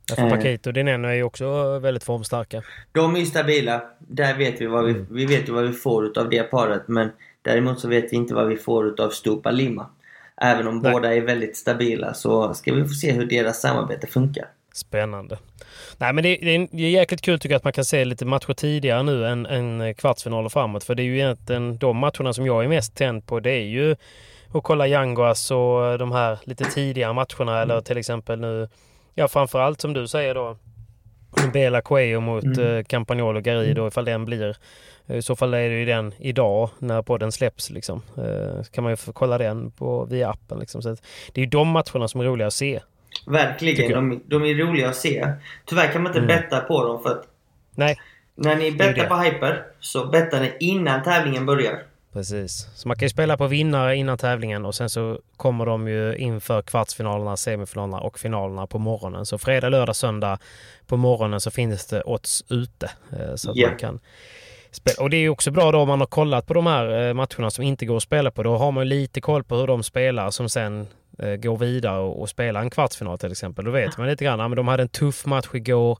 Ja, 0.10 0.16
för 0.16 0.24
Eh. 0.24 0.30
Paquito 0.30 0.70
och 0.70 0.74
Dineno 0.74 1.08
är 1.08 1.14
ju 1.14 1.24
också 1.24 1.80
väldigt 1.80 2.04
formstarka. 2.04 2.62
De 2.92 3.16
är 3.16 3.20
ju 3.20 3.26
stabila. 3.26 3.82
Där 4.00 4.38
vet 4.38 4.62
vi 4.62 4.66
vad 4.66 4.86
vi, 4.86 4.92
Mm. 4.92 5.08
vi 5.10 5.26
vet 5.26 5.50
ju 5.50 5.54
vad 5.54 5.64
vi 5.64 5.74
får 5.74 6.06
utav 6.06 6.30
det 6.30 6.44
paret. 6.44 6.88
Men 6.88 7.12
däremot 7.42 7.80
så 7.80 7.88
vet 7.88 8.14
vi 8.14 8.16
inte 8.18 8.34
vad 8.34 8.48
vi 8.48 8.58
får 8.58 8.88
utav 8.88 9.10
Stupa 9.10 9.52
Lima. 9.52 9.90
Även 10.42 10.68
om 10.68 10.78
Nej. 10.78 10.92
båda 10.92 11.16
är 11.16 11.22
väldigt 11.22 11.58
stabila 11.58 12.14
så 12.14 12.54
ska 12.54 12.74
vi 12.74 12.82
få 12.84 12.90
se 12.94 13.12
hur 13.12 13.26
deras 13.26 13.62
samarbete 13.62 14.08
funkar. 14.08 14.46
Spännande. 14.76 15.38
Nej 15.97 16.13
men 16.13 16.23
det, 16.23 16.38
det, 16.41 16.55
är, 16.55 16.67
det 16.71 16.84
är 16.84 16.89
jäkligt 16.89 17.21
kul 17.21 17.39
tycker 17.39 17.53
jag 17.53 17.57
att 17.57 17.63
man 17.63 17.73
kan 17.73 17.86
se 17.86 18.05
lite 18.05 18.26
matcher 18.26 18.53
tidigare 18.53 19.03
nu 19.03 19.28
än, 19.28 19.45
än 19.45 19.93
kvartsfinaler 19.95 20.49
framåt. 20.49 20.84
För 20.84 20.95
det 20.95 21.01
är 21.01 21.05
ju 21.05 21.15
egentligen 21.15 21.78
de 21.78 21.97
matcherna 21.97 22.34
som 22.34 22.45
jag 22.45 22.63
är 22.63 22.67
mest 22.67 22.95
tänd 22.95 23.26
på. 23.26 23.39
Det 23.39 23.51
är 23.51 23.63
ju 23.63 23.95
att 24.53 24.63
kolla 24.63 24.88
Yanguas 24.88 25.51
och 25.51 25.97
de 25.99 26.11
här 26.11 26.39
lite 26.43 26.63
tidigare 26.63 27.13
matcherna. 27.13 27.61
Eller 27.61 27.82
till 27.82 27.97
exempel 27.97 28.39
nu, 28.39 28.69
ja 29.13 29.28
framförallt 29.28 29.82
som 29.82 29.93
du 29.93 30.07
säger 30.07 30.36
då. 30.36 30.57
Bela 31.53 31.82
Coelho 31.82 32.19
mot 32.19 32.43
mm. 32.43 32.84
Campagnolo 32.84 33.38
och 33.38 33.43
Garrido 33.43 33.88
ifall 33.88 34.05
den 34.05 34.26
blir. 34.26 34.57
I 35.07 35.21
så 35.21 35.36
fall 35.36 35.53
är 35.53 35.69
det 35.69 35.80
ju 35.80 35.86
den 35.86 36.13
idag 36.19 36.69
när 36.80 37.01
podden 37.01 37.32
släpps 37.32 37.69
liksom. 37.69 38.01
Eh, 38.17 38.63
Så 38.63 38.71
kan 38.71 38.84
man 38.84 38.93
ju 38.93 38.97
kolla 39.13 39.38
den 39.38 39.71
på, 39.71 40.05
via 40.05 40.30
appen 40.30 40.59
liksom. 40.59 40.82
Så 40.82 40.89
det 41.32 41.41
är 41.41 41.45
ju 41.45 41.49
de 41.49 41.67
matcherna 41.67 42.07
som 42.07 42.21
är 42.21 42.26
roliga 42.26 42.47
att 42.47 42.53
se. 42.53 42.80
Verkligen. 43.26 43.91
De, 43.91 44.21
de 44.26 44.43
är 44.45 44.55
roliga 44.55 44.89
att 44.89 44.95
se. 44.95 45.28
Tyvärr 45.65 45.91
kan 45.91 46.03
man 46.03 46.09
inte 46.09 46.19
Mm. 46.19 46.28
betta 46.28 46.59
på 46.59 46.84
dem 46.88 47.03
för 47.03 47.09
att 47.11 47.28
Nej, 47.76 47.97
när 48.36 48.55
ni 48.55 48.71
bettar 48.71 49.05
på 49.07 49.15
hyper 49.15 49.63
så 49.80 50.05
bettar 50.05 50.39
ni 50.41 50.53
innan 50.59 51.03
tävlingen 51.03 51.45
börjar. 51.45 51.84
Precis. 52.13 52.67
Så 52.76 52.88
man 52.88 52.97
kan 52.97 53.05
ju 53.05 53.09
spela 53.09 53.38
på 53.38 53.47
vinnare 53.47 53.95
innan 53.95 54.17
tävlingen 54.17 54.65
och 54.65 54.76
sen 54.76 54.89
så 54.89 55.19
kommer 55.38 55.65
de 55.65 55.88
ju 55.88 56.15
inför 56.17 56.61
kvartsfinalerna, 56.61 57.38
semifinalerna 57.38 57.99
och 57.99 58.19
finalerna 58.19 58.67
på 58.67 58.78
morgonen. 58.80 59.26
Så 59.26 59.38
fredag, 59.38 59.69
lördag, 59.69 59.95
söndag 59.95 60.38
på 60.88 60.97
morgonen 60.97 61.41
så 61.41 61.51
finns 61.51 61.86
det 61.88 62.03
odds 62.05 62.43
ute. 62.49 62.91
eh, 63.11 63.36
Så 63.36 63.51
att 63.51 63.57
Ja. 63.57 63.67
man 63.67 63.78
kan 63.78 63.99
spela. 64.71 65.03
Och 65.03 65.09
det 65.09 65.17
är 65.17 65.21
ju 65.21 65.30
också 65.30 65.51
bra 65.51 65.71
då 65.71 65.80
om 65.80 65.88
man 65.88 65.99
har 65.99 66.07
kollat 66.07 66.47
på 66.47 66.53
de 66.53 66.65
här 66.67 67.07
eh, 67.07 67.13
matcherna 67.13 67.51
som 67.51 67.63
inte 67.63 67.86
går 67.86 67.97
att 67.97 68.03
spela 68.03 68.32
på. 68.32 68.43
Då 68.43 68.57
har 68.57 68.71
man 68.71 68.84
ju 68.84 68.89
lite 68.89 69.21
koll 69.21 69.43
på 69.43 69.55
hur 69.55 69.67
de 69.67 69.84
spelar 69.84 70.32
som 70.32 70.49
sen 70.49 70.88
går 71.18 71.57
vidare 71.57 71.99
och, 71.99 72.30
spelar 72.30 72.61
en 72.61 72.70
kvartsfinal 72.70 73.18
till 73.18 73.32
exempel. 73.32 73.66
Då 73.66 73.72
vet 73.72 73.97
man 73.97 74.07
lite 74.07 74.24
grann. 74.26 74.39
Ja, 74.39 74.47
men 74.47 74.55
de 74.55 74.68
hade 74.68 74.84
en 74.84 74.89
tuff 74.89 75.26
match 75.26 75.47
igår. 75.53 75.97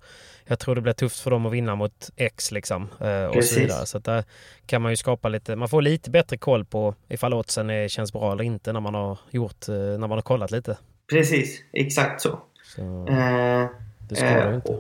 Jag 0.48 0.60
tror 0.60 0.76
det 0.76 0.82
blir 0.82 0.94
tufft 0.94 1.20
för 1.20 1.32
dem 1.32 1.46
att 1.46 1.54
vinna 1.54 1.76
mot 1.76 2.10
X 2.16 2.52
liksom. 2.52 2.90
eh, 3.02 3.26
Och 3.26 3.34
Precis. 3.34 3.54
så 3.54 3.60
vidare. 3.60 3.86
Så 3.86 4.00
där 4.00 4.24
kan 4.66 4.82
man 4.82 4.92
ju 4.92 4.96
skapa 4.98 5.30
lite, 5.30 5.56
man 5.56 5.70
får 5.70 5.82
lite 5.82 6.10
bättre 6.10 6.38
koll 6.38 6.66
på 6.66 6.96
ifall 7.10 7.34
oddsen 7.34 7.70
är, 7.70 7.88
känns 7.88 8.14
bra 8.14 8.32
eller 8.32 8.44
inte 8.44 8.74
när 8.74 8.80
man 8.80 8.96
har 8.96 9.18
gjort, 9.30 9.70
eh, 9.70 9.76
när 9.76 9.98
man 9.98 10.12
har 10.12 10.22
kollat 10.22 10.52
lite. 10.52 10.78
Precis, 11.10 11.62
exakt 11.74 12.22
så. 12.22 12.40
Så 12.76 12.82
Eh, 13.10 13.68
det 14.10 14.20
ju 14.22 14.26
eh, 14.28 14.56
inte. 14.56 14.78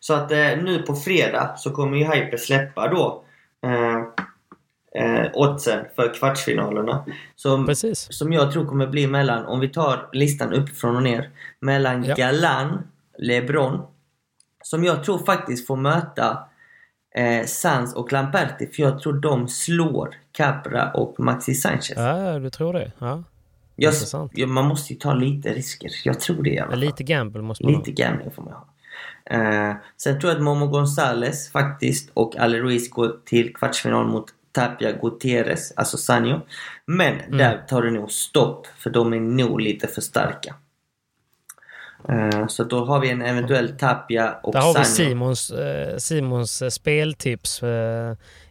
Så 0.00 0.14
att 0.14 0.32
eh, 0.32 0.38
nu 0.38 0.82
på 0.86 0.94
fredag 0.94 1.54
så 1.56 1.70
kommer 1.70 1.96
ju 1.98 2.04
Hyper 2.04 2.36
släppa 2.36 2.88
då 2.88 3.24
eh, 3.66 4.02
eh, 4.94 5.26
oddsen 5.34 5.84
för 5.96 6.14
kvartsfinalerna. 6.14 7.04
Som, 7.36 7.66
Precis. 7.66 8.08
som 8.10 8.32
jag 8.32 8.52
tror 8.52 8.66
kommer 8.66 8.86
bli 8.86 9.06
mellan, 9.06 9.46
om 9.46 9.60
vi 9.60 9.68
tar 9.68 10.08
listan 10.12 10.52
uppifrån 10.52 10.96
och 10.96 11.02
ner, 11.02 11.30
mellan 11.60 12.04
Ja. 12.04 12.14
Galan, 12.14 12.82
LeBron, 13.18 13.82
som 14.62 14.84
jag 14.84 15.04
tror 15.04 15.18
faktiskt 15.18 15.66
får 15.66 15.76
möta 15.76 16.38
eh, 17.14 17.46
Sans 17.46 17.94
och 17.94 18.12
Lamperti, 18.12 18.66
för 18.66 18.82
jag 18.82 19.00
tror 19.00 19.12
de 19.12 19.48
slår 19.48 20.14
Capra 20.32 20.90
och 20.92 21.20
Maxi 21.20 21.54
Sanchez. 21.54 21.92
Ja, 21.96 22.38
du 22.38 22.50
tror 22.50 22.72
det? 22.72 22.92
Ja. 22.98 23.22
jag, 23.76 23.92
intressant. 23.92 24.32
ja, 24.34 24.46
man 24.46 24.64
måste 24.66 24.92
ju 24.92 24.98
ta 24.98 25.14
lite 25.14 25.54
risker. 25.54 25.90
Jag 26.04 26.20
tror 26.20 26.42
det 26.42 26.50
i 26.50 26.58
alla 26.58 26.70
fall. 26.70 26.78
lite 26.80 27.02
gamble 27.02 27.42
måste 27.42 27.64
man 27.64 27.72
Lite 27.72 27.92
gambling 27.92 28.30
får 28.30 28.42
man 28.42 28.52
ha. 28.52 28.66
Eh, 29.30 29.76
sen 29.96 30.20
tror 30.20 30.30
jag 30.30 30.36
att 30.36 30.44
Momo 30.44 30.66
Gonzales 30.66 31.50
faktiskt 31.50 32.10
och 32.14 32.36
Ale 32.36 32.58
Ruiz 32.58 32.90
går 32.90 33.16
till 33.24 33.54
kvartsfinal 33.54 34.06
mot 34.06 34.24
Tapia 34.52 34.92
Gutierrez, 34.92 35.72
alltså 35.76 35.96
Sanjo. 35.96 36.40
Men 36.86 37.20
Mm. 37.20 37.38
där 37.38 37.62
tar 37.68 37.82
det 37.82 37.90
nog 37.90 38.10
stopp 38.12 38.66
för 38.78 38.90
de 38.90 39.12
är 39.12 39.20
nog 39.20 39.60
lite 39.60 39.86
för 39.86 40.00
starka. 40.00 40.54
Eh, 42.08 42.46
så 42.46 42.64
då 42.64 42.84
har 42.84 43.00
vi 43.00 43.10
en 43.10 43.22
eventuell 43.22 43.78
Tapia 43.78 44.32
och 44.42 44.52
Där 44.52 44.60
har 44.60 44.78
vi 44.78 44.84
Sanjo. 44.84 45.08
Simons, 45.08 45.50
eh, 45.50 45.96
Simons 45.96 46.62
eh, 46.62 46.68
speltips 46.68 47.60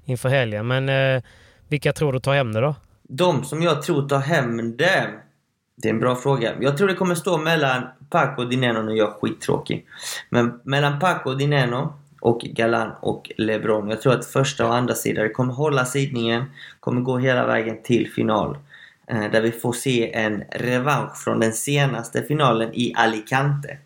inför 0.05 0.29
helgen. 0.29 0.67
Men 0.67 1.21
vilka 1.67 1.93
tror 1.93 2.13
du 2.13 2.19
tar 2.19 2.33
hem 2.33 2.53
det 2.53 2.61
då? 2.61 2.75
De 3.09 3.43
som 3.43 3.61
jag 3.61 3.81
tror 3.81 4.07
tar 4.09 4.19
hem 4.19 4.77
det. 4.77 5.07
Det 5.81 5.87
är 5.89 5.93
en 5.93 5.99
bra 5.99 6.15
fråga. 6.15 6.53
Jag 6.59 6.77
tror 6.77 6.87
det 6.87 6.93
kommer 6.93 7.15
stå 7.15 7.37
mellan 7.37 7.83
Paco 8.09 8.41
och 8.41 8.49
Dineno, 8.49 8.81
nu 8.81 8.91
är 8.91 8.95
jag 8.95 9.13
skittråkig. 9.21 9.85
Men 10.29 10.59
mellan 10.63 10.99
Paco 10.99 11.29
och 11.29 11.37
Dineno 11.37 11.99
och 12.21 12.39
Galan 12.39 12.91
och 13.01 13.31
LeBron. 13.37 13.89
Jag 13.89 14.01
tror 14.01 14.13
att 14.13 14.25
första 14.25 14.65
och 14.67 14.75
andra 14.75 14.95
sidan 14.95 15.33
kommer 15.33 15.53
hålla 15.53 15.85
sidningen, 15.85 16.45
kommer 16.79 17.01
gå 17.01 17.17
hela 17.17 17.45
vägen 17.45 17.83
till 17.83 18.11
final. 18.11 18.57
Eh, 19.11 19.31
där 19.31 19.41
vi 19.41 19.51
får 19.51 19.73
se 19.73 20.13
en 20.13 20.43
revansch 20.51 21.17
från 21.23 21.39
den 21.39 21.53
senaste 21.53 22.23
finalen 22.23 22.69
i 22.73 22.93
Alicante. 22.97 23.77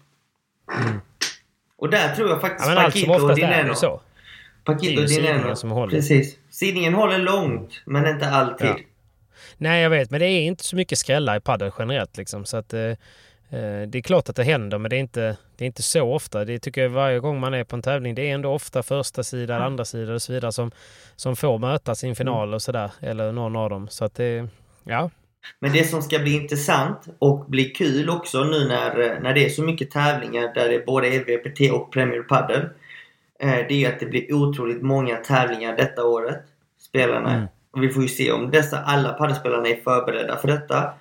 Och 1.78 1.90
där 1.90 2.16
tror 2.16 2.30
jag 2.30 2.42
faktiskt 2.42 2.70
Mm. 2.70 2.78
Ja, 2.78 2.82
men 2.82 2.86
allt 2.86 2.98
som 2.98 3.08
Paquito 3.08 3.26
och 3.26 3.32
är 3.32 3.36
Dineno. 3.36 3.70
ju 3.70 3.76
så. 3.76 3.94
Är 3.96 4.74
Paquito 4.74 5.02
och 5.02 5.08
Dineno. 5.08 5.56
som 5.56 5.72
håller. 5.72 5.92
Precis. 5.92 6.38
Sidningen 6.50 6.94
håller 6.94 7.18
långt, 7.18 7.82
men 7.86 8.08
inte 8.08 8.30
alltid. 8.30 8.68
Ja. 8.68 8.76
Nej, 9.58 9.82
jag 9.82 9.90
vet, 9.90 10.12
men 10.12 10.20
det 10.20 10.26
är 10.26 10.42
inte 10.42 10.64
så 10.64 10.76
mycket 10.76 10.98
skrällar 10.98 11.38
i 11.38 11.40
padel 11.40 11.72
generellt. 11.80 12.18
Liksom, 12.18 12.46
så 12.46 12.58
att, 12.58 12.74
eh, 12.74 12.92
det 13.88 13.98
är 13.98 14.02
klart 14.02 14.30
att 14.30 14.36
det 14.36 14.44
händer, 14.44 14.78
men 14.78 14.90
det 14.90 14.96
är, 14.96 15.00
inte, 15.00 15.38
det 15.56 15.64
är 15.64 15.68
inte 15.68 15.84
så 15.84 16.14
ofta. 16.14 16.46
Det 16.46 16.60
tycker 16.60 16.82
jag 16.82 16.90
varje 16.90 17.20
gång 17.20 17.40
man 17.40 17.54
är 17.54 17.64
på 17.64 17.76
en 17.76 17.82
tävling. 17.82 18.16
Det 18.16 18.30
är 18.30 18.34
ändå 18.34 18.50
ofta 18.50 18.84
första 18.84 19.24
sida, 19.24 19.58
andra 19.64 19.86
sida 19.86 20.14
och 20.14 20.22
så 20.22 20.34
vidare 20.34 20.52
som, 20.52 20.72
som 21.16 21.36
får 21.36 21.58
mötas 21.58 22.04
i 22.04 22.08
en 22.08 22.16
final 22.16 22.54
och 22.54 22.62
sådär. 22.62 22.92
Eller 23.00 23.32
någon 23.32 23.56
av 23.56 23.70
dem. 23.70 23.88
Så 23.90 24.06
att 24.06 24.16
det, 24.16 24.48
ja. 24.84 25.10
Men 25.60 25.74
det 25.74 25.84
som 25.84 26.02
ska 26.02 26.20
bli 26.20 26.36
intressant 26.36 27.08
och 27.20 27.46
bli 27.46 27.66
kul 27.66 28.10
också 28.10 28.44
nu 28.44 28.68
när, 28.68 29.20
när 29.20 29.34
det 29.34 29.46
är 29.46 29.50
så 29.50 29.64
mycket 29.64 29.92
tävlingar 29.92 30.54
där 30.54 30.70
det 30.70 30.76
är 30.76 30.86
både 30.86 31.08
EVPT 31.08 31.72
och 31.72 31.94
Premier 31.94 32.22
Padel. 32.22 32.62
Eh, 33.40 33.68
det 33.70 33.86
är 33.86 33.94
att 33.94 34.00
det 34.00 34.06
blir 34.06 34.34
otroligt 34.34 34.82
många 34.82 35.16
tävlingar 35.16 35.78
detta 35.78 36.06
året. 36.06 36.42
Spelarna. 36.80 37.34
Mm. 37.34 37.48
Och 37.72 37.84
vi 37.84 37.90
får 37.90 38.04
ju 38.04 38.10
se 38.10 38.32
om 38.32 38.52
dessa 38.52 38.80
alla 38.80 39.14
padelspelarna 39.14 39.68
är 39.68 39.76
förberedda 39.76 40.38
för 40.38 40.48
detta. 40.48 40.94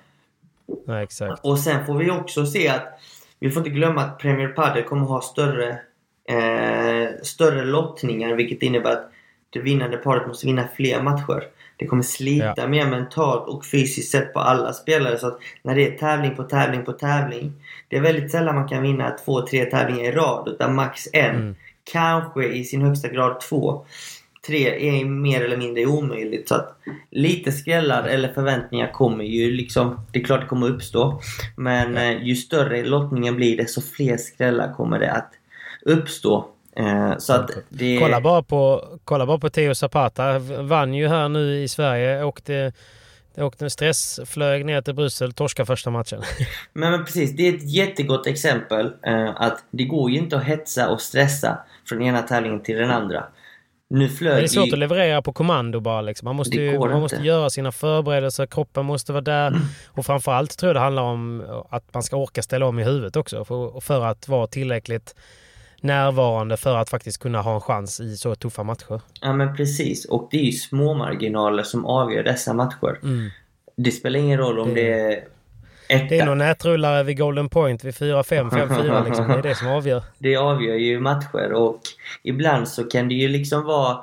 Nej, 0.87 1.03
exakt. 1.03 1.45
Och 1.45 1.59
sen 1.59 1.85
får 1.85 1.93
vi 1.97 2.11
också 2.11 2.45
se 2.45 2.67
att 2.67 2.99
vi 3.39 3.51
får 3.51 3.59
inte 3.59 3.69
glömma 3.69 4.01
att 4.01 4.19
Premier 4.19 4.47
Padel 4.47 4.83
kommer 4.83 5.05
ha 5.05 5.21
större, 5.21 5.69
eh, 6.29 7.09
större 7.23 7.65
lottningar 7.65 8.35
vilket 8.35 8.61
innebär 8.61 8.91
att 8.91 9.11
det 9.49 9.59
vinnande 9.59 9.97
paret 9.97 10.27
måste 10.27 10.45
vinna 10.45 10.67
fler 10.75 11.01
matcher. 11.01 11.43
Det 11.77 11.87
kommer 11.87 12.03
slita 12.03 12.53
Ja. 12.57 12.67
mer 12.67 12.85
mentalt 12.85 13.47
och 13.47 13.65
fysiskt 13.65 14.11
sett 14.11 14.33
på 14.33 14.39
alla 14.39 14.73
spelare. 14.73 15.17
Så 15.17 15.27
att 15.27 15.39
när 15.63 15.75
det 15.75 15.87
är 15.87 15.97
tävling 15.97 16.35
på 16.35 16.43
tävling 16.43 16.85
på 16.85 16.91
tävling. 16.91 17.53
Det 17.87 17.97
är 17.97 18.01
väldigt 18.01 18.31
sällan 18.31 18.55
man 18.55 18.67
kan 18.67 18.83
vinna 18.83 19.09
två, 19.25 19.47
tre 19.47 19.65
tävlingar 19.65 20.03
i 20.03 20.11
rad. 20.11 20.47
Utan 20.47 20.75
max 20.75 21.07
en. 21.13 21.35
Mm. 21.35 21.55
Kanske 21.83 22.47
i 22.47 22.63
sin 22.63 22.81
högsta 22.81 23.07
grad 23.07 23.39
två. 23.39 23.85
Tre 24.47 24.99
är 24.99 25.05
mer 25.05 25.45
eller 25.45 25.57
mindre 25.57 25.85
omöjligt. 25.85 26.47
Så 26.47 26.55
att 26.55 26.77
lite 27.11 27.51
skrällar 27.51 28.03
eller 28.03 28.33
förväntningar 28.33 28.91
kommer 28.91 29.23
ju 29.23 29.51
liksom... 29.51 30.05
Det 30.11 30.19
är 30.19 30.23
klart 30.23 30.41
det 30.41 30.47
kommer 30.47 30.69
uppstå. 30.69 31.21
Men 31.55 31.97
eh, 31.97 32.23
ju 32.23 32.35
större 32.35 32.83
lottningen 32.83 33.35
blir 33.35 33.57
desto 33.57 33.81
fler 33.81 34.17
skrällar 34.17 34.73
kommer 34.73 34.99
det 34.99 35.11
att 35.11 35.31
uppstå. 35.81 36.47
Eh, 36.75 37.17
så 37.17 37.33
att 37.33 37.51
det... 37.69 37.99
Kolla 38.01 38.21
bara 38.21 38.43
på, 38.43 38.85
kolla 39.03 39.25
bara 39.25 39.39
på 39.39 39.49
Theo 39.49 39.75
Zapata. 39.75 40.39
Vann 40.39 40.93
ju 40.93 41.07
här 41.07 41.29
nu 41.29 41.63
i 41.63 41.67
Sverige. 41.67 42.23
Åkte, 42.23 42.73
åkte 43.37 43.65
en 43.65 43.69
stress, 43.71 44.19
flög 44.25 44.65
ner 44.65 44.81
till 44.81 44.93
Bryssel, 44.93 45.33
torskade 45.33 45.67
första 45.67 45.89
matchen. 45.89 46.21
Men, 46.73 46.91
men 46.91 47.05
precis, 47.05 47.31
det 47.31 47.47
är 47.47 47.53
ett 47.53 47.71
jättegott 47.71 48.27
exempel. 48.27 48.91
Eh, 49.05 49.29
att 49.35 49.63
det 49.71 49.83
går 49.85 50.11
ju 50.11 50.17
inte 50.17 50.37
att 50.37 50.43
hetsa 50.43 50.89
och 50.89 51.01
stressa 51.01 51.57
från 51.89 52.01
ena 52.01 52.21
tävlingen 52.21 52.63
till 52.63 52.77
den 52.77 52.91
andra. 52.91 53.23
Nu 53.93 54.09
flög 54.09 54.35
Det 54.37 54.43
är 54.43 54.47
svårt 54.47 54.67
ju- 54.67 54.73
att 54.73 54.79
leverera 54.79 55.21
på 55.21 55.33
kommando 55.33 55.79
bara. 55.79 56.01
Liksom. 56.01 56.25
Man, 56.25 56.35
måste 56.35 56.57
ju, 56.57 56.79
man 56.79 56.99
måste 57.01 57.15
göra 57.21 57.49
sina 57.49 57.71
förberedelser, 57.71 58.45
kroppen 58.45 58.85
måste 58.85 59.11
vara 59.13 59.21
där. 59.21 59.53
Och 59.87 60.05
framförallt 60.05 60.57
tror 60.57 60.67
jag 60.69 60.75
det 60.75 60.79
handlar 60.79 61.03
om 61.03 61.43
att 61.69 61.93
man 61.93 62.03
ska 62.03 62.15
orka 62.15 62.41
ställa 62.41 62.65
om 62.65 62.79
i 62.79 62.83
huvudet 62.83 63.15
också. 63.15 63.45
För, 63.45 63.79
för 63.79 64.05
att 64.05 64.27
vara 64.27 64.47
tillräckligt 64.47 65.15
närvarande 65.81 66.57
för 66.57 66.77
att 66.77 66.89
faktiskt 66.89 67.17
kunna 67.21 67.41
ha 67.41 67.53
en 67.55 67.61
chans 67.61 67.99
i 67.99 68.17
så 68.17 68.35
tuffa 68.35 68.63
matcher. 68.63 69.01
Ja 69.21 69.33
men 69.33 69.55
precis. 69.55 70.05
Och 70.05 70.27
det 70.31 70.37
är 70.37 70.43
ju 70.45 70.51
små 70.51 70.93
marginaler 70.93 71.63
som 71.63 71.85
avgör 71.85 72.23
dessa 72.23 72.53
matcher. 72.53 72.99
Mm. 73.03 73.29
Det 73.77 73.91
spelar 73.91 74.19
ingen 74.19 74.37
roll 74.39 74.59
om 74.59 74.73
det, 74.73 74.81
Det- 74.81 75.13
är 75.15 75.23
etta. 75.91 76.05
Det 76.09 76.19
är 76.19 76.25
någon 76.25 76.37
nätrullare 76.37 77.03
vid 77.03 77.17
Golden 77.17 77.49
Point 77.49 77.83
vid 77.83 77.93
4-5, 77.93 78.49
5-4 78.49 79.05
liksom. 79.05 79.27
Det 79.27 79.33
är 79.33 79.41
det 79.41 79.55
som 79.55 79.67
avgör. 79.67 80.03
Det 80.17 80.35
avgör 80.35 80.75
ju 80.75 80.99
matcher 80.99 81.53
och 81.53 81.79
ibland 82.23 82.67
så 82.67 82.83
kan 82.83 83.07
det 83.07 83.15
ju 83.15 83.27
liksom 83.27 83.65
vara 83.65 83.99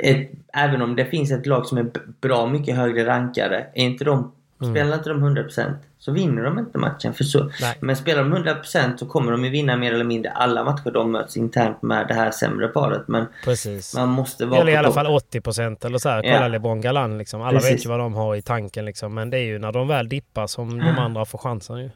ett, 0.00 0.30
även 0.52 0.82
om 0.82 0.96
det 0.96 1.04
finns 1.04 1.30
ett 1.30 1.46
lag 1.46 1.66
som 1.66 1.78
är 1.78 1.90
bra 2.20 2.46
mycket 2.46 2.76
högre 2.76 3.06
rankade, 3.06 3.66
är 3.74 3.84
inte 3.84 4.04
de, 4.04 4.32
spelar 4.66 4.94
inte 4.96 5.08
de 5.08 5.24
100% 5.24 5.74
så 5.98 6.12
vinner 6.12 6.42
de 6.44 6.58
inte 6.58 6.78
matchen. 6.78 7.14
För 7.14 7.24
så, 7.24 7.50
Nej. 7.60 7.76
men 7.80 7.96
spelar 7.96 8.24
de 8.24 8.36
100% 8.36 8.96
så 8.96 9.06
kommer 9.06 9.32
de 9.32 9.44
ju 9.44 9.50
vinna 9.50 9.76
mer 9.76 9.92
eller 9.94 10.04
mindre 10.04 10.30
alla 10.32 10.64
matcher 10.64 10.90
de 10.90 11.12
möts 11.12 11.36
internt 11.36 11.82
med 11.82 12.08
det 12.08 12.14
här 12.14 12.30
sämre 12.30 12.68
paret. 12.68 13.08
Men 13.08 13.26
Precis. 13.44 13.94
man 13.94 14.08
måste 14.08 14.46
vara 14.46 14.60
Eller 14.60 14.72
i 14.72 14.76
alla 14.76 14.88
topp. 14.88 14.94
fall 14.94 15.06
80 15.06 15.40
procent 15.40 15.84
eller 15.84 15.98
så 15.98 16.08
här. 16.08 16.22
Kolla 16.22 16.34
Ja. 16.42 16.48
LeBron 16.48 16.80
Galan 16.80 17.18
liksom. 17.18 17.42
Alla 17.42 17.58
Precis. 17.58 17.72
vet 17.74 17.84
ju 17.84 17.88
vad 17.88 17.98
de 17.98 18.14
har 18.14 18.36
i 18.36 18.42
tanken 18.42 18.84
liksom. 18.84 19.14
Men 19.14 19.30
det 19.30 19.36
är 19.38 19.42
ju 19.44 19.58
när 19.58 19.72
de 19.72 19.88
väl 19.88 20.08
dippar 20.08 20.46
som 20.46 20.78
de 20.78 20.98
andra 20.98 21.24
får 21.24 21.38
chansen 21.38 21.78
ju. 21.78 21.90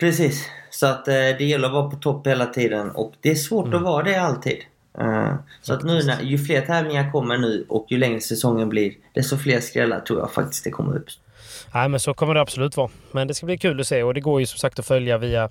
Precis. 0.00 0.48
Så 0.70 0.86
att 0.86 1.08
eh, 1.08 1.14
det 1.14 1.40
gäller 1.44 1.66
att 1.68 1.74
vara 1.74 1.90
på 1.90 1.96
topp 1.96 2.26
hela 2.26 2.46
tiden 2.46 2.90
och 2.90 3.12
det 3.20 3.30
är 3.30 3.34
svårt 3.34 3.66
Mm. 3.66 3.76
att 3.76 3.82
vara 3.84 4.02
det 4.02 4.16
alltid. 4.16 4.58
Eh, 4.98 5.34
så 5.62 5.74
att 5.74 5.82
nu 5.82 6.02
när, 6.02 6.22
ju 6.22 6.38
fler 6.38 6.60
tävlingar 6.60 7.12
kommer 7.12 7.38
nu 7.38 7.64
och 7.68 7.86
ju 7.88 7.98
längre 7.98 8.20
säsongen 8.20 8.68
blir 8.68 8.92
desto 9.14 9.36
fler 9.36 9.60
skrällar 9.60 10.00
tror 10.00 10.18
jag 10.20 10.30
faktiskt 10.32 10.64
det 10.64 10.70
kommer 10.70 10.96
uppstå. 10.96 11.22
Nej 11.74 11.88
men 11.88 12.00
så 12.00 12.14
kommer 12.14 12.34
det 12.34 12.40
absolut 12.40 12.76
vara. 12.76 12.90
Men 13.12 13.28
det 13.28 13.34
ska 13.34 13.46
bli 13.46 13.58
kul 13.58 13.80
att 13.80 13.86
se 13.86 14.02
och 14.02 14.14
det 14.14 14.20
går 14.20 14.40
ju 14.40 14.46
som 14.46 14.58
sagt 14.58 14.78
att 14.78 14.86
följa 14.86 15.18
via 15.18 15.48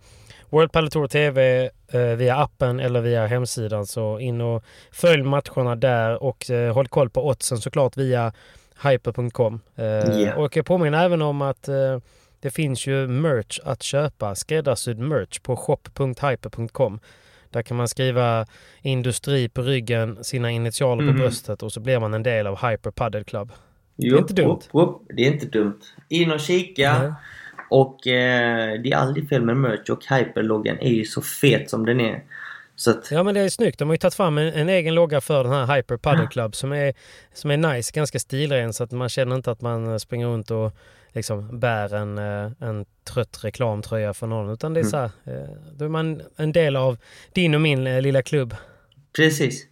World 0.49 0.71
Padel 0.71 0.89
Tour 0.91 1.07
TV, 1.07 1.69
eh, 1.87 1.99
via 2.01 2.35
appen 2.37 2.79
eller 2.79 3.01
via 3.01 3.27
hemsidan. 3.27 3.85
Så 3.85 4.19
in 4.19 4.41
och 4.41 4.63
följ 4.91 5.23
matcherna 5.23 5.75
där 5.75 6.23
och 6.23 6.49
eh, 6.51 6.73
håll 6.73 6.87
koll 6.87 7.09
på 7.09 7.27
oddsen 7.27 7.57
såklart 7.57 7.97
via 7.97 8.33
hyper.com. 8.83 9.59
Eh, 9.75 9.85
Ja. 9.85 10.35
Och 10.35 10.57
jag 10.57 10.65
påminner 10.65 11.05
även 11.05 11.21
om 11.21 11.41
att 11.41 11.67
eh, 11.67 11.97
det 12.41 12.49
finns 12.51 12.87
ju 12.87 13.07
merch 13.07 13.59
att 13.63 13.83
köpa, 13.83 14.35
skräddarsydd 14.35 14.99
merch 14.99 15.39
på 15.39 15.55
shop.hyper.com. 15.55 16.99
Där 17.49 17.61
kan 17.61 17.77
man 17.77 17.87
skriva 17.87 18.45
industri 18.81 19.49
på 19.49 19.61
ryggen, 19.61 20.23
sina 20.23 20.51
initialer 20.51 21.03
på 21.03 21.11
Mhm. 21.11 21.17
bröstet 21.19 21.63
och 21.63 21.71
så 21.71 21.79
blir 21.79 21.99
man 21.99 22.13
en 22.13 22.23
del 22.23 22.47
av 22.47 22.69
Hyper 22.69 22.91
Padel 22.91 23.23
Club. 23.23 23.51
Jo, 24.01 24.17
inte 24.17 24.33
dumt. 24.33 24.49
Upp, 24.51 24.63
upp. 24.89 25.01
Det 25.15 25.27
är 25.27 25.31
inte 25.33 25.45
dumt. 25.45 25.79
In 26.09 26.31
och 26.31 26.39
kika. 26.39 26.99
Nej. 27.03 27.13
Och 27.69 28.07
eh, 28.07 28.81
det 28.81 28.91
är 28.91 28.95
aldrig 28.95 29.29
fel 29.29 29.41
med 29.41 29.57
merch 29.57 29.89
och 29.89 30.03
hyperloggan 30.09 30.77
är 30.79 30.89
ju 30.89 31.05
så 31.05 31.21
fet 31.21 31.69
som 31.69 31.85
den 31.85 31.99
är. 32.01 32.23
Att, 32.87 33.11
Ja 33.11 33.23
men 33.23 33.33
det 33.33 33.41
är 33.41 33.49
snyggt. 33.49 33.79
De 33.79 33.87
har 33.87 33.93
ju 33.93 33.97
tagit 33.97 34.13
fram 34.15 34.37
en, 34.37 34.53
en 34.53 34.69
egen 34.69 34.95
logga 34.95 35.21
för 35.21 35.43
den 35.43 35.53
här 35.53 35.75
Hyper 35.75 35.97
Paddle 35.97 36.27
Club 36.27 36.55
som 36.55 36.71
är, 36.71 36.93
som 37.33 37.51
är 37.51 37.57
nice, 37.57 37.91
ganska 37.95 38.19
stilren 38.19 38.73
så 38.73 38.83
att 38.83 38.91
man 38.91 39.09
känner 39.09 39.35
inte 39.35 39.51
att 39.51 39.61
man 39.61 39.91
eh, 39.91 39.97
springer 39.97 40.27
runt 40.27 40.51
och 40.51 40.71
liksom 41.13 41.59
bär 41.59 41.95
en, 41.95 42.17
eh, 42.17 42.51
en 42.59 42.85
trött 43.03 43.39
reklamtröja 43.43 44.13
för 44.13 44.27
någon 44.27 44.49
utan 44.53 44.73
det 44.73 44.79
är 44.79 44.81
Mm. 44.81 44.91
så 44.91 44.97
här, 44.97 45.11
eh, 45.25 45.49
då 45.77 45.85
är 45.85 45.89
man 45.89 46.21
en 46.35 46.51
del 46.51 46.75
av 46.75 46.97
din 47.33 47.55
och 47.55 47.61
min 47.61 47.83
lilla 48.01 48.21
klubb. 48.21 48.55
precis. 49.15 49.65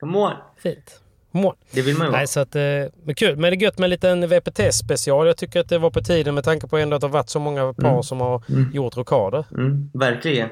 Come 0.00 0.18
on. 0.18 0.32
Fint. 0.62 1.00
Mål. 1.30 1.54
Det 1.70 1.82
vill 1.82 1.96
man 1.96 2.06
ju. 2.06 2.12
Nej, 2.12 2.26
så 2.26 2.40
att, 2.40 2.56
eh, 2.56 2.62
men 3.04 3.14
kul. 3.16 3.36
Men 3.36 3.50
det 3.50 3.56
är 3.56 3.62
gött 3.62 3.78
med 3.78 3.84
en 3.86 3.90
liten 3.90 4.28
VPT-special. 4.28 5.26
Jag 5.26 5.36
tycker 5.36 5.60
att 5.60 5.68
det 5.68 5.78
var 5.78 5.90
på 5.90 6.00
tiden 6.00 6.34
med 6.34 6.44
tanke 6.44 6.66
på 6.66 6.78
ändå 6.78 6.96
att 6.96 7.00
det 7.00 7.06
har 7.06 7.12
varit 7.12 7.30
så 7.30 7.40
många 7.40 7.72
par 7.72 7.88
Mm. 7.90 8.02
som 8.02 8.20
har 8.20 8.42
Mm. 8.48 8.70
gjort 8.72 8.96
rockader. 8.96 9.44
Mm, 9.52 9.90
verkligen. 9.94 10.48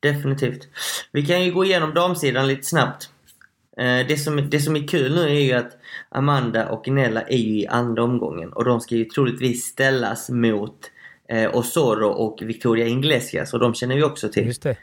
Definitivt. 0.00 0.68
Vi 1.12 1.26
kan 1.26 1.44
ju 1.44 1.52
gå 1.52 1.64
igenom 1.64 1.94
damsidan 1.94 2.46
lite 2.46 2.62
snabbt. 2.66 3.08
Eh, 3.78 4.06
det, 4.08 4.16
som, 4.20 4.50
det 4.50 4.60
som 4.60 4.76
är 4.76 4.88
kul 4.88 5.14
nu 5.14 5.22
är 5.22 5.40
ju 5.40 5.52
att 5.52 5.70
Amanda 6.08 6.68
och 6.68 6.88
Nella 6.88 7.22
är 7.22 7.36
ju 7.36 7.60
i 7.60 7.66
andra 7.66 8.02
omgången 8.04 8.52
och 8.52 8.64
de 8.64 8.80
ska 8.80 8.94
ju 8.94 9.04
troligtvis 9.04 9.64
ställas 9.64 10.30
mot 10.30 10.76
eh, 11.28 11.56
Osoro 11.56 12.08
och 12.08 12.38
Victoria 12.42 12.86
Iglesias 12.86 13.54
och 13.54 13.60
de 13.60 13.74
känner 13.74 13.96
vi 13.96 14.02
också 14.02 14.28
till. 14.28 14.46
Just 14.46 14.62
det. 14.62 14.76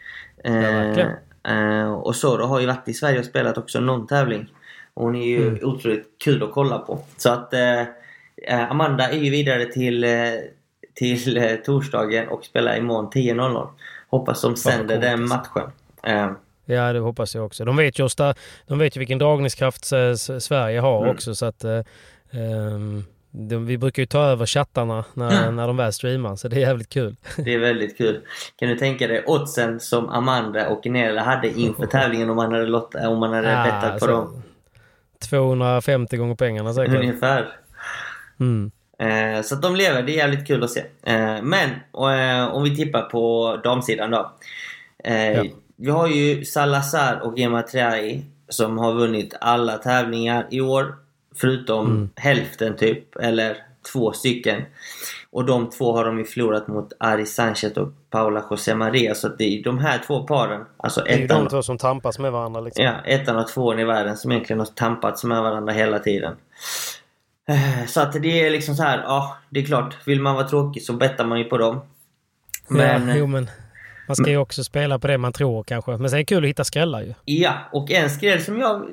Eh, 0.43 0.53
verkligen. 0.53 1.11
eh, 1.47 1.93
Osoro 1.93 2.45
har 2.45 2.59
ju 2.59 2.65
varit 2.65 2.87
i 2.89 2.93
Sverige 2.93 3.19
och 3.19 3.25
spelat 3.25 3.57
också 3.57 3.79
någon 3.79 4.07
tävling. 4.07 4.49
Och 4.95 5.03
hon 5.03 5.15
är 5.15 5.25
ju 5.25 5.47
Mm. 5.47 5.59
otroligt 5.63 6.05
kul 6.23 6.43
att 6.43 6.51
kolla 6.51 6.77
på. 6.79 6.99
Så 7.17 7.29
att 7.29 7.53
eh, 7.53 7.79
eh, 8.47 8.71
Amanda 8.71 9.09
är 9.09 9.17
ju 9.17 9.29
vidare 9.29 9.65
till, 9.65 10.03
eh, 10.03 10.09
till 10.93 11.37
eh, 11.37 11.55
torsdagen 11.55 12.27
och 12.27 12.45
spelar 12.45 12.77
imorgon 12.77 13.09
10.00. 13.11 13.67
Hoppas 14.09 14.41
de 14.41 14.55
sänder 14.55 14.97
den 15.01 15.27
matchen. 15.27 15.69
Eh, 16.03 16.31
Ja, 16.67 16.93
det 16.93 16.99
hoppas 16.99 17.35
jag 17.35 17.45
också. 17.45 17.65
De 17.65 17.75
vet 17.77 17.99
ju, 17.99 18.07
de 18.67 18.79
vet 18.79 18.95
ju 18.97 18.99
vilken 18.99 19.17
dragningskraft 19.19 19.85
Sverige 20.39 20.79
har 20.79 21.01
Mm. 21.01 21.15
också 21.15 21.35
så 21.35 21.45
att 21.45 21.63
eh, 21.63 21.79
ehm, 22.31 23.03
de, 23.31 23.65
vi 23.65 23.77
brukar 23.77 24.01
ju 24.01 24.05
ta 24.05 24.19
över 24.25 24.45
chattarna 24.45 25.05
när, 25.13 25.51
när 25.51 25.67
de 25.67 25.77
väl 25.77 25.93
streamar 25.93 26.35
så 26.35 26.47
det 26.47 26.55
är 26.55 26.59
jävligt 26.59 26.89
kul. 26.89 27.15
det 27.37 27.53
är 27.53 27.59
väldigt 27.59 27.97
kul. 27.97 28.21
Kan 28.55 28.69
du 28.69 28.75
tänka 28.77 29.07
dig 29.07 29.23
oddsen 29.25 29.79
som 29.79 30.09
Amanda 30.09 30.69
och 30.69 30.85
Nella 30.85 31.23
hade 31.23 31.59
inför 31.59 31.85
tävlingen 31.91 32.29
om 32.29 32.35
man 32.35 32.51
hade, 32.53 32.65
lott, 32.65 32.95
om 32.95 33.19
man 33.19 33.33
hade 33.33 33.51
Ja, 33.51 33.63
bettat 33.63 33.81
på 33.81 33.87
alltså, 33.93 34.07
dem? 34.07 34.41
250 35.19 36.17
gånger 36.17 36.35
pengarna 36.35 36.73
säkert. 36.73 36.95
Ungefär. 36.95 37.47
Mm. 38.39 38.71
Eh, 38.99 39.41
så 39.41 39.55
att 39.55 39.61
de 39.61 39.75
lever, 39.75 40.03
det 40.03 40.11
är 40.11 40.17
jävligt 40.17 40.47
kul 40.47 40.63
att 40.63 40.69
se. 40.71 40.79
Eh, 41.03 41.41
men 41.41 41.69
eh, 41.93 42.47
om 42.55 42.63
vi 42.63 42.75
tippar 42.75 43.01
på 43.01 43.55
damsidan 43.63 44.11
då. 44.11 44.31
Eh, 45.03 45.31
Ja. 45.31 45.43
Vi 45.77 45.91
har 45.91 46.07
ju 46.07 46.45
Salazar 46.45 47.19
och 47.19 47.39
Gemma 47.39 47.61
Triay 47.61 48.21
som 48.49 48.77
har 48.77 48.93
vunnit 48.93 49.33
alla 49.41 49.77
tävlingar 49.77 50.47
i 50.51 50.61
år. 50.61 50.95
Förutom 51.35 51.85
Mm. 51.87 52.09
hälften 52.15 52.75
typ, 52.75 53.15
eller 53.15 53.57
två 53.93 54.11
stycken. 54.13 54.61
Och 55.35 55.45
de 55.45 55.69
två 55.69 55.93
har 55.93 56.05
de 56.05 56.17
ju 56.17 56.25
förlorat 56.25 56.67
mot 56.67 56.93
Ari 56.99 57.25
Sanchez 57.25 57.77
och 57.77 57.89
Paula 58.09 58.43
José 58.49 58.75
Maria. 58.75 59.15
Så 59.15 59.27
att 59.27 59.37
det 59.37 59.43
är 59.43 59.63
de 59.63 59.79
här 59.79 60.01
två 60.07 60.23
paren, 60.23 60.65
alltså 60.77 61.01
Det 61.01 61.13
är 61.13 61.17
ju 61.17 61.25
ettan, 61.25 61.43
de 61.43 61.49
två 61.49 61.63
som 61.63 61.77
tampas 61.77 62.19
med 62.19 62.31
varandra 62.31 62.61
liksom. 62.61 62.85
ja, 62.85 62.93
ettan 63.05 63.35
och 63.35 63.47
tvåan 63.47 63.79
i 63.79 63.83
världen 63.83 64.17
som 64.17 64.31
egentligen 64.31 64.59
har 64.59 64.65
tampats 64.65 65.23
med 65.23 65.41
varandra 65.41 65.73
hela 65.73 65.99
tiden. 65.99 66.35
Eh, 67.49 67.85
Så 67.87 68.01
att 68.01 68.13
det 68.13 68.45
är 68.45 68.49
liksom 68.49 68.75
så 68.75 68.83
här, 68.83 68.97
ja 68.97 69.37
det 69.49 69.59
är 69.59 69.65
klart, 69.65 69.95
vill 70.07 70.21
man 70.21 70.35
vara 70.35 70.47
tråkig 70.47 70.83
så 70.83 70.93
bettar 70.93 71.25
man 71.25 71.39
ju 71.39 71.45
på 71.45 71.57
dem. 71.57 71.81
Men, 72.67 73.07
ja, 73.07 73.15
jo, 73.15 73.27
men 73.27 73.49
man 74.07 74.15
ska 74.15 74.29
ju 74.29 74.37
också 74.37 74.63
spela 74.63 74.99
på 74.99 75.07
det 75.07 75.17
man 75.17 75.33
tror 75.33 75.63
kanske. 75.63 75.91
Men 75.97 76.09
sen 76.09 76.17
är 76.17 76.21
det 76.21 76.25
kul 76.25 76.43
att 76.43 76.49
hitta 76.49 76.63
skrällar 76.63 77.01
ju. 77.01 77.13
ja, 77.25 77.53
och 77.71 77.91
en 77.91 78.09
skräll 78.09 78.41
som 78.41 78.59
jag... 78.59 78.85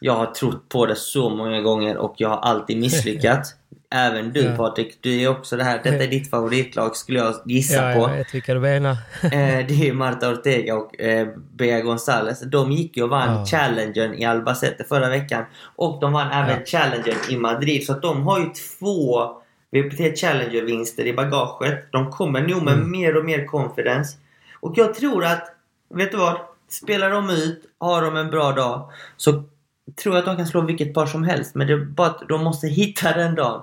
Jag 0.00 0.12
har 0.12 0.26
trott 0.26 0.68
på 0.68 0.86
det 0.86 0.96
så 0.96 1.30
många 1.30 1.60
gånger 1.60 1.96
och 1.96 2.14
jag 2.16 2.28
har 2.28 2.36
alltid 2.36 2.80
misslyckats. 2.80 3.54
Även 3.94 4.32
du 4.32 4.40
Ja. 4.42 4.56
Patrik, 4.56 4.98
du 5.00 5.20
är 5.22 5.28
också 5.28 5.56
det 5.56 5.64
här, 5.64 5.80
detta 5.84 6.04
är 6.04 6.08
ditt 6.08 6.30
favoritlag 6.30 6.96
skulle 6.96 7.18
jag 7.18 7.34
gissa 7.46 7.74
Ja, 7.74 7.94
på. 7.94 8.10
jag 8.10 8.16
vet 8.16 8.34
vilka 8.34 8.54
du 8.54 8.60
menar. 8.60 8.90
Eh, 9.22 9.66
det 9.68 9.88
är 9.88 9.92
Marta 9.92 10.30
Ortega 10.32 10.74
och 10.74 11.00
eh, 11.00 11.28
Bea 11.52 11.80
Gonzales. 11.80 12.40
De 12.40 12.72
gick 12.72 12.96
ju 12.96 13.02
och 13.02 13.08
vann 13.10 13.34
Ja. 13.38 13.46
Challengern 13.46 14.14
i 14.14 14.24
Albacete 14.24 14.84
förra 14.84 15.08
veckan. 15.08 15.44
Och 15.76 16.00
de 16.00 16.12
vann 16.12 16.30
även 16.32 16.56
Ja. 16.60 16.66
Challengern 16.66 17.16
i 17.30 17.36
Madrid. 17.36 17.86
Så 17.86 17.92
de 17.92 18.22
har 18.22 18.38
ju 18.40 18.46
två 18.78 19.22
VPT 19.70 20.16
Challenger-vinster 20.20 21.06
i 21.06 21.12
bagaget. 21.12 21.92
De 21.92 22.10
kommer 22.10 22.40
nog 22.42 22.62
med 22.62 22.74
Mm. 22.74 22.90
mer 22.90 23.16
och 23.16 23.24
mer 23.24 23.46
confidence. 23.46 24.16
Och 24.60 24.72
jag 24.78 24.94
tror 24.94 25.24
att, 25.24 25.42
vet 25.94 26.10
du 26.10 26.16
vad? 26.16 26.36
Spelar 26.68 27.10
de 27.10 27.30
ut, 27.30 27.62
har 27.78 28.02
de 28.02 28.16
en 28.16 28.30
bra 28.30 28.52
dag, 28.52 28.90
så 29.16 29.42
tror 30.02 30.16
att 30.16 30.24
de 30.24 30.36
kan 30.36 30.46
slå 30.46 30.60
vilket 30.60 30.94
par 30.94 31.06
som 31.06 31.24
helst. 31.24 31.54
Men 31.54 31.66
det 31.66 31.72
är 31.72 31.76
bara 31.84 32.06
att 32.06 32.22
de 32.28 32.44
måste 32.44 32.66
hitta 32.68 33.12
den 33.12 33.34
dagen. 33.34 33.62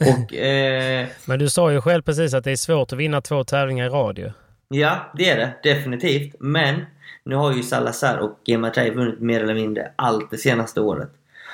Och 0.00 0.34
eh, 0.38 1.06
Men 1.24 1.38
du 1.38 1.48
sa 1.48 1.72
ju 1.72 1.80
själv 1.80 2.02
precis 2.02 2.34
att 2.34 2.44
det 2.44 2.50
är 2.52 2.56
svårt 2.56 2.92
att 2.92 2.98
vinna 2.98 3.20
två 3.20 3.44
tävlingar 3.44 3.86
i 3.86 3.88
radio. 3.88 4.32
Ja, 4.68 5.12
det 5.16 5.30
är 5.30 5.36
det. 5.36 5.52
Definitivt. 5.74 6.34
Men 6.40 6.86
nu 7.24 7.34
har 7.34 7.52
ju 7.52 7.62
Salazar 7.62 8.18
och 8.18 8.38
Gemma 8.44 8.70
Trej 8.70 8.90
vunnit 8.90 9.20
mer 9.20 9.42
eller 9.42 9.54
mindre 9.54 9.92
allt 9.96 10.30
det 10.30 10.38
senaste 10.38 10.80
året. 10.80 11.10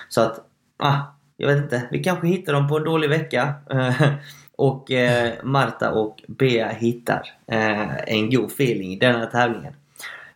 Så 0.08 0.20
att, 0.20 0.40
ah, 0.78 0.96
jag 1.36 1.48
vet 1.48 1.56
inte. 1.56 1.82
Vi 1.90 2.04
kanske 2.04 2.26
hittar 2.26 2.52
dem 2.52 2.68
på 2.68 2.76
en 2.76 2.84
dålig 2.84 3.08
vecka. 3.08 3.54
och 4.56 4.90
eh, 4.90 5.32
Marta 5.42 5.90
och 5.90 6.22
Bea 6.28 6.68
hittar 6.68 7.22
eh, 7.46 7.96
en 8.06 8.30
god 8.30 8.46
feeling 8.52 8.92
i 8.92 8.96
denna 8.98 9.26
tävlingen. 9.26 9.72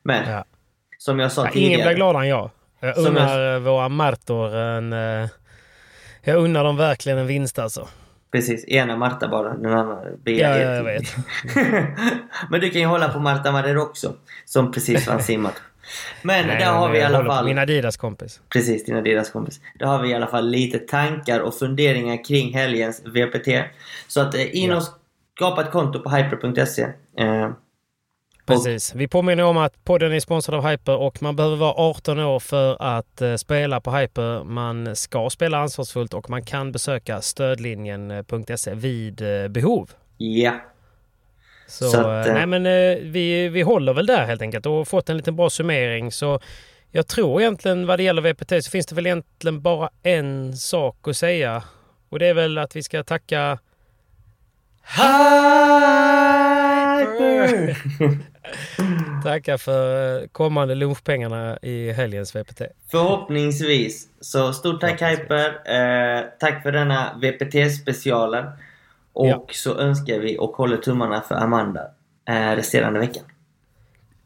Men, 0.02 0.30
Ja. 0.30 0.44
som 0.98 1.18
jag 1.18 1.32
sa 1.32 1.44
Ja, 1.44 1.50
ingen 1.50 1.68
tidigare. 1.70 1.88
blir 1.88 1.96
gladare 1.96 2.22
än 2.22 2.28
jag. 2.28 2.50
Jag 2.82 2.98
unnar 2.98 3.58
våra 3.58 3.88
Martor 3.88 4.54
en... 4.56 4.92
eh, 4.92 5.28
Jag 6.22 6.36
unnar 6.36 6.64
dem 6.64 6.76
verkligen 6.76 7.18
en 7.18 7.26
vinst 7.26 7.58
alltså. 7.58 7.88
Precis, 8.32 8.64
ena 8.68 8.96
Marta 8.96 9.28
bara, 9.28 9.54
den 9.56 9.72
andra 9.72 9.98
Bea. 10.24 10.48
Ja, 10.48 10.54
är 10.56 10.64
ja, 10.64 10.74
jag 10.76 10.84
vet. 10.84 11.16
Men 12.50 12.60
du 12.60 12.70
kan 12.70 12.80
ju 12.80 12.86
hålla 12.86 13.08
på 13.08 13.18
Marta 13.18 13.52
Mader 13.52 13.76
också. 13.78 14.12
Som 14.44 14.72
precis 14.72 15.06
vann 15.08 15.22
simmat. 15.22 15.62
Men 16.22 16.46
Nej, 16.46 16.58
där 16.58 16.72
har 16.72 16.90
vi 16.90 16.98
i 16.98 17.02
alla 17.02 17.24
fall... 17.24 17.44
Min 17.44 17.58
Adidas 17.58 17.96
kompis. 17.96 18.40
Precis, 18.48 18.84
dina 18.84 19.00
deras 19.00 19.30
kompis. 19.30 19.60
Där 19.78 19.86
har 19.86 20.02
vi 20.02 20.10
i 20.10 20.14
alla 20.14 20.26
fall 20.26 20.48
lite 20.50 20.78
tankar 20.78 21.40
och 21.40 21.54
funderingar 21.58 22.24
kring 22.24 22.54
helgens 22.54 23.02
VPT. 23.04 23.48
Så 24.08 24.20
att 24.20 24.34
eh, 24.34 24.56
in 24.56 24.72
och 24.72 24.82
skapa 25.36 25.62
ett 25.62 25.70
konto 25.70 26.00
på 26.02 26.10
hyper.se. 26.10 26.86
Eh, 28.42 28.54
Precis. 28.54 28.94
Vi 28.94 29.08
påminner 29.08 29.44
om 29.44 29.56
att 29.56 29.84
podden 29.84 30.12
är 30.12 30.20
sponsrad 30.20 30.58
av 30.58 30.70
Hyper 30.70 30.96
och 30.96 31.22
man 31.22 31.36
behöver 31.36 31.56
vara 31.56 31.72
18 31.72 32.20
år 32.20 32.40
för 32.40 32.82
att 32.82 33.22
uh, 33.22 33.36
spela 33.36 33.80
på 33.80 33.96
Hyper. 33.96 34.44
Man 34.44 34.96
ska 34.96 35.30
spela 35.30 35.58
ansvarsfullt 35.58 36.14
och 36.14 36.30
man 36.30 36.44
kan 36.44 36.72
besöka 36.72 37.20
stödlinjen.se 37.20 38.74
vid 38.74 39.22
uh, 39.22 39.48
behov. 39.48 39.90
Ja. 40.16 40.52
Så, 41.68 41.88
så 41.90 42.00
att, 42.00 42.26
uh, 42.26 42.34
nej 42.34 42.46
men 42.46 42.62
vi, 43.12 43.48
vi 43.48 43.62
håller 43.62 43.94
väl 43.94 44.06
där 44.06 44.24
helt 44.24 44.42
enkelt 44.42 44.66
och 44.66 44.88
fått 44.88 45.08
en 45.08 45.16
liten 45.16 45.36
bra 45.36 45.50
summering. 45.50 46.12
Så 46.12 46.40
jag 46.90 47.06
tror 47.06 47.40
egentligen 47.40 47.86
vad 47.86 47.98
det 47.98 48.02
gäller 48.02 48.22
VPT 48.22 48.64
så 48.64 48.70
finns 48.70 48.86
det 48.86 48.94
väl 48.94 49.06
egentligen 49.06 49.62
bara 49.62 49.90
en 50.02 50.56
sak 50.56 51.08
att 51.08 51.16
säga. 51.16 51.62
Och 52.08 52.18
det 52.18 52.26
är 52.26 52.34
väl 52.34 52.58
att 52.58 52.76
vi 52.76 52.82
ska 52.82 53.02
tacka 53.02 53.58
Hyper! 56.98 57.76
Tackar 59.22 59.56
för 59.56 60.26
kommande 60.26 60.74
lunchpengarna 60.74 61.58
i 61.62 61.92
helgens 61.92 62.36
VPT. 62.36 62.62
Förhoppningsvis. 62.90 64.08
Så 64.20 64.52
stort 64.52 64.80
tack 64.80 65.02
Hyper. 65.02 65.48
Eh, 65.48 66.24
tack 66.40 66.62
för 66.62 66.72
denna 66.72 67.18
VPT-specialen. 67.22 68.46
Och 69.12 69.28
ja. 69.28 69.46
så 69.52 69.78
önskar 69.78 70.18
vi 70.18 70.38
och 70.38 70.56
håller 70.56 70.76
tummarna 70.76 71.20
för 71.20 71.34
Amanda 71.34 71.80
eh, 72.28 72.56
resterande 72.56 73.00
veckan. 73.00 73.24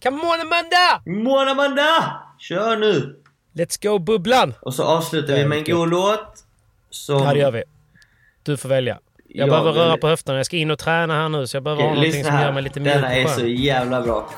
Come 0.02 0.16
on 0.16 0.40
Amanda! 0.40 1.02
Come 1.04 1.30
on 1.30 1.48
Amanda! 1.48 2.22
Kör 2.38 2.76
nu! 2.76 3.22
Let's 3.52 3.82
go 3.82 3.98
Bubblan! 3.98 4.54
Och 4.60 4.74
så 4.74 4.84
avslutar 4.84 5.34
vi 5.34 5.46
med 5.46 5.58
en 5.58 5.64
god 5.64 5.90
låt. 5.90 6.44
Som... 6.90 7.22
Ja 7.22 7.32
det 7.32 7.38
gör 7.38 7.50
vi. 7.50 7.62
Du 8.42 8.56
får 8.56 8.68
välja. 8.68 8.98
Jag, 9.38 9.48
behöver 9.48 9.72
röra 9.72 9.96
på 9.96 10.08
höfterna. 10.08 10.38
Jag 10.38 10.46
ska 10.46 10.56
in 10.56 10.70
och 10.70 10.78
träna 10.78 11.14
här 11.14 11.28
nu 11.28 11.46
så 11.46 11.56
jag 11.56 11.62
behöver 11.62 11.82
okay, 11.82 11.88
ha 11.88 11.94
någonting 11.94 12.24
som 12.24 12.40
gör 12.40 12.52
mig 12.52 12.62
lite 12.62 12.80
mjuk 12.80 12.94
Denna 12.94 13.14
är 13.14 13.26
så 13.26 13.46
jävla 13.46 14.02
bra. 14.02 14.30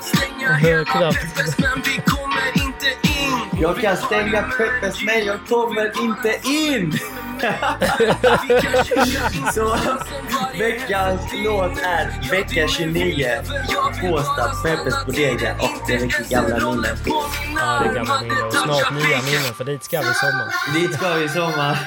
Jag 3.60 3.80
kan 3.80 3.96
stänga 3.96 4.42
Peppes 4.42 5.04
men 5.04 5.26
jag 5.26 5.46
kommer 5.46 6.02
inte 6.02 6.48
in! 6.48 6.92
så 9.54 9.76
veckans 10.58 11.20
låt 11.44 11.78
är 11.78 12.30
vecka 12.30 12.68
29. 12.68 13.28
Båstad, 14.02 14.50
Peppes 14.64 15.06
Bodega 15.06 15.56
och 15.58 15.70
det 15.86 15.94
är 15.94 15.98
riktigt 15.98 16.28
gamla 16.28 16.56
minnen. 16.56 16.96
Ja, 17.56 17.80
det 17.82 17.88
är 17.88 17.94
gamla 17.94 18.20
minnen 18.20 18.46
och 18.46 18.54
snart 18.54 18.92
nya 18.92 19.22
minnen 19.22 19.54
för 19.56 19.64
dit 19.64 19.84
ska 19.84 20.00
vi 20.00 20.10
i 20.10 20.14
sommar. 20.14 20.80
Dit 20.80 20.94
ska 20.94 21.14
vi 21.14 21.24
i 21.24 21.28
sommar. 21.28 21.78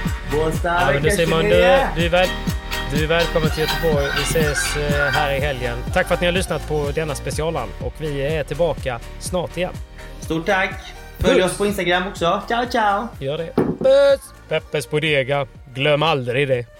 Båstad, 0.32 0.94
ja, 0.94 1.00
du 1.00 1.10
Simon, 1.10 1.44
du, 1.44 1.50
du, 1.96 2.06
är 2.06 2.08
väl, 2.08 2.28
du 2.92 3.04
är 3.04 3.08
välkommen 3.08 3.50
till 3.50 3.60
Göteborg. 3.60 4.06
Vi 4.16 4.22
ses 4.22 4.76
eh, 4.76 5.06
här 5.06 5.34
i 5.34 5.40
helgen. 5.40 5.78
Tack 5.92 6.06
för 6.06 6.14
att 6.14 6.20
ni 6.20 6.26
har 6.26 6.32
lyssnat 6.32 6.68
på 6.68 6.90
denna 6.94 7.14
specialland 7.14 7.70
och 7.80 7.94
vi 7.98 8.22
är 8.26 8.44
tillbaka 8.44 9.00
snart 9.18 9.56
igen. 9.56 9.72
Stort 10.20 10.46
tack! 10.46 10.74
Följ 11.18 11.42
oss 11.42 11.58
på 11.58 11.66
Instagram 11.66 12.08
också. 12.08 12.42
Ciao, 12.48 12.66
ciao! 12.70 13.08
Gör 13.20 13.38
det. 13.38 13.52
Puss! 13.54 14.34
Peppes 14.48 14.90
Bodega. 14.90 15.46
Glöm 15.74 16.02
aldrig 16.02 16.48
det. 16.48 16.79